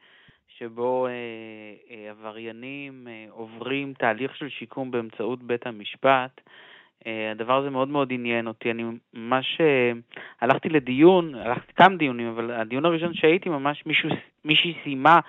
שבו 0.57 1.07
אה, 1.07 1.11
אה, 1.91 2.09
עבריינים 2.09 3.07
אה, 3.07 3.26
עוברים 3.30 3.93
תהליך 3.93 4.36
של 4.36 4.49
שיקום 4.49 4.91
באמצעות 4.91 5.43
בית 5.43 5.68
המשפט, 5.68 6.41
אה, 7.07 7.32
הדבר 7.32 7.57
הזה 7.57 7.70
מאוד 7.70 7.88
מאוד 7.88 8.14
עניין 8.14 8.47
אותי. 8.47 8.72
אני 8.72 8.84
ממש 9.14 9.57
אה, 9.61 9.91
הלכתי 10.41 10.70
לדיון, 10.70 11.36
הלכתי 11.36 11.74
כמה 11.74 11.95
דיונים, 11.95 12.28
אבל 12.28 12.51
הדיון 12.51 12.86
הראשון 12.86 13.14
שהייתי, 13.14 13.49
ממש 13.49 13.84
מישהו, 13.86 14.09
מישהי 14.45 14.74
סיימה 14.84 15.20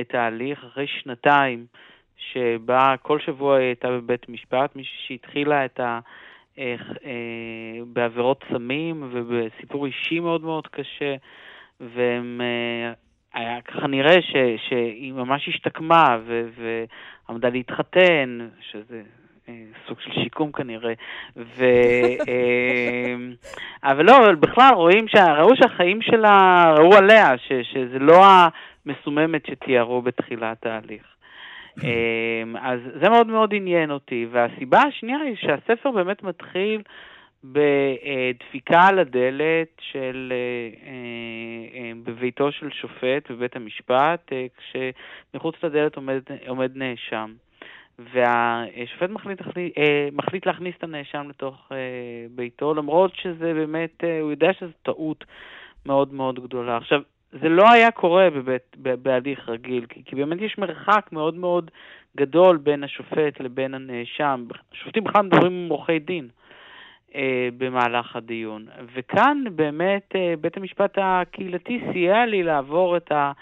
את 0.00 0.14
ההליך 0.14 0.64
אחרי 0.64 0.86
שנתיים. 0.86 1.66
שבה 2.32 2.94
כל 3.02 3.18
שבוע 3.18 3.56
היא 3.56 3.66
הייתה 3.66 3.88
בבית 3.88 4.28
משפט, 4.28 4.76
מישהי 4.76 4.98
שהתחילה 5.06 5.64
את 5.64 5.80
ה... 5.80 6.00
אה, 6.58 6.74
אה, 7.04 7.84
בעבירות 7.86 8.44
סמים 8.52 9.08
ובסיפור 9.12 9.86
אישי 9.86 10.20
מאוד 10.20 10.42
מאוד 10.42 10.66
קשה, 10.66 11.14
והם... 11.80 12.40
אה, 12.40 12.92
היה 13.34 13.60
ככה 13.60 13.86
נראה 13.86 14.22
ש, 14.22 14.32
שהיא 14.68 15.12
ממש 15.12 15.48
השתקמה 15.48 16.18
ו, 16.26 16.48
ועמדה 17.28 17.48
להתחתן, 17.48 18.38
שזה 18.60 19.02
אה, 19.48 19.54
סוג 19.88 20.00
של 20.00 20.10
שיקום 20.12 20.52
כנראה. 20.52 20.92
ו, 21.36 21.64
אה, 22.28 23.14
אבל 23.84 24.04
לא, 24.04 24.16
אבל 24.16 24.34
בכלל 24.34 24.74
רואים, 24.74 25.08
שה, 25.08 25.34
ראו 25.34 25.56
שהחיים 25.56 26.02
שלה, 26.02 26.64
ראו 26.78 26.94
עליה, 26.94 27.38
ש, 27.38 27.52
שזה 27.62 27.98
לא 27.98 28.22
המסוממת 28.86 29.46
שתיארו 29.46 30.02
בתחילת 30.02 30.66
ההליך. 30.66 31.11
אמ, 31.82 32.56
אז 32.56 32.80
זה 33.00 33.08
מאוד 33.08 33.26
מאוד 33.26 33.54
עניין 33.54 33.90
אותי, 33.90 34.26
והסיבה 34.30 34.78
השנייה 34.82 35.18
היא 35.18 35.36
שהספר 35.36 35.90
באמת 35.90 36.22
מתחיל 36.22 36.82
בדפיקה 37.44 38.80
על 38.80 38.98
הדלת 38.98 39.68
של, 39.80 40.32
אה, 40.32 40.90
אה, 40.90 41.92
בביתו 42.04 42.52
של 42.52 42.70
שופט 42.70 43.30
בבית 43.30 43.56
המשפט, 43.56 44.32
אה, 44.32 44.46
כשמחוץ 44.56 45.54
לדלת 45.62 45.96
עומד, 45.96 46.22
עומד 46.46 46.76
נאשם. 46.76 47.32
והשופט 47.98 49.10
מחליט, 49.10 49.40
מחליט, 50.12 50.46
להכניס 50.46 50.74
את 50.78 50.84
הנאשם 50.84 51.28
לתוך 51.28 51.72
ביתו, 52.30 52.74
למרות 52.74 53.14
שזה 53.14 53.54
באמת, 53.54 54.04
הוא 54.20 54.30
יודע 54.30 54.52
שזו 54.52 54.72
טעות 54.82 55.24
מאוד 55.86 56.14
מאוד 56.14 56.40
גדולה. 56.44 56.76
עכשיו, 56.76 57.00
זה 57.32 57.48
לא 57.48 57.70
היה 57.70 57.90
קורה 57.90 58.30
בבית, 58.30 58.76
בהליך 58.76 59.48
רגיל, 59.48 59.86
כי, 59.88 60.02
כי 60.04 60.16
באמת 60.16 60.40
יש 60.40 60.58
מרחק 60.58 61.08
מאוד 61.12 61.34
מאוד 61.34 61.70
גדול 62.16 62.56
בין 62.56 62.84
השופט 62.84 63.40
לבין 63.40 63.74
הנאשם. 63.74 64.44
השופטים 64.72 65.04
בכלל 65.04 65.22
מדברים 65.22 65.52
עם 65.52 65.68
עורכי 65.68 65.98
דין 65.98 66.28
אה, 67.14 67.48
במהלך 67.58 68.16
הדיון. 68.16 68.66
וכאן 68.94 69.44
באמת 69.54 70.12
אה, 70.16 70.34
בית 70.40 70.56
המשפט 70.56 70.98
הקהילתי 71.02 71.80
סייע 71.92 72.26
לי 72.26 72.42
לעבור 72.42 72.96
את, 72.96 73.12
ה, 73.12 73.32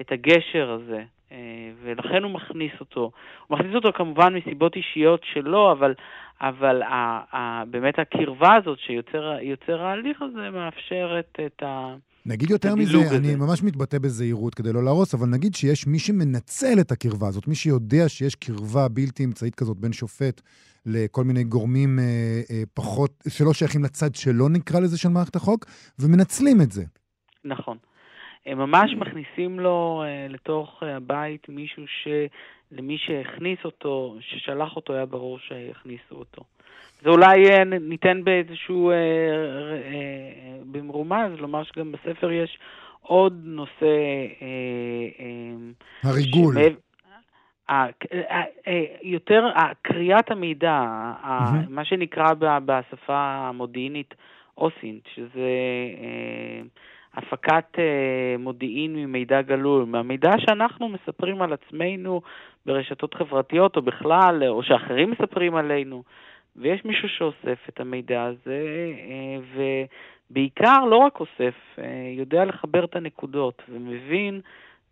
את 0.00 0.12
הגשר 0.12 0.70
הזה. 0.70 1.02
אה, 1.32 1.70
ולכן 1.82 2.22
הוא 2.22 2.30
מכניס 2.30 2.72
אותו. 2.80 3.10
הוא 3.46 3.58
מכניס 3.58 3.74
אותו 3.74 3.92
כמובן 3.92 4.34
מסיבות 4.34 4.76
אישיות 4.76 5.20
שלו, 5.32 5.72
אבל, 5.72 5.94
אבל 6.40 6.82
ה, 6.82 7.20
ה, 7.36 7.64
באמת 7.64 7.98
הקרבה 7.98 8.54
הזאת 8.54 8.78
שיוצר 8.78 9.36
יוצר 9.40 9.82
ההליך 9.82 10.22
הזה 10.22 10.50
מאפשרת 10.50 11.38
את 11.46 11.62
ה... 11.62 11.94
נגיד 12.26 12.50
יותר 12.50 12.74
מזה, 12.74 12.96
אני 12.96 13.28
הזה. 13.28 13.36
ממש 13.36 13.62
מתבטא 13.62 13.98
בזהירות 13.98 14.54
כדי 14.54 14.72
לא 14.72 14.84
להרוס, 14.84 15.14
אבל 15.14 15.28
נגיד 15.28 15.54
שיש 15.54 15.86
מי 15.86 15.98
שמנצל 15.98 16.80
את 16.80 16.92
הקרבה 16.92 17.28
הזאת, 17.28 17.48
מי 17.48 17.54
שיודע 17.54 18.08
שיש 18.08 18.34
קרבה 18.34 18.88
בלתי 18.88 19.24
אמצעית 19.24 19.54
כזאת 19.54 19.76
בין 19.76 19.92
שופט 19.92 20.40
לכל 20.86 21.24
מיני 21.24 21.44
גורמים 21.44 21.98
אה, 21.98 22.04
אה, 22.50 22.62
פחות, 22.74 23.24
שלא 23.28 23.54
שייכים 23.54 23.84
לצד 23.84 24.14
שלו, 24.14 24.48
נקרא 24.48 24.80
לזה, 24.80 24.98
של 24.98 25.08
מערכת 25.08 25.36
החוק, 25.36 25.66
ומנצלים 25.98 26.60
את 26.60 26.72
זה. 26.72 26.84
נכון. 27.44 27.78
הם 28.46 28.58
ממש 28.58 28.94
מכניסים 28.94 29.60
לו 29.60 30.04
uh, 30.04 30.32
לתוך 30.32 30.82
uh, 30.82 30.86
הבית 30.86 31.48
מישהו 31.48 31.82
שלמי 31.86 32.98
שהכניס 32.98 33.58
אותו, 33.64 34.16
ששלח 34.20 34.76
אותו, 34.76 34.92
היה 34.92 35.06
ברור 35.06 35.38
שיכניסו 35.38 36.14
אותו. 36.14 36.42
זה 37.02 37.10
אולי 37.10 37.44
uh, 37.44 37.64
ניתן 37.64 38.24
באיזשהו, 38.24 38.92
במרומז, 40.72 41.32
לומר 41.38 41.64
שגם 41.64 41.92
בספר 41.92 42.32
יש 42.32 42.58
עוד 43.00 43.40
נושא... 43.44 43.96
הריגול. 46.02 46.54
ה- 47.68 47.86
יותר 49.02 49.46
קריאת 49.82 50.30
המידע. 50.30 50.82
מה 51.68 51.84
שנקרא 51.84 52.34
בשפה 52.64 53.18
המודיעינית 53.48 54.14
אוסינט, 54.58 55.02
שזה 55.14 55.48
אה, 56.00 56.62
הפקת 57.16 57.78
אה, 57.78 58.36
מודיעין 58.38 58.96
ממידע 58.96 59.42
גלוי, 59.42 59.84
מהמידע 59.84 60.30
שאנחנו 60.38 60.88
מספרים 60.88 61.42
על 61.42 61.52
עצמנו 61.52 62.20
ברשתות 62.66 63.14
חברתיות 63.14 63.76
או 63.76 63.82
בכלל, 63.82 64.44
או 64.48 64.62
שאחרים 64.62 65.10
מספרים 65.10 65.54
עלינו, 65.54 66.02
ויש 66.56 66.84
מישהו 66.84 67.08
שאוסף 67.08 67.58
את 67.68 67.80
המידע 67.80 68.22
הזה, 68.22 68.64
אה, 69.08 69.64
ובעיקר 70.30 70.84
לא 70.84 70.96
רק 70.96 71.20
אוסף, 71.20 71.54
אה, 71.78 71.84
יודע 72.16 72.44
לחבר 72.44 72.84
את 72.84 72.96
הנקודות 72.96 73.62
ומבין 73.68 74.40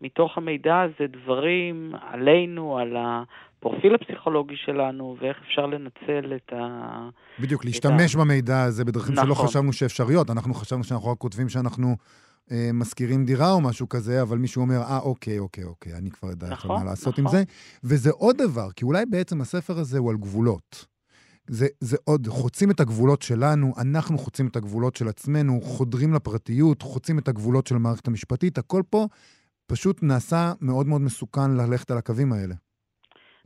מתוך 0.01 0.37
המידע 0.37 0.81
הזה 0.81 1.07
דברים 1.07 1.93
עלינו, 2.11 2.77
על 2.79 2.97
הפרופיל 2.97 3.95
הפסיכולוגי 3.95 4.55
שלנו, 4.55 5.15
ואיך 5.21 5.37
אפשר 5.47 5.65
לנצל 5.65 6.33
את 6.35 6.53
ה... 6.53 7.09
בדיוק, 7.39 7.65
להשתמש 7.65 8.15
במידע 8.15 8.63
הזה 8.63 8.85
בדרכים 8.85 9.15
שלא 9.15 9.25
נכון. 9.31 9.47
חשבנו 9.47 9.73
שאפשריות. 9.73 10.29
אנחנו 10.29 10.53
חשבנו 10.53 10.83
שאנחנו 10.83 11.11
רק 11.11 11.17
כותבים 11.17 11.49
שאנחנו 11.49 11.95
אה, 12.51 12.69
משכירים 12.73 13.25
דירה 13.25 13.51
או 13.51 13.61
משהו 13.61 13.89
כזה, 13.89 14.21
אבל 14.21 14.37
מישהו 14.37 14.61
אומר, 14.61 14.81
אה, 14.81 14.99
אוקיי, 14.99 15.39
אוקיי, 15.39 15.63
אוקיי, 15.63 15.93
אני 15.93 16.11
כבר 16.11 16.29
יודע 16.29 16.49
נכון, 16.49 16.79
מה 16.79 16.83
לעשות 16.83 17.19
נכון. 17.19 17.25
עם 17.25 17.31
זה. 17.31 17.43
וזה 17.83 18.11
עוד 18.11 18.37
דבר, 18.37 18.71
כי 18.75 18.85
אולי 18.85 19.05
בעצם 19.05 19.41
הספר 19.41 19.79
הזה 19.79 19.99
הוא 19.99 20.09
על 20.09 20.17
גבולות. 20.17 20.85
זה, 21.47 21.67
זה 21.79 21.97
עוד, 22.03 22.27
חוצים 22.27 22.71
את 22.71 22.79
הגבולות 22.79 23.21
שלנו, 23.21 23.73
אנחנו 23.77 24.17
חוצים 24.17 24.47
את 24.47 24.55
הגבולות 24.55 24.95
של 24.95 25.07
עצמנו, 25.07 25.61
חודרים 25.61 26.13
לפרטיות, 26.13 26.81
חוצים 26.81 27.19
את 27.19 27.27
הגבולות 27.27 27.67
של 27.67 27.75
המערכת 27.75 28.07
המשפטית, 28.07 28.57
הכל 28.57 28.81
פה 28.89 29.07
פשוט 29.67 30.03
נעשה 30.03 30.51
מאוד 30.61 30.87
מאוד 30.87 31.01
מסוכן 31.01 31.51
ללכת 31.57 31.91
על 31.91 31.97
הקווים 31.97 32.33
האלה. 32.33 32.55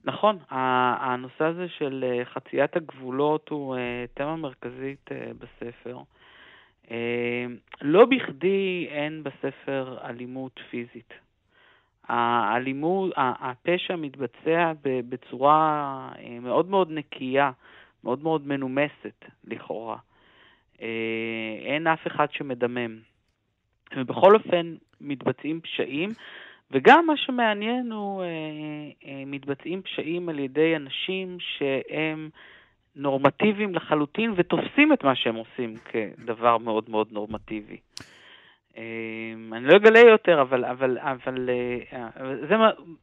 נכון, 0.08 0.38
הנושא 0.50 1.44
הזה 1.44 1.68
של 1.78 2.06
אה, 2.08 2.26
חציית 2.26 2.76
הגבולות 2.76 3.50
הוא 3.50 3.76
אה, 3.76 4.06
תמה 4.14 4.36
מרכזית 4.36 5.10
אה, 5.12 5.32
בספר. 5.40 6.00
לא 7.82 8.06
בכדי 8.06 8.88
אין 8.90 9.24
בספר 9.24 9.98
אלימות 10.04 10.60
פיזית. 10.70 11.14
האלימות, 12.08 13.14
הפשע 13.18 13.96
מתבצע 13.96 14.74
בצורה 14.84 16.10
מאוד 16.42 16.70
מאוד 16.70 16.92
נקייה, 16.92 17.52
מאוד 18.04 18.24
מאוד 18.24 18.48
מנומסת, 18.48 19.26
לכאורה. 19.44 19.98
אין 21.66 21.88
אף 21.88 22.08
אחד 22.08 22.28
שמדמם. 22.32 23.00
ובכל 23.96 24.36
אופן 24.36 24.76
מתבצעים 25.02 25.62
פשעים, 25.62 26.10
וגם 26.72 27.06
מה 27.08 27.18
שמעניין 27.18 27.92
הוא, 27.92 28.24
אה, 28.24 28.28
אה, 29.06 29.24
מתבצעים 29.26 29.82
פשעים 29.82 30.30
על 30.30 30.40
ידי 30.40 30.76
אנשים 30.76 31.38
שהם 31.40 32.30
נורמטיביים 32.96 33.76
לחלוטין 33.76 34.34
ותופסים 34.36 34.94
את 34.94 35.04
מה 35.04 35.16
שהם 35.16 35.36
עושים 35.36 35.74
כדבר 35.86 36.58
מאוד 36.58 36.90
מאוד 36.90 37.08
נורמטיבי. 37.12 37.78
אה, 38.78 39.58
אני 39.58 39.66
לא 39.66 39.76
אגלה 39.76 40.00
יותר, 40.00 40.42
אבל, 40.42 40.66
אבל, 40.66 40.98
אבל 41.00 41.50
אה, 41.50 42.08
זה 42.50 42.56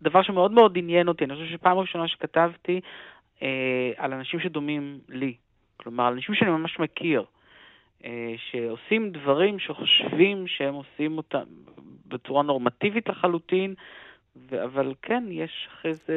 דבר 0.03 0.23
שמאוד 0.23 0.53
מאוד 0.53 0.79
עניין 0.79 1.09
אותי. 1.09 1.25
אני 1.25 1.35
חושב 1.35 1.47
שפעם 1.47 1.79
ראשונה 1.79 2.09
שכתבתי 2.09 2.81
אה, 3.43 3.93
על 3.97 4.13
אנשים 4.13 4.41
שדומים 4.41 4.99
לי, 5.09 5.35
כלומר, 5.77 6.07
על 6.07 6.13
אנשים 6.13 6.35
שאני 6.35 6.51
ממש 6.51 6.79
מכיר. 6.79 7.25
אה, 8.05 8.35
שעושים 8.51 9.11
דברים 9.11 9.59
שחושבים 9.59 10.47
שהם 10.47 10.75
עושים 10.75 11.17
אותם 11.17 11.45
בצורה 12.07 12.43
נורמטיבית 12.43 13.09
לחלוטין, 13.09 13.75
ו- 14.51 14.65
אבל 14.65 14.95
כן, 15.03 15.25
יש 15.31 15.69
אחרי 15.73 15.95
זה, 15.95 16.15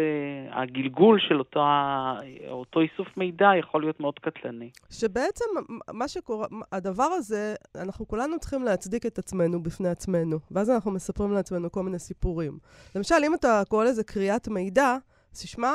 הגלגול 0.52 1.20
של 1.20 1.40
אותה, 1.40 2.14
אותו 2.50 2.80
איסוף 2.80 3.18
מידע 3.18 3.50
יכול 3.60 3.82
להיות 3.82 4.00
מאוד 4.00 4.20
קטלני. 4.20 4.70
שבעצם 4.90 5.46
מה 5.92 6.08
שקורה, 6.08 6.48
הדבר 6.72 7.04
הזה, 7.04 7.56
אנחנו 7.76 8.08
כולנו 8.08 8.40
צריכים 8.40 8.64
להצדיק 8.64 9.06
את 9.06 9.18
עצמנו 9.20 9.64
בפני 9.64 9.90
עצמנו, 9.90 10.40
ואז 10.52 10.70
אנחנו 10.70 10.92
מספרים 10.92 11.32
לעצמנו 11.32 11.72
כל 11.72 11.84
מיני 11.84 12.00
סיפורים. 12.00 12.58
למשל, 12.96 13.16
אם 13.26 13.34
אתה 13.34 13.62
קורא 13.68 13.86
לזה 13.86 14.04
קריאת 14.04 14.48
מידע, 14.48 14.96
אז 15.34 15.42
תשמע 15.42 15.72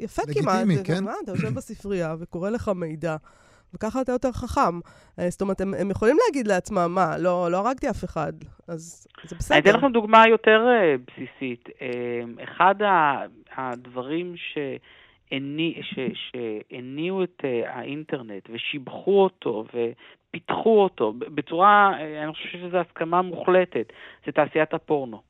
יפה 0.00 0.22
כמעט. 0.22 0.56
לגיטימי, 0.56 0.84
כן? 0.84 1.04
מה, 1.04 1.12
אתה 1.24 1.32
יושב 1.32 1.54
בספרייה 1.54 2.14
וקורא 2.18 2.50
לך 2.50 2.70
מידע. 2.74 3.16
וככה 3.74 4.00
אתה 4.00 4.12
יותר 4.12 4.32
חכם. 4.32 4.80
אה, 5.18 5.30
זאת 5.30 5.40
אומרת, 5.40 5.60
הם, 5.60 5.74
הם 5.80 5.90
יכולים 5.90 6.16
להגיד 6.26 6.46
לעצמם, 6.46 6.92
מה, 6.94 7.18
לא, 7.18 7.48
לא 7.50 7.56
הרגתי 7.56 7.90
אף 7.90 8.04
אחד, 8.04 8.32
אז 8.68 9.06
זה 9.24 9.36
בסדר. 9.36 9.56
אני 9.58 9.70
אתן 9.70 9.78
לכם 9.78 9.92
דוגמה 9.92 10.28
יותר 10.28 10.66
uh, 10.66 11.00
בסיסית. 11.06 11.68
Uh, 11.68 12.44
אחד 12.44 12.74
הדברים 13.56 14.34
ש, 14.36 14.58
שהניעו 16.14 17.24
את 17.24 17.42
uh, 17.42 17.68
האינטרנט 17.68 18.48
ושיבחו 18.52 19.22
אותו 19.22 19.64
ופיתחו 19.68 20.82
אותו 20.82 21.12
בצורה, 21.12 21.92
uh, 21.92 22.24
אני 22.24 22.32
חושב 22.32 22.48
שזו 22.48 22.78
הסכמה 22.78 23.22
מוחלטת, 23.22 23.92
זה 24.26 24.32
תעשיית 24.32 24.74
הפורנו. 24.74 25.20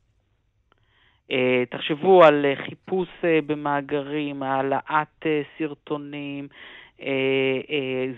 Uh, 1.31 1.35
תחשבו 1.71 2.25
על 2.25 2.47
uh, 2.53 2.65
חיפוש 2.69 3.09
uh, 3.21 3.27
במאגרים, 3.47 4.43
העלאת 4.43 5.23
uh, 5.23 5.27
סרטונים, 5.59 6.49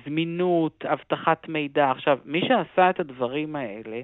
זמינות, 0.05 0.85
אבטחת 0.85 1.49
מידע. 1.49 1.91
עכשיו, 1.91 2.19
מי 2.25 2.41
שעשה 2.41 2.91
את 2.91 3.01
הדברים 3.01 3.57
האלה, 3.57 4.01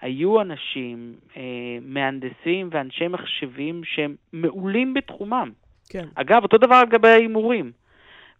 היו 0.00 0.40
אנשים, 0.40 1.14
אה, 1.36 1.42
מהנדסים 1.82 2.68
ואנשי 2.70 3.08
מחשבים 3.08 3.80
שהם 3.84 4.14
מעולים 4.32 4.94
בתחומם. 4.94 5.50
כן. 5.90 6.04
אגב, 6.14 6.42
אותו 6.42 6.58
דבר 6.58 6.82
לגבי 6.82 7.08
ההימורים. 7.08 7.72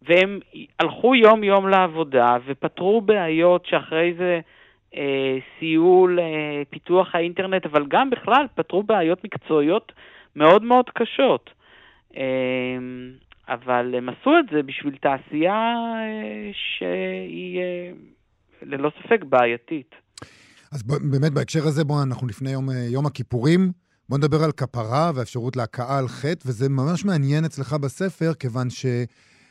והם 0.02 0.40
הלכו 0.78 1.14
יום-יום 1.14 1.68
לעבודה 1.68 2.36
ופתרו 2.46 3.00
בעיות 3.00 3.66
שאחרי 3.66 4.14
זה 4.18 4.40
אה, 4.96 5.38
סייעו 5.58 6.08
לפיתוח 6.08 7.14
האינטרנט, 7.14 7.66
אבל 7.66 7.86
גם 7.88 8.10
בכלל 8.10 8.46
פתרו 8.54 8.82
בעיות 8.82 9.24
מקצועיות 9.24 9.92
מאוד 10.36 10.62
מאוד 10.62 10.90
קשות. 10.90 11.50
אה, 12.16 12.22
אבל 13.48 13.94
הם 13.94 14.08
עשו 14.08 14.30
את 14.38 14.44
זה 14.52 14.62
בשביל 14.62 14.96
תעשייה 14.96 15.74
אה, 15.98 16.50
שהיא 16.52 17.58
אה, 17.58 17.90
ללא 18.62 18.90
ספק 18.98 19.24
בעייתית. 19.28 19.94
אז 20.72 20.82
ב- 20.82 21.10
באמת 21.10 21.32
בהקשר 21.32 21.66
הזה, 21.66 21.84
בואו, 21.84 22.02
אנחנו 22.02 22.26
לפני 22.26 22.50
יום, 22.50 22.70
אה, 22.70 22.74
יום 22.92 23.06
הכיפורים, 23.06 23.72
בואו 24.08 24.18
נדבר 24.18 24.44
על 24.44 24.52
כפרה 24.52 25.10
והאפשרות 25.14 25.56
להכאה 25.56 25.98
על 25.98 26.08
חטא, 26.08 26.48
וזה 26.48 26.68
ממש 26.68 27.04
מעניין 27.04 27.44
אצלך 27.44 27.72
בספר, 27.72 28.34
כיוון 28.34 28.70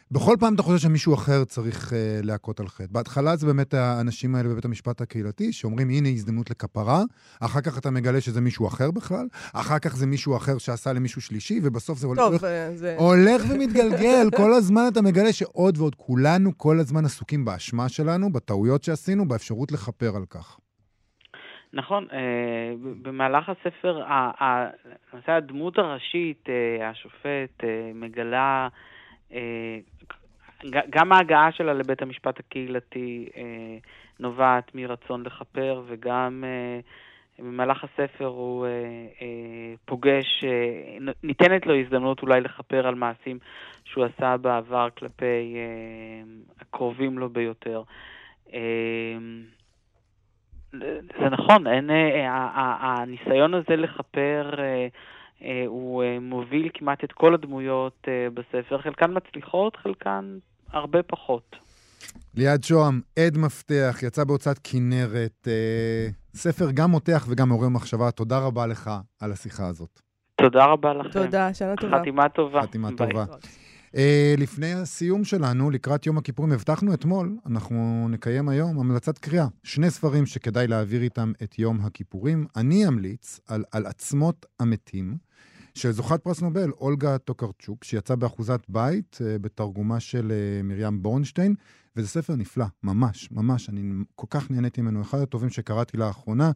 שבכל 0.09 0.35
פעם 0.39 0.53
אתה 0.55 0.63
חושב 0.63 0.77
שמישהו 0.77 1.13
אחר 1.13 1.43
צריך 1.43 1.89
uh, 1.89 1.93
להכות 2.23 2.59
על 2.59 2.67
חטא. 2.67 2.85
בהתחלה 2.91 3.35
זה 3.35 3.47
באמת 3.47 3.73
האנשים 3.73 4.35
האלה 4.35 4.49
בבית 4.49 4.65
המשפט 4.65 5.01
הקהילתי, 5.01 5.53
שאומרים, 5.53 5.89
הנה 5.89 6.09
הזדמנות 6.09 6.49
לכפרה, 6.49 7.01
אחר 7.41 7.61
כך 7.61 7.77
אתה 7.77 7.91
מגלה 7.91 8.21
שזה 8.21 8.41
מישהו 8.41 8.67
אחר 8.67 8.91
בכלל, 8.91 9.27
אחר 9.53 9.79
כך 9.79 9.95
זה 9.95 10.07
מישהו 10.07 10.37
אחר 10.37 10.57
שעשה 10.57 10.93
למישהו 10.93 11.21
שלישי, 11.21 11.59
ובסוף 11.63 11.97
זה 11.97 12.07
טוב, 12.15 12.31
הולך... 12.31 12.43
אה, 12.43 12.75
זה... 12.75 12.95
הולך 12.99 13.41
ומתגלגל, 13.49 14.27
כל 14.37 14.53
הזמן 14.53 14.81
אתה 14.93 15.01
מגלה 15.01 15.33
שעוד 15.33 15.77
ועוד, 15.77 15.95
כולנו 15.95 16.57
כל 16.57 16.79
הזמן 16.79 17.05
עסוקים 17.05 17.45
באשמה 17.45 17.89
שלנו, 17.89 18.31
בטעויות 18.31 18.83
שעשינו, 18.83 19.27
באפשרות 19.27 19.71
לכפר 19.71 20.15
על 20.15 20.25
כך. 20.29 20.59
נכון, 21.73 22.07
אה, 22.13 22.73
במהלך 23.01 23.49
הספר, 23.49 24.03
למעשה 25.13 25.35
הדמות 25.35 25.77
הראשית, 25.77 26.43
השופט, 26.81 27.63
מגלה, 27.95 28.67
גם 30.89 31.11
ההגעה 31.11 31.51
שלה 31.51 31.73
לבית 31.73 32.01
המשפט 32.01 32.39
הקהילתי 32.39 33.29
אה, 33.37 33.77
נובעת 34.19 34.75
מרצון 34.75 35.23
לכפר, 35.23 35.81
וגם 35.87 36.43
אה, 36.47 36.79
במהלך 37.39 37.83
הספר 37.83 38.25
הוא 38.25 38.65
אה, 38.65 38.71
אה, 39.21 39.73
פוגש, 39.85 40.43
אה, 40.43 40.97
ניתנת 41.23 41.65
לו 41.65 41.75
הזדמנות 41.75 42.21
אולי 42.21 42.41
לכפר 42.41 42.87
על 42.87 42.95
מעשים 42.95 43.39
שהוא 43.85 44.05
עשה 44.05 44.37
בעבר 44.37 44.87
כלפי 44.97 45.55
אה, 45.55 46.23
הקרובים 46.61 47.19
לו 47.19 47.29
ביותר. 47.29 47.83
אה, 48.53 49.17
זה 51.19 51.29
נכון, 51.31 51.67
אין, 51.67 51.89
אה, 51.89 52.31
ה- 52.31 52.51
ה- 52.59 53.01
הניסיון 53.01 53.53
הזה 53.53 53.75
לכפר 53.75 54.51
אה, 54.59 54.63
אה, 54.63 54.87
הוא 55.67 56.03
אה, 56.03 56.19
מוביל 56.21 56.69
כמעט 56.73 57.03
את 57.03 57.11
כל 57.11 57.33
הדמויות 57.33 58.07
אה, 58.07 58.27
בספר, 58.33 58.77
חלקן 58.81 59.11
מצליחות, 59.13 59.75
חלקן 59.75 60.37
הרבה 60.71 61.03
פחות. 61.03 61.55
ליעד 62.35 62.63
שוהם, 62.63 63.01
עד 63.19 63.37
מפתח, 63.37 63.99
יצא 64.03 64.23
בהוצאת 64.23 64.59
כנרת, 64.63 65.47
אה, 65.47 66.07
ספר 66.33 66.71
גם 66.73 66.91
מותח 66.91 67.25
וגם 67.29 67.49
מעורר 67.49 67.69
מחשבה. 67.69 68.11
תודה 68.11 68.39
רבה 68.39 68.67
לך 68.67 68.91
על 69.21 69.31
השיחה 69.31 69.67
הזאת. 69.67 69.99
תודה 70.35 70.65
רבה 70.65 70.93
לכם. 70.93 71.09
תודה, 71.09 71.53
שנה 71.53 71.75
טובה. 71.75 71.99
חתימה 71.99 72.29
טובה. 72.29 72.61
חתימה 72.61 72.89
ביי. 72.97 73.09
טובה. 73.09 73.25
אה, 73.95 74.35
לפני 74.37 74.73
הסיום 74.73 75.23
שלנו, 75.23 75.69
לקראת 75.69 76.05
יום 76.05 76.17
הכיפורים, 76.17 76.51
הבטחנו 76.51 76.93
אתמול, 76.93 77.37
אנחנו 77.45 78.07
נקיים 78.09 78.49
היום 78.49 78.79
המלצת 78.79 79.17
קריאה. 79.17 79.47
שני 79.63 79.91
ספרים 79.91 80.25
שכדאי 80.25 80.67
להעביר 80.67 81.01
איתם 81.01 81.31
את 81.43 81.59
יום 81.59 81.81
הכיפורים. 81.81 82.45
אני 82.55 82.87
אמליץ 82.87 83.39
על 83.47 83.63
על 83.71 83.85
עצמות 83.85 84.45
המתים, 84.59 85.17
של 85.73 85.91
זוכת 85.91 86.21
פרס 86.23 86.41
נובל, 86.41 86.71
אולגה 86.71 87.17
טוקרצ'וק, 87.17 87.83
שיצא 87.83 88.15
באחוזת 88.15 88.59
בית, 88.69 89.17
אה, 89.21 89.39
בתרגומה 89.39 89.99
של 89.99 90.31
אה, 90.31 90.63
מרים 90.63 91.03
בורנשטיין, 91.03 91.55
וזה 91.95 92.07
ספר 92.07 92.35
נפלא, 92.35 92.65
ממש, 92.83 93.31
ממש, 93.31 93.69
אני 93.69 94.03
כל 94.15 94.27
כך 94.29 94.51
נהניתי 94.51 94.81
ממנו, 94.81 95.01
אחד 95.01 95.19
הטובים 95.19 95.49
שקראתי 95.49 95.97
לאחרונה. 95.97 96.51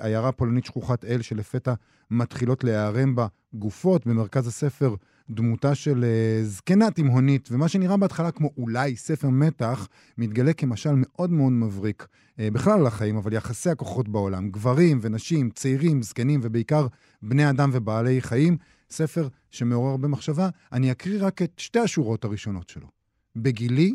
עיירה 0.00 0.32
פולנית 0.32 0.64
שכוחת 0.64 1.04
אל, 1.04 1.22
שלפתע 1.22 1.74
מתחילות 2.10 2.64
להיערם 2.64 3.14
בה 3.14 3.26
גופות, 3.54 4.06
במרכז 4.06 4.46
הספר 4.46 4.94
דמותה 5.30 5.74
של 5.74 6.04
אה, 6.04 6.44
זקנה 6.44 6.90
תימהונית, 6.90 7.48
ומה 7.52 7.68
שנראה 7.68 7.96
בהתחלה 7.96 8.30
כמו 8.30 8.50
אולי 8.56 8.96
ספר 8.96 9.28
מתח, 9.28 9.88
מתגלה 10.18 10.52
כמשל 10.52 10.92
מאוד 10.96 11.30
מאוד 11.30 11.52
מבריק. 11.52 12.06
אה, 12.38 12.48
בכלל 12.50 12.80
על 12.80 12.86
החיים, 12.86 13.16
אבל 13.16 13.32
יחסי 13.32 13.70
הכוחות 13.70 14.08
בעולם, 14.08 14.50
גברים 14.50 14.98
ונשים, 15.02 15.50
צעירים, 15.50 16.02
זקנים, 16.02 16.40
ובעיקר 16.42 16.86
בני 17.22 17.50
אדם 17.50 17.70
ובעלי 17.72 18.20
חיים, 18.20 18.56
ספר 18.90 19.28
שמעורר 19.50 19.90
הרבה 19.90 20.08
מחשבה. 20.08 20.48
אני 20.72 20.92
אקריא 20.92 21.26
רק 21.26 21.42
את 21.42 21.52
שתי 21.56 21.78
השורות 21.78 22.24
הראשונות 22.24 22.68
שלו. 22.68 22.86
בגילי, 23.36 23.94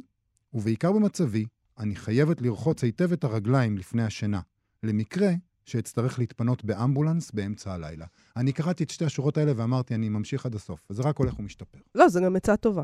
ובעיקר 0.54 0.92
במצבי, 0.92 1.46
אני 1.80 1.96
חייבת 1.96 2.42
לרחוץ 2.42 2.84
היטב 2.84 3.12
את 3.12 3.24
הרגליים 3.24 3.78
לפני 3.78 4.04
השינה, 4.04 4.40
למקרה 4.84 5.32
שאצטרך 5.70 6.20
להתפנות 6.20 6.66
באמבולנס 6.66 7.32
באמצע 7.32 7.74
הלילה. 7.74 8.06
אני 8.38 8.52
קראתי 8.52 8.84
את 8.84 8.90
שתי 8.90 9.06
השורות 9.06 9.38
האלה 9.38 9.52
ואמרתי, 9.56 9.96
אני 9.96 10.10
ממשיך 10.10 10.46
עד 10.46 10.56
הסוף, 10.56 10.80
וזה 10.90 11.04
רק 11.04 11.18
הולך 11.18 11.40
ומשתפר. 11.40 11.78
לא, 11.96 12.10
זו 12.10 12.22
גם 12.22 12.36
עצה 12.36 12.58
טובה. 12.58 12.84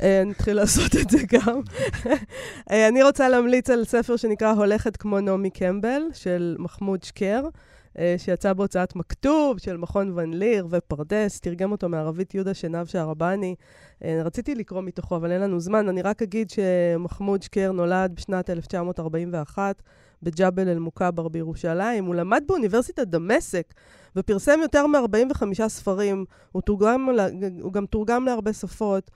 אה, 0.00 0.22
נתחיל 0.26 0.56
לעשות 0.56 0.96
את 1.00 1.10
זה 1.10 1.18
גם. 1.32 1.60
אה, 2.70 2.88
אני 2.88 3.02
רוצה 3.02 3.28
להמליץ 3.28 3.70
על 3.70 3.84
ספר 3.84 4.16
שנקרא 4.16 4.52
הולכת 4.52 4.96
כמו 4.96 5.20
נעמי 5.20 5.50
קמבל, 5.50 6.02
של 6.12 6.56
מחמוד 6.58 7.02
שקר. 7.02 7.42
אה, 7.98 8.14
שיצא 8.18 8.52
בהוצאת 8.52 8.96
מכתוב 8.96 9.58
של 9.58 9.76
מכון 9.76 10.18
ון 10.18 10.34
ליר 10.34 10.66
ופרדס, 10.70 11.40
תרגם 11.40 11.72
אותו 11.72 11.88
מערבית 11.88 12.34
יהודה 12.34 12.54
שנב 12.54 12.86
שערבני. 12.86 13.54
רציתי 14.04 14.54
לקרוא 14.54 14.80
מתוכו, 14.80 15.16
אבל 15.16 15.32
אין 15.32 15.40
לנו 15.40 15.60
זמן. 15.60 15.88
אני 15.88 16.02
רק 16.02 16.22
אגיד 16.22 16.50
שמחמוד 16.50 17.42
שקר 17.42 17.72
נולד 17.72 18.12
בשנת 18.14 18.50
1941 18.50 19.82
בג'בל 20.22 20.68
אל-מוכבר 20.68 21.28
בירושלים. 21.28 22.04
הוא 22.04 22.14
למד 22.14 22.44
באוניברסיטת 22.46 23.06
דמשק 23.06 23.74
ופרסם 24.16 24.58
יותר 24.62 24.86
מ-45 24.86 25.68
ספרים. 25.68 26.24
הוא, 26.52 26.62
תורגם, 26.62 27.08
הוא 27.60 27.72
גם 27.72 27.86
תורגם 27.86 28.24
להרבה 28.24 28.52
שפות. 28.52 29.10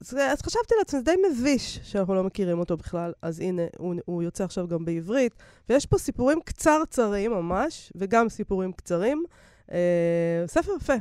אז 0.00 0.42
חשבתי 0.42 0.74
לעצמי, 0.78 1.00
זה 1.00 1.04
די 1.04 1.14
מביש 1.30 1.80
שאנחנו 1.82 2.14
לא 2.14 2.24
מכירים 2.24 2.58
אותו 2.58 2.76
בכלל. 2.76 3.12
אז 3.22 3.40
הנה, 3.40 3.62
הוא, 3.78 3.94
הוא 4.04 4.22
יוצא 4.22 4.44
עכשיו 4.44 4.68
גם 4.68 4.84
בעברית. 4.84 5.34
ויש 5.68 5.86
פה 5.86 5.98
סיפורים 5.98 6.40
קצרצרים 6.44 7.30
ממש, 7.30 7.92
וגם 7.96 8.28
סיפורים 8.28 8.72
קצרים. 8.72 9.24
אה, 9.72 10.44
ספר 10.46 10.72
יפה, 10.80 10.94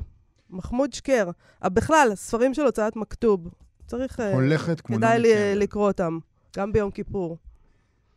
מחמוד 0.49 0.93
שקר. 0.93 1.29
אה, 1.63 1.69
בכלל, 1.69 2.11
ספרים 2.15 2.53
של 2.53 2.65
הוצאת 2.65 2.95
מכתוב. 2.95 3.47
צריך... 3.87 4.19
אה, 4.19 4.33
הולכת 4.33 4.81
כמו 4.81 4.95
כדאי 4.95 5.19
לי, 5.19 5.55
לקרוא 5.55 5.87
אותם, 5.87 6.19
גם 6.57 6.71
ביום 6.71 6.91
כיפור. 6.91 7.37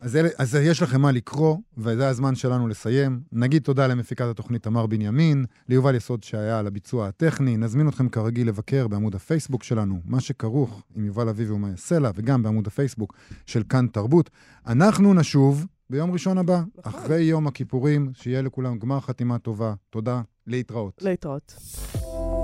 אז, 0.07 0.17
אלה, 0.17 0.29
אז 0.39 0.55
יש 0.55 0.83
לכם 0.83 1.01
מה 1.01 1.13
לקרוא, 1.13 1.57
וזה 1.79 2.09
הזמן 2.09 2.35
שלנו 2.35 2.69
לסיים. 2.69 3.21
נגיד 3.33 3.63
תודה 3.63 3.87
למפיקת 3.87 4.25
התוכנית 4.25 4.63
תמר 4.63 4.87
בנימין, 4.87 5.45
ליובל 5.69 5.95
יסוד 5.95 6.23
שהיה 6.23 6.59
על 6.59 6.67
הביצוע 6.67 7.09
הטכני. 7.09 7.57
נזמין 7.57 7.89
אתכם 7.89 8.09
כרגיל 8.09 8.49
לבקר 8.49 8.89
בעמוד 8.89 9.15
הפייסבוק 9.15 9.63
שלנו, 9.63 10.01
מה 10.05 10.21
שכרוך 10.21 10.83
עם 10.97 11.05
יובל 11.05 11.29
אביבי 11.29 11.53
ומאיה 11.53 11.77
סלע, 11.77 12.11
וגם 12.15 12.43
בעמוד 12.43 12.67
הפייסבוק 12.67 13.15
של 13.47 13.63
כאן 13.69 13.87
תרבות. 13.93 14.31
אנחנו 14.67 15.15
נשוב 15.15 15.67
ביום 15.91 16.13
ראשון 16.13 16.39
הבא, 16.39 16.63
נכון. 16.77 16.93
אחרי 16.93 17.23
יום 17.23 17.47
הכיפורים, 17.47 18.11
שיהיה 18.15 18.43
לכולם 18.43 18.79
גמר 18.79 19.01
חתימה 19.01 19.39
טובה. 19.39 19.75
תודה, 19.91 20.21
להתראות. 20.47 21.03
להתראות. 21.03 21.57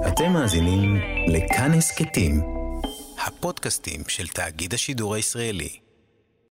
אתם 0.09 0.33
מאזינים 0.33 0.97
לכאן 1.29 1.73
הסכתים, 1.73 2.41
הפודקאסטים 3.27 4.01
של 4.09 4.27
תאגיד 4.27 4.75
השידור 4.75 5.15
הישראלי. 5.15 5.82